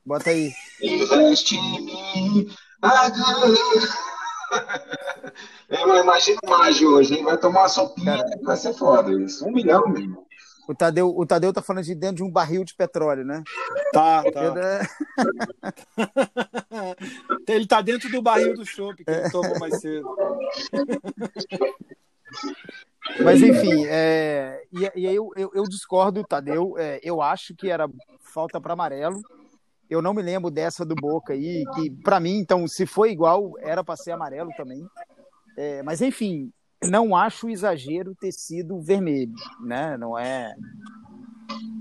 Bota 0.05 0.31
aí. 0.31 0.53
Investe 0.81 1.57
em 1.57 1.85
mim, 1.85 2.49
é, 5.69 5.85
mas 5.87 6.03
imagina 6.03 6.39
o 6.45 6.51
Mágio 6.51 6.95
hoje, 6.95 7.15
hein? 7.15 7.25
Vai 7.25 7.39
tomar 7.39 7.61
uma 7.61 7.69
sopinha, 7.69 8.19
Cara, 8.19 8.41
vai 8.43 8.57
ser 8.57 8.75
foda 8.75 9.13
isso. 9.13 9.47
Um 9.47 9.53
milhão 9.53 9.89
mesmo. 9.89 10.27
O 10.69 10.75
Tadeu, 10.75 11.17
o 11.17 11.25
Tadeu 11.25 11.53
tá 11.53 11.63
falando 11.63 11.85
de 11.85 11.95
dentro 11.95 12.17
de 12.17 12.25
um 12.25 12.31
barril 12.31 12.65
de 12.65 12.75
petróleo, 12.75 13.25
né? 13.25 13.43
Tá, 13.93 14.25
tá. 14.25 14.41
ele 17.47 17.67
tá 17.67 17.81
dentro 17.81 18.11
do 18.11 18.21
barril 18.21 18.55
do 18.55 18.67
chopp 18.67 19.05
que 19.05 19.11
ele 19.11 19.31
tomou 19.31 19.57
mais 19.61 19.81
cedo. 19.81 20.09
Mas 23.23 23.41
enfim, 23.41 23.87
é, 23.87 24.65
e, 24.73 24.81
e 24.97 25.07
aí 25.07 25.15
eu, 25.15 25.31
eu, 25.37 25.53
eu, 25.55 25.63
discordo, 25.65 26.25
Tadeu. 26.25 26.77
É, 26.77 26.99
eu 27.03 27.23
acho 27.23 27.55
que 27.55 27.71
era 27.71 27.89
falta 28.21 28.61
para 28.61 28.73
amarelo. 28.73 29.23
Eu 29.89 30.03
não 30.03 30.13
me 30.13 30.21
lembro 30.21 30.51
dessa 30.51 30.85
do 30.85 30.97
Boca 30.97 31.33
aí, 31.33 31.65
que 31.77 31.89
para 32.03 32.19
mim, 32.19 32.39
então, 32.39 32.67
se 32.67 32.85
foi 32.85 33.13
igual, 33.13 33.53
era 33.61 33.85
para 33.85 33.97
ser 33.97 34.11
amarelo 34.11 34.51
também. 34.57 34.85
É, 35.57 35.83
mas 35.83 36.03
enfim, 36.03 36.51
não 36.83 37.17
acho 37.17 37.49
exagero 37.49 38.15
ter 38.15 38.33
sido 38.33 38.81
vermelho, 38.81 39.35
né? 39.65 39.97
Não 39.97 40.19
é. 40.19 40.55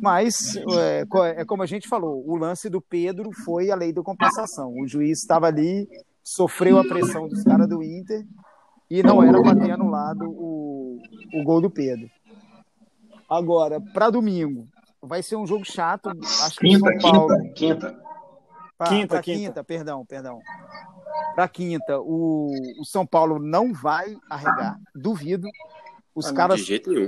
Mas 0.02 0.56
é, 0.56 1.06
é, 1.38 1.46
como 1.46 1.64
a 1.64 1.66
gente 1.66 1.88
falou, 1.88 2.24
o 2.28 2.36
lance 2.36 2.70
do 2.70 2.82
Pedro 2.82 3.32
foi 3.44 3.72
a 3.72 3.76
lei 3.76 3.92
da 3.92 4.02
compensação. 4.02 4.74
O 4.74 4.88
juiz 4.88 5.20
estava 5.20 5.48
ali, 5.48 5.88
sofreu 6.24 6.80
a 6.80 6.84
pressão 6.84 7.28
dos 7.28 7.44
caras 7.44 7.68
do 7.68 7.84
Inter 7.84 8.26
e 8.90 9.02
não 9.02 9.24
era 9.24 9.42
para 9.42 9.60
ter 9.60 9.72
anulado 9.72 10.26
o, 10.26 11.00
o 11.34 11.44
gol 11.44 11.62
do 11.62 11.70
Pedro. 11.70 12.10
Agora, 13.30 13.82
para 13.94 14.12
domingo, 14.12 14.68
vai 15.02 15.24
ser 15.24 15.36
um 15.36 15.48
jogo 15.48 15.66
chato. 15.66 16.10
Acho 16.44 16.60
que 16.60 16.68
quinta, 16.68 17.00
São 17.00 17.12
Paulo. 17.12 17.28
Quinta, 17.28 17.54
quinta. 17.54 18.06
Pra, 18.78 18.88
quinta, 18.88 19.08
pra 19.08 19.22
quinta. 19.22 19.40
quinta, 19.40 19.64
perdão, 19.64 20.06
perdão. 20.06 20.40
Para 21.34 21.48
quinta, 21.48 22.00
o, 22.00 22.52
o 22.80 22.86
São 22.86 23.06
Paulo 23.06 23.40
não 23.40 23.74
vai 23.74 24.18
arregar, 24.30 24.80
duvido. 24.94 25.48
Os 26.16 26.28
ah, 26.28 26.34
caras, 26.34 26.62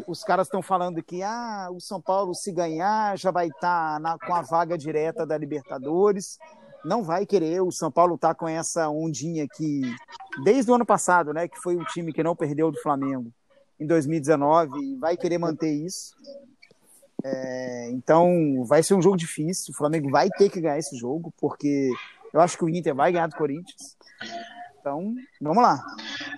os 0.06 0.24
caras 0.24 0.48
estão 0.48 0.62
falando 0.62 1.02
que 1.02 1.24
ah, 1.24 1.70
o 1.72 1.80
São 1.80 2.02
Paulo 2.02 2.36
se 2.36 2.52
ganhar 2.52 3.18
já 3.18 3.32
vai 3.32 3.48
estar 3.48 4.02
tá 4.02 4.18
com 4.26 4.36
a 4.36 4.42
vaga 4.42 4.78
direta 4.78 5.26
da 5.26 5.38
Libertadores. 5.38 6.38
Não 6.84 7.04
vai 7.04 7.26
querer. 7.26 7.62
O 7.62 7.72
São 7.72 7.90
Paulo 7.90 8.18
tá 8.18 8.36
com 8.36 8.48
essa 8.48 8.90
ondinha 8.90 9.48
que 9.48 9.82
desde 10.44 10.70
o 10.70 10.76
ano 10.76 10.86
passado, 10.86 11.34
né, 11.34 11.48
que 11.48 11.58
foi 11.58 11.78
o 11.78 11.86
time 11.86 12.12
que 12.12 12.22
não 12.22 12.36
perdeu 12.36 12.70
do 12.70 12.82
Flamengo 12.82 13.32
em 13.80 13.88
2019, 13.88 14.98
vai 14.98 15.16
querer 15.16 15.38
manter 15.38 15.72
isso. 15.72 16.14
É, 17.24 17.90
então 17.92 18.64
vai 18.66 18.84
ser 18.84 18.94
um 18.94 19.02
jogo 19.02 19.16
difícil. 19.16 19.74
O 19.74 19.78
Flamengo 19.78 20.10
vai 20.10 20.30
ter 20.30 20.50
que 20.50 20.60
ganhar 20.60 20.78
esse 20.78 20.98
jogo, 20.98 21.34
porque 21.40 21.92
eu 22.34 22.42
acho 22.42 22.58
que 22.58 22.66
o 22.66 22.70
Inter 22.70 22.96
vai 22.96 23.12
ganhar 23.12 23.28
do 23.28 23.36
Corinthians. 23.36 23.98
Então, 24.80 25.14
vamos 25.42 25.62
lá. 25.62 25.84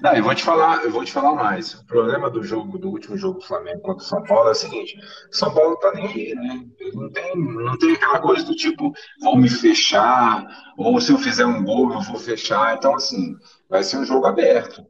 Não, 0.02 0.13
eu 0.13 0.23
vou 0.23 0.34
te 0.34 0.43
falar, 0.43 0.84
eu 0.84 0.91
vou 0.91 1.06
te 1.06 1.12
falar 1.12 1.36
mais. 1.36 1.75
O 1.75 1.86
problema 1.86 2.32
do 2.32 2.43
jogo, 2.43 2.80
do 2.80 2.89
último 2.89 3.15
jogo 3.15 3.39
do 3.39 3.45
Flamengo 3.45 3.82
contra 3.82 4.04
o 4.04 4.08
São 4.08 4.23
Paulo 4.23 4.49
é 4.49 4.54
o 4.54 4.56
seguinte: 4.56 4.99
São 5.32 5.54
Paulo 5.54 5.75
tá 5.78 5.91
nem 5.93 6.08
aí, 6.08 6.34
né? 6.34 6.65
não 6.93 7.12
tem, 7.12 7.36
não 7.36 7.78
tem 7.78 7.93
aquela 7.93 8.19
coisa 8.19 8.43
do 8.43 8.56
tipo, 8.56 8.91
vou 9.21 9.38
me 9.38 9.49
fechar, 9.49 10.47
ou 10.78 10.99
se 10.99 11.12
eu 11.12 11.19
fizer 11.19 11.45
um 11.45 11.63
gol, 11.63 11.93
eu 11.93 12.02
vou 12.02 12.19
fechar. 12.19 12.75
Então, 12.75 12.95
assim, 12.95 13.36
vai 13.69 13.84
ser 13.84 13.97
um 13.97 14.06
jogo 14.06 14.25
aberto. 14.25 14.84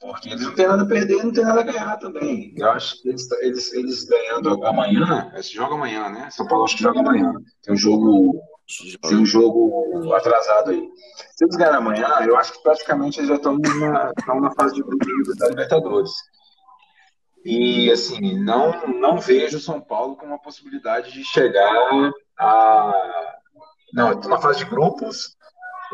Porque 0.00 0.28
eles 0.28 0.42
não 0.42 0.54
têm 0.54 0.68
nada 0.68 0.82
a 0.82 0.86
perder, 0.86 1.24
não 1.24 1.32
têm 1.32 1.44
nada 1.44 1.60
a 1.60 1.64
ganhar 1.64 1.96
também. 1.96 2.54
Eu 2.56 2.70
acho 2.70 3.02
que 3.02 3.08
eles, 3.08 3.28
eles, 3.40 3.72
eles 3.72 4.04
ganhando 4.04 4.64
amanhã, 4.64 5.32
esse 5.34 5.54
jogo 5.54 5.74
amanhã, 5.74 6.08
né? 6.08 6.28
São 6.30 6.46
Paulo 6.46 6.64
acho 6.64 6.76
que 6.76 6.82
joga 6.82 7.00
amanhã. 7.00 7.32
Tem 7.62 7.74
um 7.74 7.76
jogo, 7.76 8.40
tem 9.02 9.16
um 9.16 9.26
jogo 9.26 10.12
atrasado 10.14 10.70
aí. 10.70 10.88
Se 11.36 11.44
eles 11.44 11.56
ganharem 11.56 11.78
amanhã, 11.78 12.08
eu 12.26 12.36
acho 12.36 12.52
que 12.52 12.62
praticamente 12.62 13.20
eles 13.20 13.28
já 13.28 13.36
estão 13.36 13.56
na, 13.58 14.12
estão 14.18 14.40
na 14.40 14.50
fase 14.52 14.74
de 14.74 14.82
grupo 14.82 15.04
da 15.38 15.48
Libertadores. 15.48 16.10
E 17.44 17.90
assim, 17.92 18.42
não, 18.42 18.72
não 18.98 19.18
vejo 19.18 19.58
o 19.58 19.60
São 19.60 19.80
Paulo 19.80 20.16
com 20.16 20.26
uma 20.26 20.38
possibilidade 20.38 21.12
de 21.12 21.22
chegar 21.22 21.72
a. 22.38 22.92
Não, 23.92 24.12
estão 24.12 24.28
na 24.28 24.38
fase 24.38 24.58
de 24.58 24.64
grupos, 24.64 25.36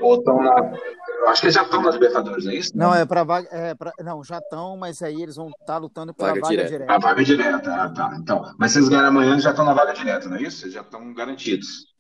ou 0.00 0.14
estão 0.16 0.42
na. 0.42 0.72
Eu 1.18 1.28
acho 1.28 1.42
que 1.42 1.46
eles 1.48 1.54
já 1.54 1.62
estão 1.62 1.82
na 1.82 1.90
Libertadores, 1.90 2.46
é 2.46 2.54
isso? 2.54 2.70
Não, 2.74 2.94
é 2.94 3.04
para 3.04 3.22
vaga. 3.22 3.48
É 3.52 3.74
pra, 3.74 3.92
não, 4.02 4.24
já 4.24 4.38
estão, 4.38 4.78
mas 4.78 5.02
aí 5.02 5.22
eles 5.22 5.36
vão 5.36 5.48
estar 5.48 5.74
tá 5.74 5.76
lutando 5.76 6.14
pela 6.14 6.30
vaga, 6.30 6.40
vaga 6.40 6.50
direta. 6.50 6.70
direta. 6.70 6.92
A 6.94 6.98
vaga 6.98 7.22
direta, 7.22 7.74
ah, 7.74 7.90
tá. 7.90 8.16
Então, 8.18 8.54
mas 8.58 8.72
se 8.72 8.78
eles 8.78 8.88
ganharem 8.88 9.10
amanhã, 9.10 9.32
eles 9.32 9.44
já 9.44 9.50
estão 9.50 9.66
na 9.66 9.74
vaga 9.74 9.92
direta, 9.92 10.30
não 10.30 10.38
é 10.38 10.42
isso? 10.42 10.64
Eles 10.64 10.74
já 10.74 10.80
estão 10.80 11.12
garantidos. 11.12 11.91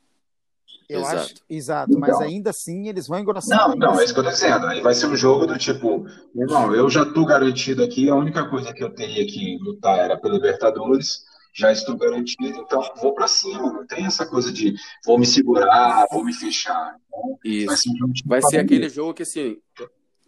Eu 0.92 1.00
exato. 1.00 1.16
acho, 1.16 1.34
exato, 1.48 1.98
mas 1.98 2.10
então, 2.10 2.22
ainda 2.22 2.50
assim 2.50 2.88
eles 2.88 3.06
vão 3.06 3.18
engrossar. 3.18 3.68
Não, 3.68 3.76
não, 3.76 4.00
é 4.00 4.04
isso 4.04 4.12
que 4.12 4.20
eu 4.20 4.24
tô 4.24 4.30
dizendo. 4.30 4.66
Aí 4.66 4.80
vai 4.80 4.94
ser 4.94 5.06
um 5.06 5.16
jogo 5.16 5.46
do 5.46 5.56
tipo, 5.56 6.06
irmão, 6.34 6.74
eu 6.74 6.88
já 6.90 7.04
tô 7.04 7.24
garantido 7.24 7.82
aqui, 7.82 8.08
a 8.08 8.14
única 8.14 8.48
coisa 8.48 8.72
que 8.72 8.82
eu 8.82 8.94
teria 8.94 9.26
que 9.26 9.58
lutar 9.62 9.98
era 9.98 10.16
pela 10.16 10.34
Libertadores 10.34 11.22
já 11.54 11.70
estou 11.70 11.96
garantido, 11.96 12.58
então 12.58 12.82
vou 13.00 13.14
para 13.14 13.28
cima. 13.28 13.72
Não 13.72 13.86
tem 13.86 14.06
essa 14.06 14.24
coisa 14.26 14.50
de 14.50 14.74
vou 15.04 15.18
me 15.18 15.26
segurar, 15.26 16.06
vou 16.10 16.24
me 16.24 16.32
fechar. 16.32 16.96
Isso. 17.44 17.66
Vai 17.66 17.76
ser, 17.76 17.90
um 17.90 18.12
vai 18.24 18.42
ser 18.42 18.58
aquele 18.58 18.88
jogo 18.88 19.14
que 19.14 19.22
assim. 19.22 19.58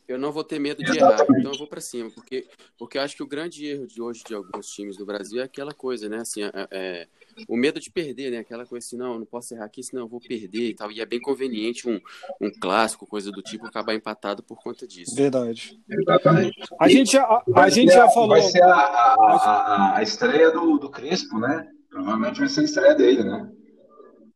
Eu 0.06 0.18
não 0.18 0.30
vou 0.30 0.44
ter 0.44 0.58
medo 0.58 0.82
de 0.82 0.90
Exatamente. 0.90 1.22
errar, 1.22 1.40
então 1.40 1.52
eu 1.52 1.58
vou 1.58 1.66
para 1.66 1.80
cima, 1.80 2.10
porque, 2.10 2.46
porque 2.78 2.98
eu 2.98 3.02
acho 3.02 3.16
que 3.16 3.22
o 3.22 3.26
grande 3.26 3.66
erro 3.66 3.86
de 3.86 4.02
hoje 4.02 4.22
de 4.26 4.34
alguns 4.34 4.68
times 4.68 4.96
do 4.96 5.06
Brasil 5.06 5.40
é 5.40 5.44
aquela 5.44 5.72
coisa, 5.72 6.08
né? 6.08 6.18
Assim, 6.18 6.42
é, 6.42 6.50
é, 6.70 7.08
o 7.48 7.56
medo 7.56 7.80
de 7.80 7.90
perder, 7.90 8.30
né? 8.30 8.38
Aquela 8.38 8.66
coisa 8.66 8.86
assim, 8.86 8.96
não, 8.96 9.18
não 9.18 9.26
posso 9.26 9.54
errar 9.54 9.64
aqui, 9.64 9.82
senão 9.82 10.02
eu 10.02 10.08
vou 10.08 10.20
perder 10.20 10.70
e 10.70 10.74
tal. 10.74 10.90
E 10.92 11.00
é 11.00 11.06
bem 11.06 11.20
conveniente 11.20 11.88
um, 11.88 11.98
um 12.40 12.50
clássico, 12.60 13.06
coisa 13.06 13.30
do 13.30 13.42
tipo, 13.42 13.66
acabar 13.66 13.94
empatado 13.94 14.42
por 14.42 14.62
conta 14.62 14.86
disso. 14.86 15.14
Verdade. 15.16 15.80
Exatamente. 15.88 16.60
A 16.78 16.88
gente 16.88 17.12
já, 17.12 17.22
a, 17.22 17.42
a 17.54 17.70
gente 17.70 17.92
já 17.92 18.08
falou. 18.10 18.30
Vai 18.30 18.42
ser 18.42 18.62
a, 18.62 18.74
a, 18.74 19.96
a, 19.96 20.02
estreia 20.02 20.50
do, 20.50 20.78
do 20.78 20.90
Crespo, 20.90 21.38
né? 21.38 21.66
Provavelmente 21.88 22.40
vai 22.40 22.48
ser 22.48 22.60
a 22.60 22.64
estreia 22.64 22.94
dele, 22.94 23.24
né? 23.24 23.50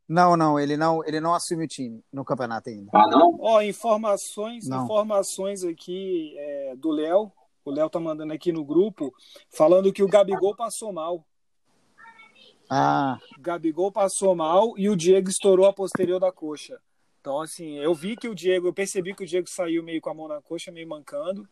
Não, 0.08 0.36
não, 0.36 0.58
ele 0.58 0.76
não, 0.76 1.04
ele 1.04 1.20
não 1.20 1.34
assume 1.34 1.64
o 1.64 1.68
time 1.68 2.02
no 2.10 2.24
campeonato 2.24 2.70
ainda. 2.70 2.90
Ah, 2.94 3.06
não? 3.08 3.36
Ó, 3.40 3.60
informações, 3.60 4.66
não. 4.66 4.84
informações 4.84 5.62
aqui 5.64 6.34
é, 6.38 6.76
do 6.76 6.90
Léo. 6.90 7.30
O 7.62 7.70
Léo 7.70 7.90
tá 7.90 8.00
mandando 8.00 8.32
aqui 8.32 8.50
no 8.50 8.64
grupo, 8.64 9.12
falando 9.50 9.92
que 9.92 10.02
o 10.02 10.08
Gabigol 10.08 10.56
passou 10.56 10.90
mal. 10.90 11.26
Ah. 12.70 13.18
O 13.36 13.40
Gabigol 13.42 13.92
passou 13.92 14.34
mal 14.34 14.72
e 14.78 14.88
o 14.88 14.96
Diego 14.96 15.28
estourou 15.28 15.66
a 15.66 15.72
posterior 15.72 16.18
da 16.18 16.32
coxa. 16.32 16.80
Então, 17.20 17.40
assim, 17.42 17.76
eu 17.76 17.94
vi 17.94 18.16
que 18.16 18.28
o 18.28 18.34
Diego, 18.34 18.68
eu 18.68 18.72
percebi 18.72 19.14
que 19.14 19.24
o 19.24 19.26
Diego 19.26 19.48
saiu 19.50 19.82
meio 19.82 20.00
com 20.00 20.08
a 20.08 20.14
mão 20.14 20.28
na 20.28 20.40
coxa, 20.40 20.72
meio 20.72 20.88
mancando 20.88 21.46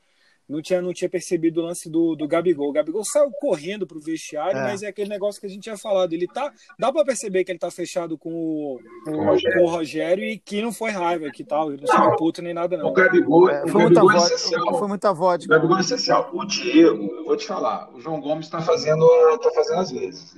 não 0.48 0.62
tinha, 0.62 0.80
não 0.80 0.92
tinha 0.92 1.10
percebido 1.10 1.60
o 1.60 1.64
lance 1.64 1.90
do, 1.90 2.14
do 2.14 2.28
Gabigol. 2.28 2.68
O 2.68 2.72
Gabigol 2.72 3.04
saiu 3.04 3.30
correndo 3.40 3.86
pro 3.86 4.00
vestiário, 4.00 4.58
é. 4.58 4.62
mas 4.62 4.82
é 4.82 4.86
aquele 4.86 5.10
negócio 5.10 5.40
que 5.40 5.46
a 5.46 5.50
gente 5.50 5.62
tinha 5.62 5.76
falado. 5.76 6.12
Ele 6.12 6.26
tá. 6.28 6.52
Dá 6.78 6.92
para 6.92 7.04
perceber 7.04 7.42
que 7.44 7.50
ele 7.50 7.58
tá 7.58 7.70
fechado 7.70 8.16
com 8.16 8.30
o, 8.32 8.78
com, 9.04 9.10
o 9.10 9.24
Rogério. 9.24 9.58
Com 9.58 9.64
o 9.64 9.70
Rogério 9.70 10.24
e 10.24 10.38
que 10.38 10.62
não 10.62 10.72
foi 10.72 10.90
raiva 10.90 11.30
que 11.30 11.42
tal. 11.42 11.72
Ele 11.72 11.82
não 11.82 11.88
saiu 11.88 12.16
puto 12.16 12.40
nem 12.40 12.54
nada, 12.54 12.76
não. 12.76 12.88
O 12.88 12.92
Gabigol, 12.92 13.50
é, 13.50 13.66
foi, 13.66 13.80
o 13.80 13.84
muita 13.84 14.00
Gabigol 14.00 14.22
é 14.22 14.26
essencial. 14.26 14.78
Foi 14.78 14.88
muita 14.88 15.12
vodka. 15.12 15.52
O 15.52 15.56
Gabigol 15.56 15.78
é 15.78 15.80
essencial. 15.80 16.30
O 16.32 16.44
Diego, 16.44 17.04
eu 17.16 17.24
vou 17.24 17.36
te 17.36 17.46
falar, 17.46 17.92
o 17.92 18.00
João 18.00 18.20
Gomes 18.20 18.48
tá 18.48 18.60
fazendo, 18.60 19.06
tá 19.38 19.50
fazendo 19.50 19.80
às 19.80 19.90
vezes. 19.90 20.34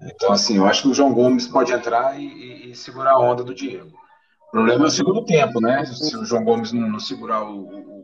Então, 0.00 0.32
assim, 0.32 0.58
eu 0.58 0.66
acho 0.66 0.82
que 0.82 0.88
o 0.88 0.94
João 0.94 1.12
Gomes 1.12 1.46
pode 1.46 1.72
entrar 1.72 2.20
e, 2.20 2.24
e, 2.24 2.70
e 2.70 2.74
segurar 2.74 3.12
a 3.12 3.18
onda 3.18 3.42
do 3.42 3.54
Diego. 3.54 3.96
O 4.48 4.50
problema 4.50 4.84
é 4.84 4.88
o 4.88 4.90
segundo 4.90 5.24
tempo, 5.24 5.60
né? 5.60 5.84
Se 5.84 6.16
o 6.16 6.24
João 6.24 6.44
Gomes 6.44 6.72
não, 6.72 6.88
não 6.88 7.00
segurar 7.00 7.44
o, 7.44 7.58
o, 7.58 7.97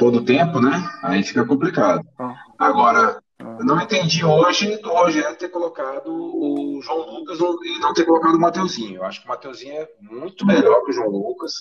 todo 0.00 0.18
o 0.18 0.24
tempo, 0.24 0.60
né? 0.60 0.82
Aí 1.02 1.22
fica 1.22 1.44
complicado. 1.44 2.02
Ah. 2.18 2.34
Agora, 2.58 3.22
ah. 3.38 3.56
eu 3.58 3.64
não 3.64 3.80
entendi 3.80 4.24
hoje 4.24 4.78
do 4.78 4.88
Rogério 4.88 5.36
ter 5.36 5.50
colocado 5.50 6.08
o 6.08 6.80
João 6.82 7.18
Lucas 7.18 7.38
e 7.38 7.78
não 7.78 7.92
ter 7.92 8.06
colocado 8.06 8.34
o 8.34 8.40
Mateuzinho. 8.40 8.96
Eu 8.96 9.04
acho 9.04 9.20
que 9.20 9.26
o 9.26 9.28
Mateuzinho 9.28 9.74
é 9.74 9.88
muito 10.00 10.46
melhor 10.46 10.82
que 10.84 10.90
o 10.90 10.94
João 10.94 11.10
Lucas. 11.10 11.52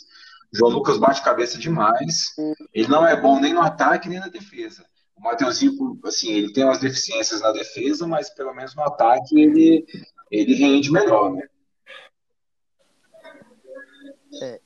O 0.54 0.58
João 0.58 0.72
Lucas 0.72 0.98
bate 0.98 1.22
cabeça 1.22 1.58
demais. 1.60 2.34
Ele 2.74 2.88
não 2.88 3.06
é 3.06 3.20
bom 3.20 3.40
nem 3.40 3.54
no 3.54 3.62
ataque 3.62 4.10
nem 4.10 4.20
na 4.20 4.30
defesa. 4.30 4.86
O 5.18 5.22
Mateuzinho, 5.22 6.00
assim, 6.06 6.32
ele 6.32 6.54
tem 6.54 6.64
umas 6.64 6.80
deficiências 6.80 7.42
na 7.42 7.52
defesa, 7.52 8.08
mas 8.08 8.30
pelo 8.30 8.54
menos 8.54 8.74
no 8.74 8.84
ataque 8.84 9.38
ele, 9.38 9.86
ele 10.32 10.56
rende 10.56 10.90
melhor, 10.92 11.34
né? 11.34 11.44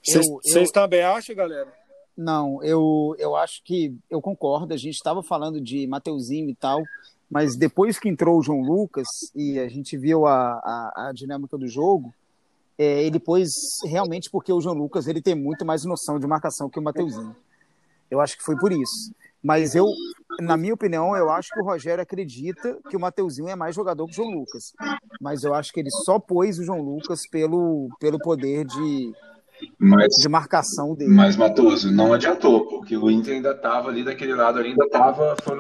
Vocês 0.04 0.70
é, 0.70 0.72
também 0.72 1.02
acham, 1.02 1.36
galera? 1.36 1.74
Não, 2.16 2.64
eu, 2.64 3.16
eu 3.18 3.36
acho 3.36 3.64
que 3.64 3.96
eu 4.10 4.22
concordo. 4.22 4.74
A 4.74 4.78
gente 4.78 4.96
estava 4.96 5.24
falando 5.24 5.60
de 5.60 5.88
Mateuzinho 5.88 6.50
e 6.50 6.56
tal, 6.56 6.84
mas 7.30 7.56
depois 7.56 7.98
que 7.98 8.08
entrou 8.08 8.38
o 8.38 8.44
João 8.44 8.62
Lucas 8.62 9.08
e 9.36 9.60
a 9.60 9.68
gente 9.68 9.98
viu 9.98 10.26
a, 10.28 10.54
a, 10.54 11.08
a 11.08 11.12
dinâmica 11.14 11.58
do 11.58 11.68
jogo, 11.68 12.14
é, 12.78 13.04
ele 13.04 13.20
pôs 13.20 13.52
realmente 13.86 14.30
porque 14.30 14.54
o 14.54 14.62
João 14.62 14.76
Lucas 14.76 15.08
ele 15.08 15.22
tem 15.22 15.36
muito 15.36 15.66
mais 15.66 15.84
noção 15.86 16.20
de 16.20 16.28
marcação 16.28 16.70
que 16.70 16.80
o 16.80 16.84
Mateuzinho. 16.84 17.36
Eu 18.10 18.22
acho 18.22 18.38
que 18.38 18.44
foi 18.44 18.56
por 18.58 18.72
isso. 18.72 19.12
Mas 19.44 19.76
eu, 19.76 19.88
na 20.40 20.56
minha 20.56 20.74
opinião, 20.74 21.16
eu 21.18 21.30
acho 21.30 21.50
que 21.50 21.60
o 21.60 21.66
Rogério 21.66 22.02
acredita 22.02 22.78
que 22.90 22.96
o 22.96 23.00
Mateuzinho 23.00 23.50
é 23.50 23.56
mais 23.56 23.76
jogador 23.76 24.06
que 24.06 24.14
o 24.14 24.16
João 24.16 24.30
Lucas. 24.30 24.74
Mas 25.20 25.44
eu 25.44 25.54
acho 25.54 25.74
que 25.74 25.80
ele 25.80 25.92
só 25.92 26.18
pôs 26.18 26.60
o 26.60 26.64
João 26.64 26.82
Lucas 26.82 27.28
pelo, 27.28 27.90
pelo 28.00 28.20
poder 28.20 28.66
de, 28.66 29.14
mas, 29.78 30.16
de 30.16 30.30
marcação 30.30 30.96
dele. 30.96 31.12
Mas, 31.12 31.36
Matoso, 31.36 31.92
não 31.92 32.14
adiantou, 32.14 32.68
porque 32.68 32.96
o 32.98 33.10
Inter 33.10 33.36
ainda 33.36 33.52
estava 33.52 33.90
ali 33.90 34.04
daquele 34.04 34.34
lado 34.36 34.60
ali, 34.60 34.70
ainda 34.70 34.86
estava. 34.86 35.36
Foi, 35.44 35.58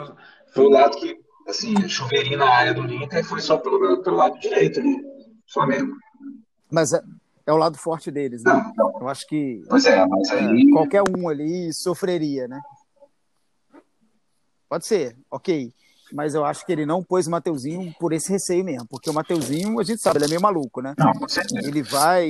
foi 0.53 0.65
o 0.65 0.69
lado 0.69 0.97
que, 0.97 1.17
assim, 1.47 1.87
chuveirinho 1.87 2.37
na 2.37 2.49
área 2.49 2.73
do 2.73 2.91
Inter 2.91 3.23
foi 3.23 3.39
só 3.39 3.57
pelo, 3.57 4.01
pelo 4.03 4.15
lado 4.15 4.39
direito 4.39 4.79
ali, 4.79 4.95
Flamengo. 5.51 5.95
Mas 6.71 6.93
é, 6.93 7.01
é 7.45 7.53
o 7.53 7.57
lado 7.57 7.77
forte 7.77 8.09
deles, 8.09 8.43
né? 8.43 8.53
Não, 8.53 8.91
não. 8.91 9.01
Eu 9.01 9.07
acho 9.09 9.27
que. 9.27 9.61
Pois 9.69 9.85
é, 9.85 10.05
mas 10.05 10.29
é, 10.31 10.39
aí. 10.39 10.71
qualquer 10.71 11.03
um 11.07 11.27
ali 11.27 11.73
sofreria, 11.73 12.47
né? 12.47 12.61
Pode 14.67 14.87
ser, 14.87 15.15
ok. 15.29 15.71
Mas 16.13 16.35
eu 16.35 16.45
acho 16.45 16.63
que 16.63 16.71
ele 16.71 16.85
não 16.85 17.03
pôs 17.03 17.25
o 17.25 17.31
Mateuzinho 17.31 17.91
por 17.99 18.13
esse 18.13 18.31
receio 18.31 18.63
mesmo, 18.63 18.87
porque 18.87 19.09
o 19.09 19.13
Mateuzinho, 19.13 19.79
a 19.79 19.83
gente 19.83 19.99
sabe, 19.99 20.19
ele 20.19 20.25
é 20.25 20.27
meio 20.29 20.41
maluco, 20.41 20.79
né? 20.79 20.93
Não, 20.95 21.11
ele 21.63 21.81
vai. 21.81 22.29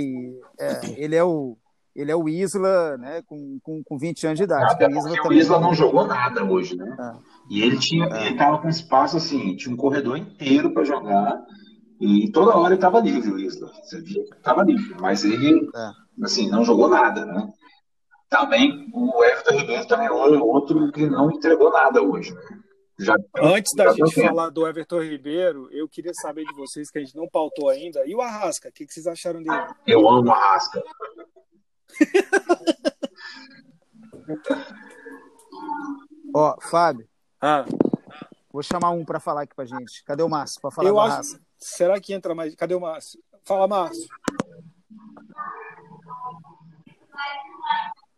É, 0.58 0.80
ele 0.96 1.16
é 1.16 1.24
o 1.24 1.58
ele 1.96 2.12
é 2.12 2.16
o 2.16 2.28
Isla, 2.28 2.98
né, 2.98 3.22
com, 3.28 3.60
com, 3.62 3.84
com 3.84 3.98
20 4.00 4.26
anos 4.26 4.38
de 4.38 4.46
idade. 4.46 4.72
Até 4.72 4.88
o 4.88 4.98
Isla, 4.98 5.28
o 5.28 5.34
Isla 5.34 5.60
não 5.60 5.76
jogou 5.76 6.08
nada 6.08 6.44
hoje, 6.44 6.76
né? 6.76 6.96
É. 7.00 7.14
E 7.52 7.62
ele 7.62 7.78
tinha, 7.78 8.06
é. 8.06 8.26
ele 8.26 8.36
tava 8.36 8.58
com 8.58 8.68
espaço 8.68 9.18
assim, 9.18 9.56
tinha 9.56 9.72
um 9.72 9.78
corredor 9.78 10.18
inteiro 10.18 10.74
para 10.74 10.84
jogar 10.84 11.40
e 12.02 12.32
toda 12.32 12.56
hora 12.58 12.70
ele 12.70 12.76
estava 12.76 13.00
livre, 13.00 13.32
o 13.32 13.38
Isla. 13.38 13.72
Você 13.84 14.02
via 14.02 14.24
estava 14.24 14.64
livre, 14.64 14.96
mas 15.00 15.24
ele, 15.24 15.70
é. 15.76 15.92
assim, 16.24 16.50
não 16.50 16.66
jogou 16.66 16.90
nada, 16.90 17.26
né? 17.26 17.48
Também 18.28 18.90
o 18.92 19.24
Everton 19.24 19.56
Ribeiro 19.56 19.88
também 19.88 20.08
é 20.08 20.12
outro 20.12 20.92
que 20.92 21.06
não 21.06 21.30
entregou 21.30 21.72
nada 21.72 22.02
hoje, 22.02 22.34
né? 22.34 22.63
Já, 23.00 23.16
Antes 23.36 23.74
da 23.76 23.92
gente 23.92 24.22
falar 24.22 24.50
do 24.50 24.68
Everton 24.68 25.02
Ribeiro, 25.02 25.68
eu 25.72 25.90
queria 25.90 26.14
saber 26.14 26.46
de 26.46 26.54
vocês 26.54 26.92
que 26.92 27.00
a 27.00 27.02
gente 27.02 27.16
não 27.16 27.28
pautou 27.28 27.70
ainda. 27.70 28.06
E 28.06 28.14
o 28.16 28.22
Arrasca, 28.22 28.70
o 28.70 28.72
que, 28.72 28.86
que 28.86 28.94
vocês 28.94 29.08
acharam 29.08 29.42
dele? 29.42 29.68
Eu 29.88 30.08
amo 30.08 30.30
o 30.30 30.32
Arrasca. 30.32 30.84
Ó, 36.36 36.56
Fábio. 36.62 37.08
Ah. 37.42 37.66
Vou 38.52 38.62
chamar 38.62 38.92
um 38.92 39.04
para 39.04 39.20
falar 39.20 39.42
aqui 39.42 39.56
pra 39.56 39.66
gente. 39.66 40.04
Cadê 40.04 40.22
o 40.22 40.30
Márcio? 40.30 40.62
Para 40.62 40.72
falar 40.72 40.90
Eu 40.90 41.00
acho... 41.00 41.16
raça. 41.18 41.42
Será 41.58 42.00
que 42.00 42.14
entra 42.14 42.36
mais? 42.36 42.54
Cadê 42.56 42.76
o 42.76 42.80
Márcio? 42.80 43.20
Fala, 43.44 43.68
Márcio. 43.68 44.08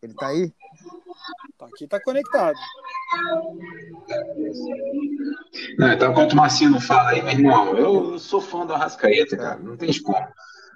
Ele 0.02 0.14
tá 0.14 0.28
aí? 0.28 0.54
Tá 1.58 1.66
aqui, 1.68 1.88
tá 1.88 2.00
conectado. 2.02 2.58
Não, 5.78 5.92
então, 5.92 6.12
enquanto 6.12 6.34
o 6.34 6.36
Marcinho 6.36 6.72
não 6.72 6.82
fala 6.82 7.12
aí, 7.12 7.22
meu 7.22 7.32
irmão, 7.32 7.78
eu 7.78 8.20
sou 8.20 8.42
fã 8.42 8.66
do 8.66 8.74
Arrascaeta, 8.74 9.38
cara. 9.38 9.58
Não 9.58 9.78
tem 9.78 9.92
como. 10.02 10.28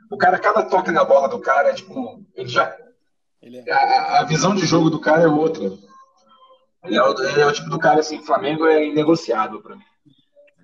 O 0.10 0.18
cara, 0.18 0.40
cada 0.40 0.64
toque 0.64 0.92
na 0.92 1.04
bola 1.04 1.28
do 1.28 1.40
cara 1.40 1.70
é 1.70 1.74
tipo. 1.74 2.24
Ele 2.36 2.50
já 2.50 2.76
é... 3.42 3.72
a, 3.72 4.20
a, 4.20 4.24
visão 4.26 4.56
de 4.56 4.66
jogo 4.66 4.90
do 4.90 5.00
cara 5.00 5.24
é 5.24 5.28
outra. 5.28 5.66
Ele 6.84 6.98
é, 6.98 7.04
o, 7.04 7.24
ele 7.24 7.42
é 7.42 7.46
o 7.46 7.54
tipo 7.54 7.70
do 7.70 7.80
cara 7.80 8.00
assim, 8.00 8.24
Flamengo 8.24 8.66
é 8.66 8.86
inegociável 8.86 9.62
para 9.62 9.76
mim. 9.76 9.84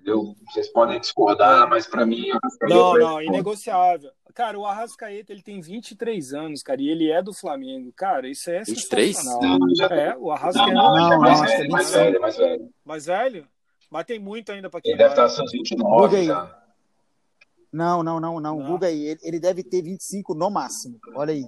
Entendeu? 0.06 0.36
Vocês 0.48 0.68
podem 0.68 1.00
discordar, 1.00 1.68
mas 1.68 1.84
para 1.84 2.06
mim. 2.06 2.28
Não, 2.62 2.94
não, 2.94 3.20
inegociável. 3.20 4.12
Cara, 4.32 4.56
o 4.56 4.64
Arrascaeta 4.64 5.32
ele 5.32 5.42
tem 5.42 5.60
23 5.60 6.32
anos, 6.32 6.62
cara, 6.62 6.80
e 6.80 6.88
ele 6.88 7.10
é 7.10 7.20
do 7.20 7.32
Flamengo. 7.32 7.92
Cara, 7.92 8.28
isso 8.28 8.48
é 8.48 8.62
23? 8.62 9.24
Não, 9.24 9.58
já... 9.74 9.86
É, 9.86 10.16
o 10.16 10.30
Arrascaeta. 10.30 10.72
Não, 10.72 10.94
não, 10.94 11.10
não, 11.10 11.20
mais, 11.20 11.40
velho, 11.40 11.70
mais 11.70 11.90
velho, 11.90 12.20
mais 12.20 12.36
velho. 12.36 12.70
Mais 12.84 13.06
velho? 13.06 13.48
Mas 13.90 14.04
tem 14.04 14.20
muito 14.20 14.52
ainda 14.52 14.70
para 14.70 14.80
quem. 14.80 14.92
Ele 14.92 14.98
deve 14.98 15.10
estar 15.10 15.28
seus 15.28 15.50
29 15.50 16.24
já. 16.24 16.56
Não, 17.72 18.04
não, 18.04 18.20
não, 18.20 18.40
não. 18.40 18.58
não. 18.58 18.66
Guga 18.66 18.86
aí. 18.86 19.06
Ele, 19.06 19.20
ele 19.24 19.40
deve 19.40 19.64
ter 19.64 19.82
25 19.82 20.34
no 20.34 20.50
máximo. 20.50 21.00
Olha 21.16 21.32
aí. 21.32 21.44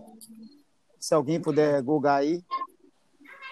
Se 0.99 1.15
alguém 1.15 1.41
puder 1.41 1.81
googar 1.83 2.21
aí. 2.21 2.43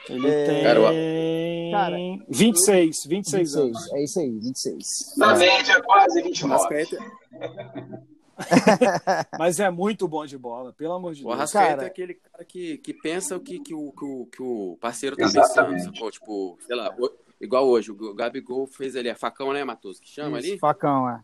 Ele 0.09 0.29
é... 0.29 0.47
tem. 0.47 1.73
Cara, 1.73 1.97
26, 2.29 3.05
26, 3.07 3.07
26 3.07 3.57
anos. 3.57 3.93
É 3.93 4.05
isso 4.05 4.21
aí, 4.21 4.31
26. 4.31 5.15
Na 5.17 5.35
é. 5.35 5.39
média, 5.39 5.83
quase 5.83 6.23
29. 6.23 6.87
Mas 9.39 9.59
é 9.59 9.71
muito 9.71 10.07
bom 10.07 10.27
de 10.27 10.37
bola, 10.37 10.73
pelo 10.73 10.93
amor 10.93 11.15
de 11.15 11.23
Deus. 11.23 11.31
O 11.31 11.35
Arrascaeta 11.35 11.71
cara... 11.71 11.85
é 11.85 11.87
aquele 11.87 12.15
cara 12.15 12.45
que, 12.45 12.79
que 12.79 12.93
pensa 12.93 13.37
o 13.37 13.41
que, 13.41 13.59
que, 13.59 13.75
o, 13.75 13.93
que, 13.93 14.05
o, 14.05 14.27
que 14.27 14.43
o 14.43 14.77
parceiro 14.81 15.17
tá 15.17 15.25
Exatamente. 15.25 15.91
pensando. 15.91 16.11
Tipo, 16.11 16.59
sei 16.67 16.77
lá, 16.77 16.95
igual 17.41 17.67
hoje, 17.67 17.91
o 17.91 18.15
Gabigol 18.15 18.67
fez 18.67 18.95
ali, 18.95 19.09
a 19.09 19.13
é 19.13 19.15
facão, 19.15 19.53
né, 19.53 19.65
Matos? 19.65 19.99
Que 19.99 20.09
chama 20.09 20.39
Isso, 20.39 20.49
ali? 20.51 20.59
Facão, 20.59 21.09
é. 21.09 21.23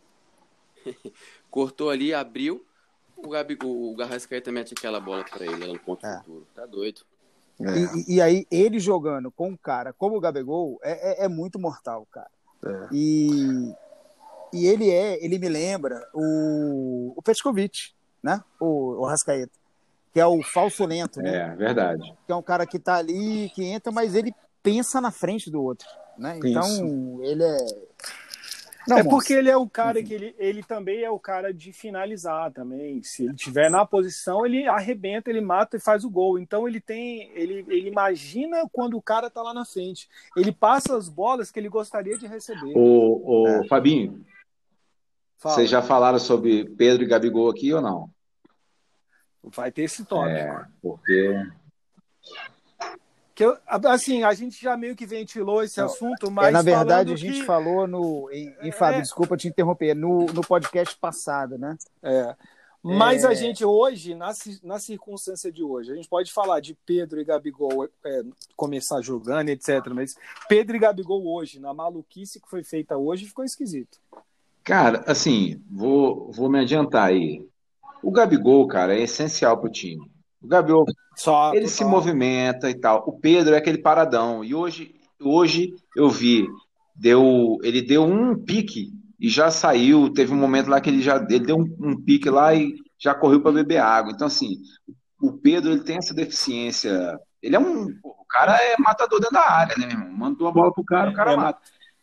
Cortou 1.51 1.91
ali, 1.91 2.15
abriu. 2.15 2.65
O, 3.17 3.29
Gabi, 3.29 3.57
o 3.63 3.95
Garrascaeta 3.95 4.51
mete 4.51 4.75
aquela 4.77 4.99
bola 4.99 5.25
para 5.25 5.45
ele 5.45 5.67
no 5.67 5.79
ponto 5.79 6.05
é. 6.05 6.17
futuro. 6.19 6.47
Tá 6.55 6.67
doido. 6.67 7.03
É. 7.65 7.97
E, 8.09 8.17
e, 8.17 8.21
aí, 8.21 8.47
ele 8.51 8.79
jogando 8.79 9.31
com 9.31 9.49
um 9.49 9.57
cara 9.57 9.93
como 9.93 10.17
o 10.17 10.21
Gabigol 10.21 10.79
é, 10.83 11.23
é, 11.23 11.25
é 11.25 11.29
muito 11.29 11.59
mortal, 11.59 12.07
cara. 12.11 12.31
É. 12.65 12.89
E, 12.93 13.75
e 14.53 14.67
ele 14.67 14.91
é, 14.91 15.25
ele 15.25 15.39
me 15.39 15.49
lembra 15.49 16.01
o, 16.15 17.13
o 17.17 17.23
Petkovic, 17.23 17.93
né? 18.23 18.43
O, 18.61 19.01
o 19.01 19.07
Rascaeta. 19.07 19.53
que 20.13 20.21
é 20.21 20.27
o 20.27 20.43
falso 20.43 20.85
lento, 20.85 21.21
né? 21.21 21.37
É, 21.37 21.57
verdade. 21.57 22.15
Que 22.27 22.33
é 22.33 22.37
um 22.37 22.43
cara 22.43 22.67
que 22.67 22.79
tá 22.79 22.97
ali, 22.97 23.51
que 23.55 23.65
entra, 23.65 23.93
mas 23.93 24.15
ele 24.15 24.35
pensa 24.63 25.01
na 25.01 25.11
frente 25.11 25.51
do 25.51 25.63
outro, 25.63 25.89
né? 26.17 26.39
Então, 26.45 27.19
ele 27.23 27.43
é 27.43 27.57
não, 28.89 28.99
é 28.99 29.05
porque 29.05 29.33
ele 29.33 29.51
é 29.51 29.57
o 29.57 29.69
cara 29.69 30.01
Enfim. 30.01 30.09
que 30.09 30.15
ele, 30.15 30.35
ele 30.39 30.63
também 30.63 31.03
é 31.03 31.11
o 31.11 31.19
cara 31.19 31.53
de 31.53 31.73
finalizar 31.73 32.51
também. 32.53 33.03
Se 33.03 33.25
ele 33.25 33.35
tiver 33.35 33.71
na 33.71 33.87
posição, 33.87 34.45
ele 34.45 34.67
arrebenta, 34.67 35.31
ele 35.31 35.41
mata 35.41 35.77
e 35.77 35.81
faz 35.81 36.05
o 36.05 36.11
gol. 36.11 36.39
Então 36.39 36.67
ele 36.67 36.81
tem, 36.81 37.31
ele, 37.35 37.65
ele 37.69 37.89
imagina 37.89 38.69
quando 38.73 38.97
o 38.97 39.03
cara 39.03 39.31
tá 39.31 39.43
lá 39.43 39.55
na 39.55 39.65
frente. 39.65 40.09
Ele 40.37 40.53
passa 40.53 40.97
as 40.97 41.09
bolas 41.09 41.51
que 41.51 41.59
ele 41.59 41.69
gostaria 41.69 42.19
de 42.19 42.27
receber. 42.27 42.73
O, 42.77 43.43
o 43.45 43.49
é. 43.49 43.69
Fabinho, 43.69 44.25
Fala. 45.39 45.55
vocês 45.55 45.71
já 45.71 45.83
falaram 45.83 46.19
sobre 46.19 46.69
Pedro 46.71 47.05
e 47.05 47.09
Gabigol 47.09 47.51
aqui 47.51 47.73
ou 47.73 47.81
não? 47.81 48.11
Vai 49.43 49.73
ter 49.73 49.83
esse 49.83 50.05
toque. 50.05 50.31
É, 50.31 50.65
porque 50.81 51.47
que 53.35 53.45
eu, 53.45 53.57
assim, 53.67 54.23
a 54.23 54.35
gente 54.35 54.63
já 54.63 54.77
meio 54.77 54.95
que 54.95 55.07
ventilou 55.07 55.63
esse 55.63 55.81
assunto, 55.81 56.31
mas. 56.31 56.49
É, 56.49 56.51
na 56.51 56.63
verdade, 56.63 57.13
a 57.13 57.17
gente 57.17 57.41
que... 57.41 57.47
falou 57.47 57.87
no. 57.87 58.31
Em, 58.31 58.55
em 58.63 58.71
Fábio, 58.71 58.99
é... 58.99 59.03
desculpa 59.03 59.37
te 59.37 59.49
interromper, 59.49 59.95
no, 59.95 60.27
no 60.27 60.43
podcast 60.43 60.97
passado, 60.99 61.57
né? 61.57 61.77
É. 62.03 62.37
Mas 62.83 63.23
é... 63.23 63.29
a 63.29 63.35
gente 63.35 63.65
hoje, 63.65 64.15
na, 64.15 64.33
na 64.63 64.79
circunstância 64.79 65.51
de 65.53 65.63
hoje, 65.63 65.93
a 65.93 65.95
gente 65.95 66.09
pode 66.09 66.33
falar 66.33 66.61
de 66.61 66.77
Pedro 66.85 67.21
e 67.21 67.25
Gabigol 67.25 67.89
é, 68.05 68.23
começar 68.57 69.01
jogando, 69.01 69.49
etc. 69.49 69.87
Mas 69.95 70.15
Pedro 70.49 70.77
e 70.77 70.81
Gabigol 70.81 71.25
hoje, 71.27 71.61
na 71.61 71.73
maluquice 71.73 72.41
que 72.41 72.51
foi 72.51 72.65
feita 72.65 72.97
hoje, 72.97 73.27
ficou 73.27 73.45
esquisito. 73.45 73.99
Cara, 74.65 75.05
assim, 75.07 75.63
vou, 75.71 76.31
vou 76.33 76.51
me 76.51 76.59
adiantar 76.59 77.09
aí. 77.09 77.47
O 78.03 78.11
Gabigol, 78.11 78.67
cara, 78.67 78.95
é 78.95 79.03
essencial 79.03 79.57
para 79.57 79.69
o 79.69 79.73
time. 79.73 80.12
O 80.43 80.49
Gabigol, 80.49 80.85
Só, 81.17 81.55
ele 81.55 81.69
se 81.69 81.85
movimenta 81.85 82.69
e 82.69 82.75
tal. 82.75 83.05
O 83.07 83.19
Pedro 83.19 83.55
é 83.55 83.59
aquele 83.59 83.79
paradão. 83.79 84.45
E 84.45 84.55
hoje, 84.55 84.95
hoje 85.21 85.75
eu 85.97 86.11
vi, 86.11 86.49
deu, 86.97 87.59
ele 87.63 87.81
deu 87.81 88.05
um 88.05 88.37
pique 88.37 88.91
e 89.21 89.29
já 89.29 89.51
saiu. 89.51 90.13
Teve 90.13 90.33
um 90.33 90.37
momento 90.37 90.69
lá 90.69 90.81
que 90.81 90.91
ele 90.91 91.01
já 91.01 91.17
ele 91.17 91.47
deu 91.47 91.57
um, 91.59 91.77
um 91.81 91.97
pique 91.97 92.29
lá 92.29 92.55
e 92.55 92.75
já 92.99 93.15
correu 93.15 93.41
para 93.41 93.53
beber 93.53 93.79
água. 93.79 94.13
Então, 94.13 94.27
assim, 94.27 94.57
o 95.21 95.33
Pedro 95.33 95.71
ele 95.71 95.85
tem 95.85 95.97
essa 95.97 96.13
deficiência. 96.13 97.19
Ele 97.41 97.55
é 97.55 97.59
um. 97.59 97.87
O 98.03 98.25
cara 98.29 98.57
é 98.57 98.75
matador 98.79 99.21
dentro 99.21 99.35
da 99.35 99.49
área, 99.49 99.77
né, 99.77 99.87
meu 99.87 99.97
irmão? 99.97 100.13
Mandou 100.13 100.49
a 100.49 100.53
bola 100.53 100.73
pro 100.73 100.85
cara, 100.85 101.11
o 101.11 101.15
cara 101.15 101.33
é, 101.33 101.37
mata. 101.37 101.61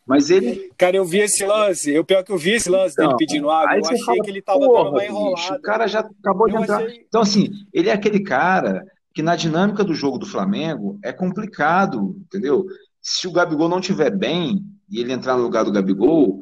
Mas 0.10 0.32
ele. 0.32 0.72
Cara, 0.76 0.98
eu 0.98 1.06
vi 1.06 1.20
esse 1.20 1.46
lance. 1.46 1.92
Eu 1.92 2.04
pior 2.04 2.24
que 2.24 2.32
eu 2.32 2.38
vi 2.38 2.54
esse 2.54 2.68
lance 2.68 2.94
então, 2.94 3.10
dele 3.10 3.18
pedindo 3.20 3.48
água. 3.52 3.76
Eu 3.76 3.86
achei 3.86 4.04
fala, 4.04 4.24
que 4.24 4.30
ele 4.32 4.42
tava 4.42 4.60
dando 4.62 4.90
uma 4.90 5.06
enrolada. 5.06 5.56
o 5.56 5.62
cara 5.62 5.86
já 5.86 6.00
acabou 6.00 6.48
de 6.48 6.56
eu 6.56 6.62
entrar. 6.64 6.78
Achei... 6.78 7.06
Então, 7.08 7.22
assim, 7.22 7.52
ele 7.72 7.90
é 7.90 7.94
aquele 7.94 8.24
cara 8.24 8.84
que 9.14 9.22
na 9.22 9.36
dinâmica 9.36 9.84
do 9.84 9.94
jogo 9.94 10.18
do 10.18 10.26
Flamengo 10.26 10.98
é 11.04 11.14
complicado, 11.14 12.16
entendeu? 12.22 12.66
Se 13.00 13.28
o 13.28 13.32
Gabigol 13.32 13.70
não 13.70 13.80
tiver 13.80 14.10
bem 14.10 14.64
e 14.90 15.00
ele 15.00 15.14
entrar 15.14 15.38
no 15.38 15.44
lugar 15.44 15.64
do 15.64 15.72
Gabigol, 15.72 16.42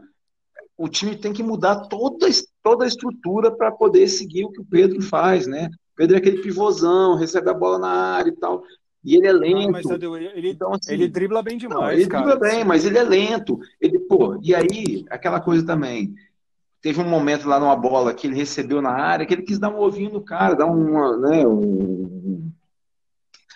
o 0.77 0.87
time 0.87 1.17
tem 1.17 1.33
que 1.33 1.43
mudar 1.43 1.75
toda, 1.89 2.25
toda 2.63 2.85
a 2.85 2.87
estrutura 2.87 3.51
para 3.51 3.69
poder 3.69 4.07
seguir 4.07 4.45
o 4.45 4.51
que 4.51 4.61
o 4.61 4.65
Pedro 4.65 5.01
faz, 5.01 5.45
né? 5.45 5.67
O 5.91 5.95
Pedro 5.97 6.15
é 6.15 6.19
aquele 6.19 6.41
pivôzão, 6.41 7.15
recebe 7.15 7.49
a 7.49 7.53
bola 7.53 7.77
na 7.77 7.89
área 7.89 8.29
e 8.29 8.35
tal. 8.35 8.63
E 9.07 9.15
ele 9.15 9.27
é 9.27 9.31
lento. 9.31 9.71
Mas, 9.71 9.85
ele, 9.85 10.49
então, 10.49 10.73
assim, 10.73 10.91
ele 10.91 11.07
dribla 11.07 11.41
bem 11.41 11.57
demais. 11.57 11.79
Não, 11.79 11.91
ele 11.91 12.07
cara. 12.07 12.25
dribla 12.25 12.49
bem, 12.49 12.65
mas 12.65 12.83
ele 12.83 12.97
é 12.97 13.03
lento. 13.03 13.57
Ele, 13.79 13.99
pô, 13.99 14.37
e 14.43 14.53
aí, 14.53 15.05
aquela 15.09 15.39
coisa 15.39 15.65
também. 15.65 16.13
Teve 16.81 16.99
um 16.99 17.07
momento 17.07 17.47
lá 17.47 17.57
numa 17.57 17.75
bola 17.75 18.13
que 18.13 18.27
ele 18.27 18.35
recebeu 18.35 18.81
na 18.81 18.91
área 18.91 19.25
que 19.25 19.33
ele 19.33 19.43
quis 19.43 19.57
dar 19.57 19.69
um 19.69 19.79
ovinho 19.79 20.11
no 20.11 20.21
cara, 20.21 20.55
dar 20.55 20.65
uma, 20.65 21.17
né, 21.17 21.47
um, 21.47 22.51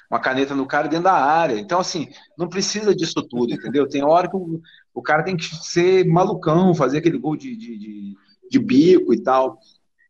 uma 0.10 0.20
caneta 0.22 0.56
no 0.56 0.66
cara 0.66 0.88
dentro 0.88 1.04
da 1.04 1.14
área. 1.14 1.60
Então, 1.60 1.82
assim, 1.82 2.08
não 2.38 2.48
precisa 2.48 2.96
disso 2.96 3.22
tudo, 3.22 3.54
entendeu? 3.54 3.90
Tem 3.90 4.06
hora 4.06 4.30
que 4.30 4.38
o, 4.38 4.62
o 4.94 5.02
cara 5.02 5.22
tem 5.22 5.36
que 5.36 5.44
ser 5.44 6.06
malucão, 6.06 6.74
fazer 6.74 7.00
aquele 7.00 7.18
gol 7.18 7.36
de, 7.36 7.58
de, 7.58 7.78
de, 7.78 8.18
de 8.50 8.60
bico 8.60 9.14
e 9.14 9.22
tal. 9.22 9.60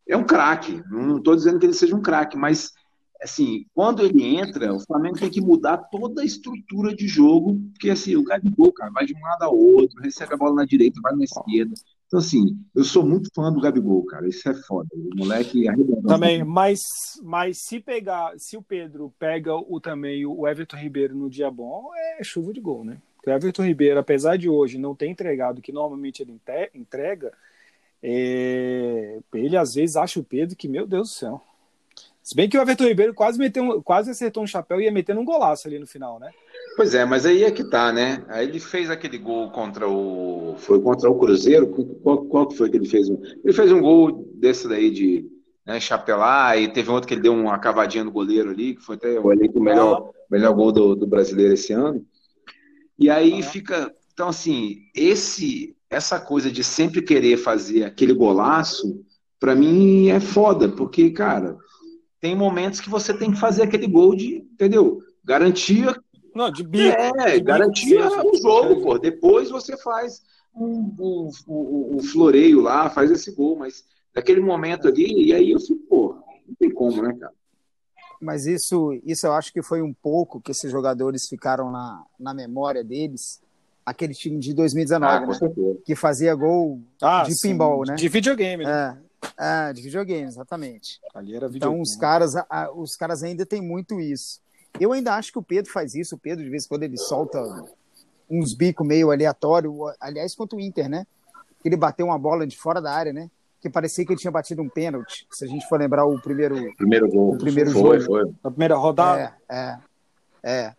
É 0.07 0.15
um 0.15 0.23
craque. 0.23 0.83
Não 0.91 1.17
estou 1.17 1.35
dizendo 1.35 1.57
que 1.57 1.65
ele 1.65 1.73
seja 1.73 1.95
um 1.95 2.01
craque, 2.01 2.37
mas 2.37 2.73
assim, 3.21 3.65
quando 3.73 4.03
ele 4.03 4.23
entra, 4.37 4.73
o 4.73 4.79
Flamengo 4.79 5.19
tem 5.19 5.29
que 5.29 5.41
mudar 5.41 5.77
toda 5.77 6.21
a 6.21 6.25
estrutura 6.25 6.95
de 6.95 7.07
jogo, 7.07 7.59
porque 7.73 7.89
assim, 7.89 8.15
o 8.15 8.23
Gabigol, 8.23 8.71
cara, 8.73 8.91
vai 8.91 9.05
de 9.05 9.15
um 9.15 9.21
lado 9.21 9.43
ao 9.43 9.55
outro, 9.55 10.01
recebe 10.01 10.33
a 10.33 10.37
bola 10.37 10.55
na 10.55 10.65
direita, 10.65 10.99
vai 11.01 11.15
na 11.15 11.23
esquerda. 11.23 11.73
Então, 12.07 12.19
assim, 12.19 12.59
eu 12.75 12.83
sou 12.83 13.05
muito 13.05 13.29
fã 13.33 13.53
do 13.53 13.61
Gabigol, 13.61 14.03
cara. 14.03 14.27
Isso 14.27 14.49
é 14.49 14.53
foda. 14.53 14.89
O 14.93 15.17
moleque 15.17 15.65
arrebenta. 15.69 16.01
Também, 16.01 16.43
mas, 16.43 16.81
mas 17.23 17.59
se 17.61 17.79
pegar, 17.79 18.33
se 18.37 18.57
o 18.57 18.61
Pedro 18.61 19.13
pega 19.17 19.55
o 19.55 19.79
também 19.79 20.25
o 20.25 20.45
Everton 20.45 20.75
Ribeiro 20.75 21.15
no 21.15 21.29
dia 21.29 21.49
bom, 21.49 21.89
é 22.19 22.23
chuva 22.23 22.51
de 22.51 22.59
gol, 22.59 22.83
né? 22.83 22.97
Porque 23.15 23.29
o 23.29 23.33
Everton 23.33 23.63
Ribeiro, 23.63 23.97
apesar 23.97 24.37
de 24.37 24.49
hoje 24.49 24.77
não 24.77 24.93
ter 24.93 25.07
entregado 25.07 25.59
o 25.59 25.61
que 25.61 25.71
normalmente 25.71 26.21
ele 26.21 26.37
entrega, 26.73 27.31
é... 28.03 29.19
ele 29.33 29.55
às 29.55 29.75
vezes 29.75 29.95
acha 29.95 30.19
o 30.19 30.23
Pedro 30.23 30.57
que, 30.57 30.67
meu 30.67 30.85
Deus 30.85 31.11
do 31.11 31.13
céu. 31.13 31.41
Se 32.31 32.35
bem 32.35 32.47
que 32.47 32.57
o 32.57 32.61
Everton 32.61 32.85
Ribeiro 32.85 33.13
quase, 33.13 33.37
meteu 33.37 33.61
um, 33.61 33.81
quase 33.81 34.09
acertou 34.09 34.41
um 34.41 34.47
chapéu 34.47 34.79
e 34.79 34.85
ia 34.85 34.91
metendo 34.91 35.19
um 35.19 35.25
golaço 35.25 35.67
ali 35.67 35.77
no 35.77 35.85
final, 35.85 36.17
né? 36.17 36.31
Pois 36.77 36.95
é, 36.95 37.03
mas 37.03 37.25
aí 37.25 37.43
é 37.43 37.51
que 37.51 37.61
tá, 37.61 37.91
né? 37.91 38.23
Aí 38.29 38.47
ele 38.47 38.57
fez 38.57 38.89
aquele 38.89 39.17
gol 39.17 39.51
contra 39.51 39.85
o. 39.85 40.55
Foi 40.57 40.81
contra 40.81 41.09
o 41.09 41.19
Cruzeiro? 41.19 41.67
Qual, 42.01 42.23
qual 42.23 42.47
que 42.47 42.55
foi 42.55 42.69
que 42.69 42.77
ele 42.77 42.87
fez? 42.87 43.09
Ele 43.09 43.51
fez 43.51 43.69
um 43.69 43.81
gol 43.81 44.31
desse 44.35 44.65
daí 44.65 44.89
de 44.89 45.29
né, 45.65 45.77
chapelar, 45.81 46.57
e 46.57 46.69
teve 46.69 46.89
outro 46.89 47.05
que 47.05 47.15
ele 47.15 47.21
deu 47.21 47.33
uma 47.33 47.59
cavadinha 47.59 48.05
no 48.05 48.11
goleiro 48.13 48.51
ali, 48.51 48.75
que 48.75 48.81
foi 48.81 48.95
até 48.95 49.19
o 49.19 49.59
melhor, 49.59 50.11
melhor 50.29 50.53
gol 50.53 50.71
do, 50.71 50.95
do 50.95 51.05
brasileiro 51.05 51.55
esse 51.55 51.73
ano. 51.73 52.01
E 52.97 53.09
aí 53.09 53.41
ah. 53.41 53.43
fica. 53.43 53.93
Então, 54.13 54.29
assim, 54.29 54.83
esse, 54.95 55.75
essa 55.89 56.17
coisa 56.17 56.49
de 56.49 56.63
sempre 56.63 57.01
querer 57.01 57.35
fazer 57.35 57.83
aquele 57.83 58.13
golaço, 58.13 59.03
para 59.37 59.53
mim 59.53 60.07
é 60.07 60.21
foda, 60.21 60.69
porque, 60.69 61.09
cara, 61.09 61.57
tem 62.21 62.35
momentos 62.35 62.79
que 62.79 62.89
você 62.89 63.13
tem 63.13 63.31
que 63.31 63.39
fazer 63.39 63.63
aquele 63.63 63.87
gol 63.87 64.15
de, 64.15 64.37
entendeu? 64.37 64.99
Garantia. 65.25 65.95
Não, 66.33 66.51
de 66.51 66.63
bico. 66.63 66.95
É, 66.95 67.31
de 67.31 67.41
garantia 67.41 68.07
o 68.23 68.37
jogo, 68.37 68.81
pô. 68.83 68.99
Depois 68.99 69.49
você 69.49 69.75
faz 69.75 70.21
um, 70.55 70.95
um, 70.99 71.29
um, 71.47 71.97
um, 71.97 72.03
floreio 72.03 72.61
lá, 72.61 72.89
faz 72.91 73.09
esse 73.09 73.31
gol, 73.31 73.57
mas 73.57 73.83
naquele 74.15 74.39
momento 74.39 74.87
ali, 74.87 75.29
e 75.29 75.33
aí 75.33 75.51
eu 75.51 75.59
fico, 75.59 75.83
pô, 75.89 76.15
não 76.47 76.55
tem 76.59 76.69
como, 76.69 77.01
né, 77.01 77.13
cara? 77.19 77.33
Mas 78.21 78.45
isso, 78.45 78.93
isso 79.03 79.25
eu 79.25 79.33
acho 79.33 79.51
que 79.51 79.63
foi 79.63 79.81
um 79.81 79.91
pouco 79.91 80.39
que 80.39 80.51
esses 80.51 80.71
jogadores 80.71 81.27
ficaram 81.27 81.71
na, 81.71 82.03
na 82.19 82.35
memória 82.35 82.83
deles. 82.83 83.41
Aquele 83.83 84.13
time 84.13 84.37
de 84.37 84.53
2019, 84.53 85.11
ah, 85.11 85.25
né? 85.25 85.75
Que 85.83 85.95
fazia 85.95 86.35
gol 86.35 86.79
ah, 87.01 87.23
de 87.23 87.33
pinball, 87.41 87.83
né? 87.83 87.95
De 87.95 88.07
videogame, 88.07 88.63
né? 88.63 88.95
É. 88.95 89.10
Ah, 89.37 89.71
de 89.71 89.81
videogame, 89.81 90.27
exatamente. 90.27 90.99
Ali 91.13 91.35
era 91.35 91.47
videogame. 91.47 91.73
Então 91.73 91.81
os 91.81 91.95
caras, 91.95 92.33
os 92.75 92.95
caras 92.95 93.23
ainda 93.23 93.45
têm 93.45 93.61
muito 93.61 93.99
isso. 93.99 94.41
Eu 94.79 94.93
ainda 94.93 95.15
acho 95.15 95.31
que 95.31 95.39
o 95.39 95.43
Pedro 95.43 95.71
faz 95.71 95.95
isso. 95.95 96.15
O 96.15 96.17
Pedro, 96.17 96.43
de 96.43 96.49
vez 96.49 96.65
em 96.65 96.67
quando, 96.67 96.83
ele 96.83 96.97
solta 96.97 97.39
uns 98.29 98.53
bicos 98.53 98.87
meio 98.87 99.11
aleatório. 99.11 99.73
Aliás, 99.99 100.33
contra 100.33 100.57
o 100.57 100.61
Inter, 100.61 100.89
né? 100.89 101.05
Ele 101.63 101.75
bateu 101.75 102.05
uma 102.07 102.17
bola 102.17 102.47
de 102.47 102.57
fora 102.57 102.81
da 102.81 102.91
área, 102.91 103.13
né? 103.13 103.29
Que 103.59 103.69
parecia 103.69 104.05
que 104.05 104.11
ele 104.13 104.19
tinha 104.19 104.31
batido 104.31 104.61
um 104.61 104.69
pênalti. 104.69 105.27
Se 105.31 105.45
a 105.45 105.47
gente 105.47 105.67
for 105.67 105.79
lembrar 105.79 106.05
o 106.05 106.19
primeiro, 106.19 106.73
primeiro 106.75 107.09
gol. 107.09 107.35
O 107.35 107.37
primeiro 107.37 107.71
foi, 107.71 107.99
jogo. 107.99 108.11
Foi. 108.11 108.33
Na 108.43 108.49
primeira 108.49 108.75
rodada. 108.75 109.35
É, 109.47 109.55
é. 109.55 109.79
é. 110.43 110.75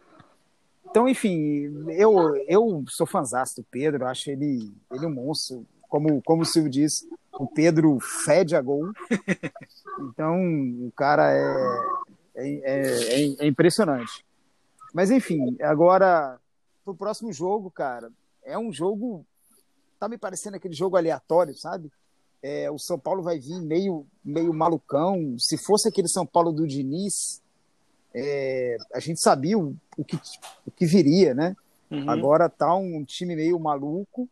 Então, 0.90 1.08
enfim, 1.08 1.72
eu, 1.88 2.36
eu 2.48 2.84
sou 2.88 3.06
fãzão 3.06 3.42
do 3.56 3.64
Pedro, 3.70 4.06
acho 4.06 4.30
ele, 4.30 4.72
ele 4.90 5.06
um 5.06 5.14
monstro. 5.14 5.64
Como, 5.88 6.20
como 6.22 6.42
o 6.42 6.44
Silvio 6.44 6.70
disse, 6.70 7.06
o 7.34 7.46
Pedro 7.46 7.98
fede 8.00 8.54
a 8.54 8.60
gol. 8.60 8.92
Então, 10.00 10.40
o 10.86 10.92
cara 10.96 11.32
é, 11.32 11.80
é, 12.34 12.48
é, 12.64 13.36
é 13.40 13.46
impressionante. 13.46 14.24
Mas, 14.92 15.10
enfim, 15.10 15.56
agora, 15.60 16.38
pro 16.84 16.94
próximo 16.94 17.32
jogo, 17.32 17.70
cara, 17.70 18.10
é 18.44 18.58
um 18.58 18.72
jogo. 18.72 19.24
Tá 19.98 20.08
me 20.08 20.18
parecendo 20.18 20.56
aquele 20.56 20.74
jogo 20.74 20.96
aleatório, 20.96 21.54
sabe? 21.56 21.90
É, 22.42 22.70
o 22.70 22.78
São 22.78 22.98
Paulo 22.98 23.22
vai 23.22 23.38
vir 23.38 23.60
meio, 23.60 24.04
meio 24.24 24.52
malucão. 24.52 25.36
Se 25.38 25.56
fosse 25.56 25.88
aquele 25.88 26.08
São 26.08 26.26
Paulo 26.26 26.52
do 26.52 26.66
Diniz, 26.66 27.40
é, 28.14 28.76
a 28.92 28.98
gente 28.98 29.20
sabia 29.20 29.58
o, 29.58 29.76
o, 29.96 30.04
que, 30.04 30.16
o 30.66 30.70
que 30.70 30.84
viria, 30.84 31.34
né? 31.34 31.56
Uhum. 31.90 32.10
Agora 32.10 32.48
tá 32.48 32.74
um 32.74 33.04
time 33.04 33.36
meio 33.36 33.58
maluco. 33.60 34.28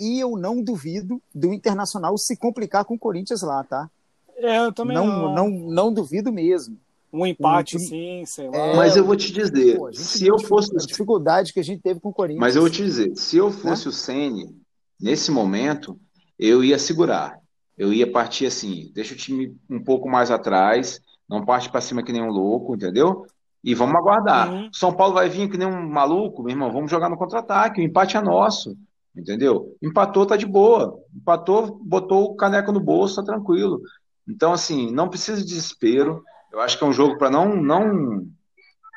E 0.00 0.18
eu 0.18 0.36
não 0.36 0.62
duvido 0.62 1.20
do 1.34 1.52
Internacional 1.52 2.16
se 2.16 2.36
complicar 2.36 2.86
com 2.86 2.94
o 2.94 2.98
Corinthians 2.98 3.42
lá, 3.42 3.62
tá? 3.62 3.90
É, 4.36 4.58
eu 4.58 4.72
também 4.72 4.96
não. 4.96 5.06
Não, 5.06 5.34
não, 5.34 5.50
não 5.50 5.92
duvido 5.92 6.32
mesmo. 6.32 6.76
Um 7.12 7.26
empate, 7.26 7.76
um 7.76 7.80
sim, 7.80 8.24
sei 8.24 8.48
lá. 8.48 8.56
É, 8.56 8.76
mas 8.76 8.96
eu 8.96 9.04
vou 9.04 9.16
te 9.16 9.32
dizer, 9.32 9.76
pô, 9.76 9.92
se 9.92 10.26
eu 10.26 10.38
fosse. 10.38 10.74
A 10.74 10.78
dificuldade 10.78 11.52
que 11.52 11.60
a 11.60 11.64
gente 11.64 11.82
teve 11.82 12.00
com 12.00 12.08
o 12.08 12.12
Corinthians. 12.12 12.40
Mas 12.40 12.56
eu 12.56 12.62
vou 12.62 12.70
te 12.70 12.82
dizer, 12.82 13.14
se 13.16 13.36
eu 13.36 13.50
fosse 13.50 13.86
né? 13.86 13.90
o 13.90 13.92
Sene, 13.92 14.56
nesse 14.98 15.30
momento, 15.30 15.98
eu 16.38 16.64
ia 16.64 16.78
segurar. 16.78 17.38
Eu 17.76 17.92
ia 17.92 18.10
partir 18.10 18.46
assim, 18.46 18.90
deixa 18.94 19.14
o 19.14 19.16
time 19.16 19.56
um 19.68 19.82
pouco 19.82 20.08
mais 20.08 20.30
atrás, 20.30 21.00
Não 21.28 21.44
parte 21.44 21.70
para 21.70 21.80
cima 21.80 22.02
que 22.02 22.12
nem 22.12 22.22
um 22.22 22.30
louco, 22.30 22.74
entendeu? 22.74 23.26
E 23.62 23.74
vamos 23.74 23.96
aguardar. 23.96 24.52
Uhum. 24.52 24.70
São 24.72 24.92
Paulo 24.92 25.14
vai 25.14 25.28
vir 25.28 25.48
que 25.50 25.58
nem 25.58 25.66
um 25.66 25.88
maluco, 25.88 26.42
meu 26.42 26.50
irmão, 26.50 26.72
vamos 26.72 26.90
jogar 26.90 27.08
no 27.08 27.16
contra-ataque, 27.16 27.80
o 27.80 27.84
empate 27.84 28.16
é 28.16 28.20
nosso, 28.20 28.76
entendeu? 29.16 29.76
Empatou, 29.82 30.26
tá 30.26 30.36
de 30.36 30.46
boa. 30.46 30.98
Empatou, 31.14 31.78
botou 31.82 32.24
o 32.24 32.36
caneco 32.36 32.72
no 32.72 32.80
bolso, 32.80 33.16
tá 33.16 33.32
tranquilo. 33.32 33.80
Então, 34.28 34.52
assim, 34.52 34.90
não 34.92 35.08
precisa 35.08 35.40
de 35.40 35.46
desespero. 35.46 36.22
Eu 36.52 36.60
acho 36.60 36.78
que 36.78 36.84
é 36.84 36.86
um 36.86 36.92
jogo 36.92 37.18
para 37.18 37.30
não, 37.30 37.56
não 37.56 38.26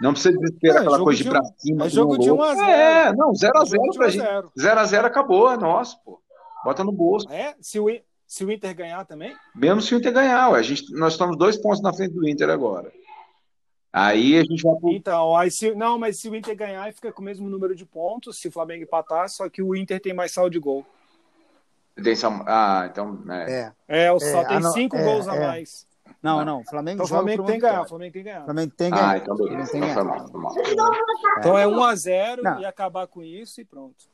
não 0.02 0.12
precisa 0.12 0.38
desesperar 0.38 0.78
é, 0.78 0.80
aquela 0.82 1.00
coisa 1.00 1.24
de 1.24 1.30
pra 1.30 1.44
cima. 1.58 1.86
É 1.86 1.90
jogo 1.90 2.18
de 2.18 2.30
1x0. 2.30 2.68
É, 2.68 3.14
não, 3.16 3.32
0x0 3.32 3.96
pra 3.96 4.10
gente. 4.10 4.26
0x0 4.60 5.06
acabou, 5.06 5.52
é 5.52 5.58
nosso, 5.58 5.98
pô. 6.04 6.20
Bota 6.66 6.84
no 6.84 6.92
bolso. 6.92 7.30
É? 7.32 7.56
Se 7.62 7.80
o, 7.80 7.88
se 8.26 8.44
o 8.44 8.52
Inter 8.52 8.76
ganhar 8.76 9.06
também? 9.06 9.36
Mesmo 9.56 9.82
se 9.82 9.94
o 9.94 9.98
Inter 9.98 10.14
ganhar, 10.14 10.50
ué. 10.50 10.60
A 10.60 10.64
gente, 10.64 10.92
nós 10.94 11.14
estamos 11.14 11.38
dois 11.38 11.58
pontos 11.58 11.82
na 11.82 11.94
frente 11.94 12.14
do 12.14 12.28
Inter 12.28 12.50
agora. 12.50 12.92
Aí 13.94 14.40
a 14.40 14.44
gente 14.44 14.64
vai. 14.64 14.74
Então, 14.96 15.38
aí 15.38 15.52
se, 15.52 15.76
não, 15.76 16.00
mas 16.00 16.20
se 16.20 16.28
o 16.28 16.36
Inter 16.36 16.58
ganhar, 16.58 16.92
fica 16.92 17.12
com 17.12 17.22
o 17.22 17.26
mesmo 17.26 17.48
número 17.48 17.76
de 17.76 17.86
pontos. 17.86 18.40
Se 18.40 18.48
o 18.48 18.52
Flamengo 18.52 18.84
empatar, 18.84 19.30
só 19.30 19.48
que 19.48 19.62
o 19.62 19.76
Inter 19.76 20.02
tem 20.02 20.16
mais 20.16 20.32
saldo 20.32 20.50
de 20.50 20.58
gol. 20.58 20.84
Tem, 21.96 22.16
ah, 22.48 22.88
então. 22.90 23.24
É, 23.30 23.72
é, 23.88 24.06
é 24.06 24.20
só 24.20 24.42
é, 24.42 24.46
tem 24.46 24.64
cinco 24.72 24.96
é, 24.96 25.04
gols 25.04 25.28
a 25.28 25.36
é. 25.36 25.48
mais. 25.48 25.88
Não, 26.24 26.44
não. 26.44 26.64
Flamengo 26.64 27.04
então, 27.04 27.08
Flamengo 27.08 27.44
tem 27.44 27.56
que 27.56 27.62
ganhar. 27.62 27.86
Flamengo 27.86 28.14
tem 28.14 28.24
que 28.24 28.30
ganhar. 28.30 28.46
Flamengo 28.46 28.74
tem 28.76 28.90
que 28.92 28.98
ganhar. 28.98 29.12
Ah, 29.12 29.18
então 29.18 29.36
beleza. 29.36 29.78
Então, 29.78 29.94
foi 29.94 30.04
mal, 30.04 30.28
foi 30.28 30.42
mal. 30.42 30.56
então 31.38 31.58
é 31.58 31.66
1x0 31.66 32.62
e 32.62 32.66
acabar 32.66 33.06
com 33.06 33.22
isso 33.22 33.62
e 33.62 33.66
pronto. 33.66 34.06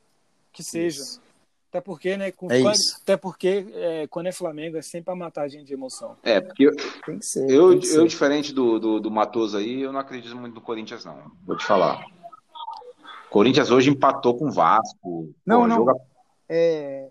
Que 0.52 0.62
seja. 0.62 1.00
Isso. 1.00 1.22
Até 1.70 1.80
porque, 1.80 2.16
né? 2.16 2.32
Com, 2.32 2.50
é 2.50 2.60
até 3.00 3.16
porque 3.16 3.64
é, 3.72 4.06
quando 4.08 4.26
é 4.26 4.32
Flamengo 4.32 4.76
é 4.76 4.82
sempre 4.82 5.12
a 5.12 5.14
matar 5.14 5.42
a 5.42 5.48
gente 5.48 5.66
de 5.66 5.72
emoção. 5.72 6.16
É, 6.24 6.40
porque 6.40 6.64
eu, 6.64 6.76
tem 7.06 7.20
que 7.20 7.24
ser, 7.24 7.48
eu, 7.48 7.78
que 7.78 7.94
eu 7.94 8.08
diferente 8.08 8.52
do, 8.52 8.80
do, 8.80 8.98
do 8.98 9.08
Matoso 9.08 9.56
aí, 9.56 9.80
eu 9.80 9.92
não 9.92 10.00
acredito 10.00 10.34
muito 10.34 10.54
no 10.54 10.60
Corinthians, 10.60 11.04
não. 11.04 11.30
Vou 11.46 11.56
te 11.56 11.64
falar. 11.64 12.04
Corinthians 13.30 13.70
hoje 13.70 13.88
empatou 13.88 14.36
com 14.36 14.48
o 14.48 14.50
Vasco. 14.50 15.32
Não, 15.46 15.60
pô, 15.60 15.66
não. 15.68 15.76
Joga... 15.76 15.94
É... 16.48 17.08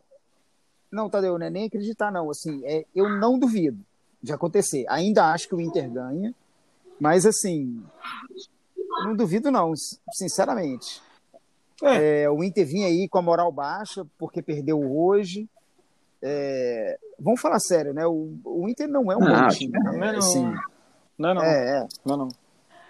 Não, 0.91 1.09
Tadeu, 1.09 1.39
não 1.39 1.45
é 1.45 1.49
nem 1.49 1.67
acreditar, 1.67 2.11
não. 2.11 2.29
Assim, 2.29 2.61
é, 2.65 2.85
eu 2.93 3.07
não 3.07 3.39
duvido 3.39 3.79
de 4.21 4.33
acontecer. 4.33 4.85
Ainda 4.89 5.31
acho 5.31 5.47
que 5.47 5.55
o 5.55 5.61
Inter 5.61 5.89
ganha, 5.89 6.35
mas 6.99 7.25
assim, 7.25 7.81
não 9.05 9.15
duvido 9.15 9.49
não, 9.49 9.71
sinceramente. 10.11 11.01
É. 11.83 12.23
É, 12.23 12.29
o 12.29 12.43
Inter 12.43 12.65
vinha 12.65 12.87
aí 12.87 13.07
com 13.07 13.17
a 13.17 13.21
moral 13.21 13.51
baixa 13.51 14.05
porque 14.17 14.41
perdeu 14.41 14.79
hoje. 14.79 15.47
É, 16.21 16.97
vamos 17.19 17.39
falar 17.39 17.59
sério, 17.59 17.93
né? 17.93 18.05
O, 18.05 18.37
o 18.43 18.67
Inter 18.67 18.87
não 18.87 19.11
é 19.11 19.15
um 19.15 19.19
bom 19.19 19.47
time. 19.49 19.71
Né? 19.71 19.91
Não, 19.97 20.03
é, 20.03 20.17
assim, 20.17 20.53
não. 21.17 21.33
não, 21.33 21.43
é, 21.43 21.79
é. 21.79 21.87
não, 22.05 22.17
não. 22.17 22.29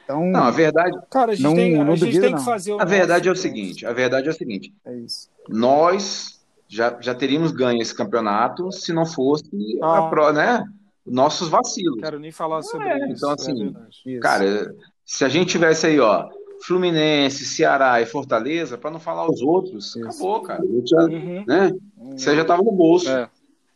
Então, 0.04 0.26
não, 0.26 0.44
a 0.44 0.52
verdade. 0.52 0.98
Cara, 1.10 1.34
a 1.34 1.36
gente, 1.36 1.44
não, 1.44 1.54
tem, 1.54 1.80
a 1.80 1.96
gente 1.96 2.20
tem 2.20 2.36
que 2.36 2.44
fazer 2.44 2.74
o. 2.74 2.82
A 2.82 2.86
verdade 2.86 3.30
é 3.30 3.32
o 3.32 3.36
seguinte: 3.36 3.86
a 3.86 3.94
verdade 3.94 4.28
é 4.28 4.32
o 4.32 4.34
seguinte. 4.34 4.74
É 4.84 4.96
isso. 4.96 5.30
Nós 5.48 6.40
já, 6.68 6.98
já 7.00 7.14
teríamos 7.14 7.52
ganho 7.52 7.82
esse 7.82 7.94
campeonato 7.94 8.72
se 8.72 8.92
não 8.92 9.06
fosse 9.06 9.80
ah. 9.84 10.00
a 10.00 10.10
pro, 10.10 10.34
né? 10.34 10.66
nossos 11.06 11.50
vacilos. 11.50 12.00
Quero 12.00 12.20
nem 12.20 12.32
falar 12.32 12.62
sobre 12.62 12.88
é, 12.88 12.98
isso. 12.98 13.18
Então, 13.18 13.32
assim, 13.32 13.76
é 14.08 14.20
cara, 14.20 14.76
se 15.06 15.26
a 15.26 15.30
gente 15.30 15.50
tivesse 15.50 15.88
aí, 15.88 16.00
ó, 16.00 16.30
Fluminense, 16.64 17.46
Ceará 17.46 18.02
e 18.02 18.06
Fortaleza, 18.06 18.78
para 18.78 18.92
não 18.92 19.00
falar 19.00 19.30
os 19.30 19.42
outros, 19.42 19.96
isso. 19.96 20.04
acabou, 20.04 20.42
cara. 20.42 20.62
Já, 20.86 21.04
uhum. 21.04 21.44
né? 21.48 21.72
Uhum. 21.98 22.18
Você 22.18 22.36
já 22.36 22.42
estava 22.42 22.62
no 22.62 22.72
bolso. 22.72 23.10
É. 23.10 23.30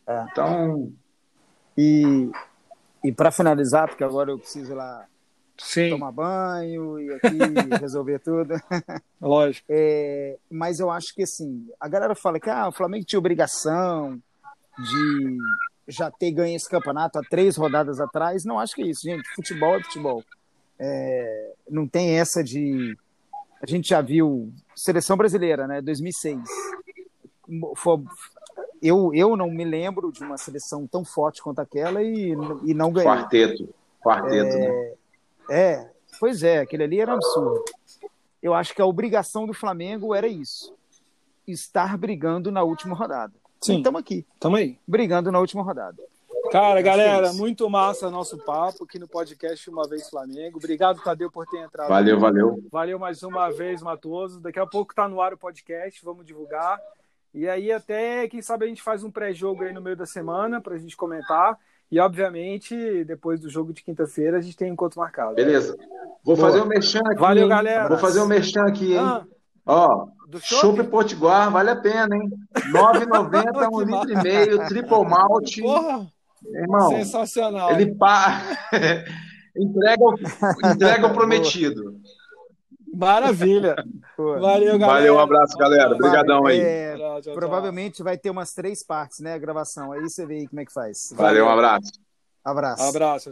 É. 0.06 0.26
Então. 0.30 0.92
E, 1.76 2.30
e 3.02 3.12
para 3.12 3.30
finalizar, 3.30 3.88
porque 3.88 4.04
agora 4.04 4.30
eu 4.30 4.38
preciso 4.38 4.72
ir 4.72 4.74
lá 4.74 5.06
Sim. 5.58 5.90
tomar 5.90 6.12
banho 6.12 7.00
e 7.00 7.12
aqui 7.14 7.28
resolver 7.80 8.18
tudo. 8.20 8.54
Lógico. 9.20 9.66
É, 9.68 10.36
mas 10.50 10.78
eu 10.78 10.90
acho 10.90 11.14
que 11.14 11.22
assim, 11.22 11.66
a 11.80 11.88
galera 11.88 12.14
fala 12.14 12.38
que 12.38 12.50
ah, 12.50 12.68
o 12.68 12.72
Flamengo 12.72 13.04
tinha 13.04 13.18
obrigação 13.18 14.20
de 14.78 15.38
já 15.86 16.10
ter 16.10 16.32
ganho 16.32 16.56
esse 16.56 16.68
campeonato 16.68 17.18
há 17.18 17.22
três 17.22 17.56
rodadas 17.56 18.00
atrás. 18.00 18.44
Não 18.44 18.58
acho 18.58 18.74
que 18.74 18.82
é 18.82 18.86
isso, 18.86 19.02
gente. 19.02 19.28
Futebol 19.34 19.76
é 19.76 19.82
futebol. 19.82 20.24
É, 20.86 21.52
não 21.70 21.88
tem 21.88 22.18
essa 22.18 22.44
de. 22.44 22.96
A 23.62 23.66
gente 23.66 23.88
já 23.88 24.02
viu 24.02 24.52
seleção 24.76 25.16
brasileira, 25.16 25.66
né? 25.66 25.80
2006. 25.80 26.38
Foi, 27.76 28.02
eu, 28.82 29.14
eu 29.14 29.34
não 29.34 29.50
me 29.50 29.64
lembro 29.64 30.12
de 30.12 30.22
uma 30.22 30.36
seleção 30.36 30.86
tão 30.86 31.04
forte 31.04 31.42
quanto 31.42 31.60
aquela 31.60 32.02
e, 32.02 32.36
e 32.64 32.74
não 32.74 32.92
ganhou. 32.92 33.10
Quarteto. 33.10 33.68
Quarteto, 34.02 34.56
é, 34.56 34.68
né? 34.68 34.92
É, 35.48 35.90
pois 36.20 36.42
é, 36.42 36.58
aquele 36.58 36.84
ali 36.84 37.00
era 37.00 37.14
absurdo. 37.14 37.64
Eu 38.42 38.52
acho 38.52 38.74
que 38.74 38.82
a 38.82 38.86
obrigação 38.86 39.46
do 39.46 39.54
Flamengo 39.54 40.14
era 40.14 40.26
isso: 40.26 40.74
estar 41.46 41.96
brigando 41.96 42.52
na 42.52 42.62
última 42.62 42.94
rodada. 42.94 43.32
Sim. 43.62 43.78
Estamos 43.78 44.00
aqui. 44.00 44.26
Estamos 44.34 44.58
aí. 44.58 44.78
Brigando 44.86 45.32
na 45.32 45.40
última 45.40 45.62
rodada. 45.62 46.02
Cara, 46.54 46.80
galera, 46.80 47.32
muito 47.32 47.68
massa 47.68 48.08
nosso 48.08 48.38
papo 48.38 48.84
aqui 48.84 48.96
no 48.96 49.08
podcast 49.08 49.68
Uma 49.68 49.88
Vez 49.88 50.08
Flamengo. 50.08 50.58
Obrigado, 50.58 51.02
Tadeu, 51.02 51.28
por 51.28 51.44
ter 51.48 51.58
entrado. 51.58 51.88
Valeu, 51.88 52.16
valeu. 52.16 52.62
Valeu 52.70 52.96
mais 52.96 53.24
uma 53.24 53.50
vez, 53.50 53.82
Matoso. 53.82 54.40
Daqui 54.40 54.60
a 54.60 54.64
pouco 54.64 54.94
tá 54.94 55.08
no 55.08 55.20
ar 55.20 55.32
o 55.32 55.36
podcast, 55.36 56.00
vamos 56.04 56.24
divulgar. 56.24 56.78
E 57.34 57.48
aí, 57.48 57.72
até, 57.72 58.28
quem 58.28 58.40
sabe, 58.40 58.66
a 58.66 58.68
gente 58.68 58.84
faz 58.84 59.02
um 59.02 59.10
pré-jogo 59.10 59.64
aí 59.64 59.72
no 59.72 59.82
meio 59.82 59.96
da 59.96 60.06
semana 60.06 60.60
para 60.60 60.76
a 60.76 60.78
gente 60.78 60.96
comentar. 60.96 61.58
E, 61.90 61.98
obviamente, 61.98 63.02
depois 63.02 63.40
do 63.40 63.50
jogo 63.50 63.72
de 63.72 63.82
quinta-feira, 63.82 64.38
a 64.38 64.40
gente 64.40 64.56
tem 64.56 64.70
um 64.70 64.74
encontro 64.74 65.00
marcado. 65.00 65.34
Beleza. 65.34 65.76
Vou 66.22 66.36
Boa. 66.36 66.50
fazer 66.50 66.62
um 66.62 66.66
merchan 66.66 67.02
aqui. 67.04 67.20
Valeu, 67.20 67.48
galera. 67.48 67.88
Vou 67.88 67.98
fazer 67.98 68.20
um 68.20 68.28
merchan 68.28 68.62
aqui, 68.62 68.92
hein? 68.92 69.00
Ah. 69.00 69.24
Ó, 69.66 70.06
Chopp 70.40 70.84
Potiguar, 70.84 71.50
vale 71.50 71.70
a 71.70 71.76
pena, 71.76 72.14
hein? 72.14 72.30
9,90, 72.70 73.68
um 73.72 73.80
litro 73.80 74.12
e 74.12 74.22
meio, 74.22 74.68
triple 74.68 75.04
malte. 75.04 75.60
Porra! 75.60 76.13
Irmão, 76.52 76.90
sensacional. 76.90 77.72
Ele 77.72 77.94
pá... 77.94 78.42
entrega, 79.56 80.04
o... 80.04 80.14
entrega 80.72 81.06
o 81.06 81.14
prometido. 81.14 82.00
Maravilha. 82.96 83.76
Valeu, 84.16 84.78
galera. 84.78 84.86
Valeu, 84.86 85.14
um 85.16 85.18
abraço, 85.18 85.56
galera. 85.58 85.94
Obrigadão 85.94 86.46
aí. 86.46 86.60
É, 86.60 86.96
tchau, 86.96 87.22
tchau, 87.22 87.34
provavelmente 87.34 88.02
vai 88.02 88.16
ter 88.16 88.30
umas 88.30 88.54
três 88.54 88.84
partes, 88.84 89.18
né, 89.20 89.34
a 89.34 89.38
gravação. 89.38 89.92
Aí 89.92 90.00
você 90.00 90.24
vê 90.24 90.38
aí 90.38 90.48
como 90.48 90.60
é 90.60 90.64
que 90.64 90.72
faz. 90.72 91.12
Valeu, 91.14 91.44
Valeu 91.44 91.46
um 91.46 91.50
abraço. 91.50 91.92
Abraço. 92.44 92.82
Abraço. 92.82 93.30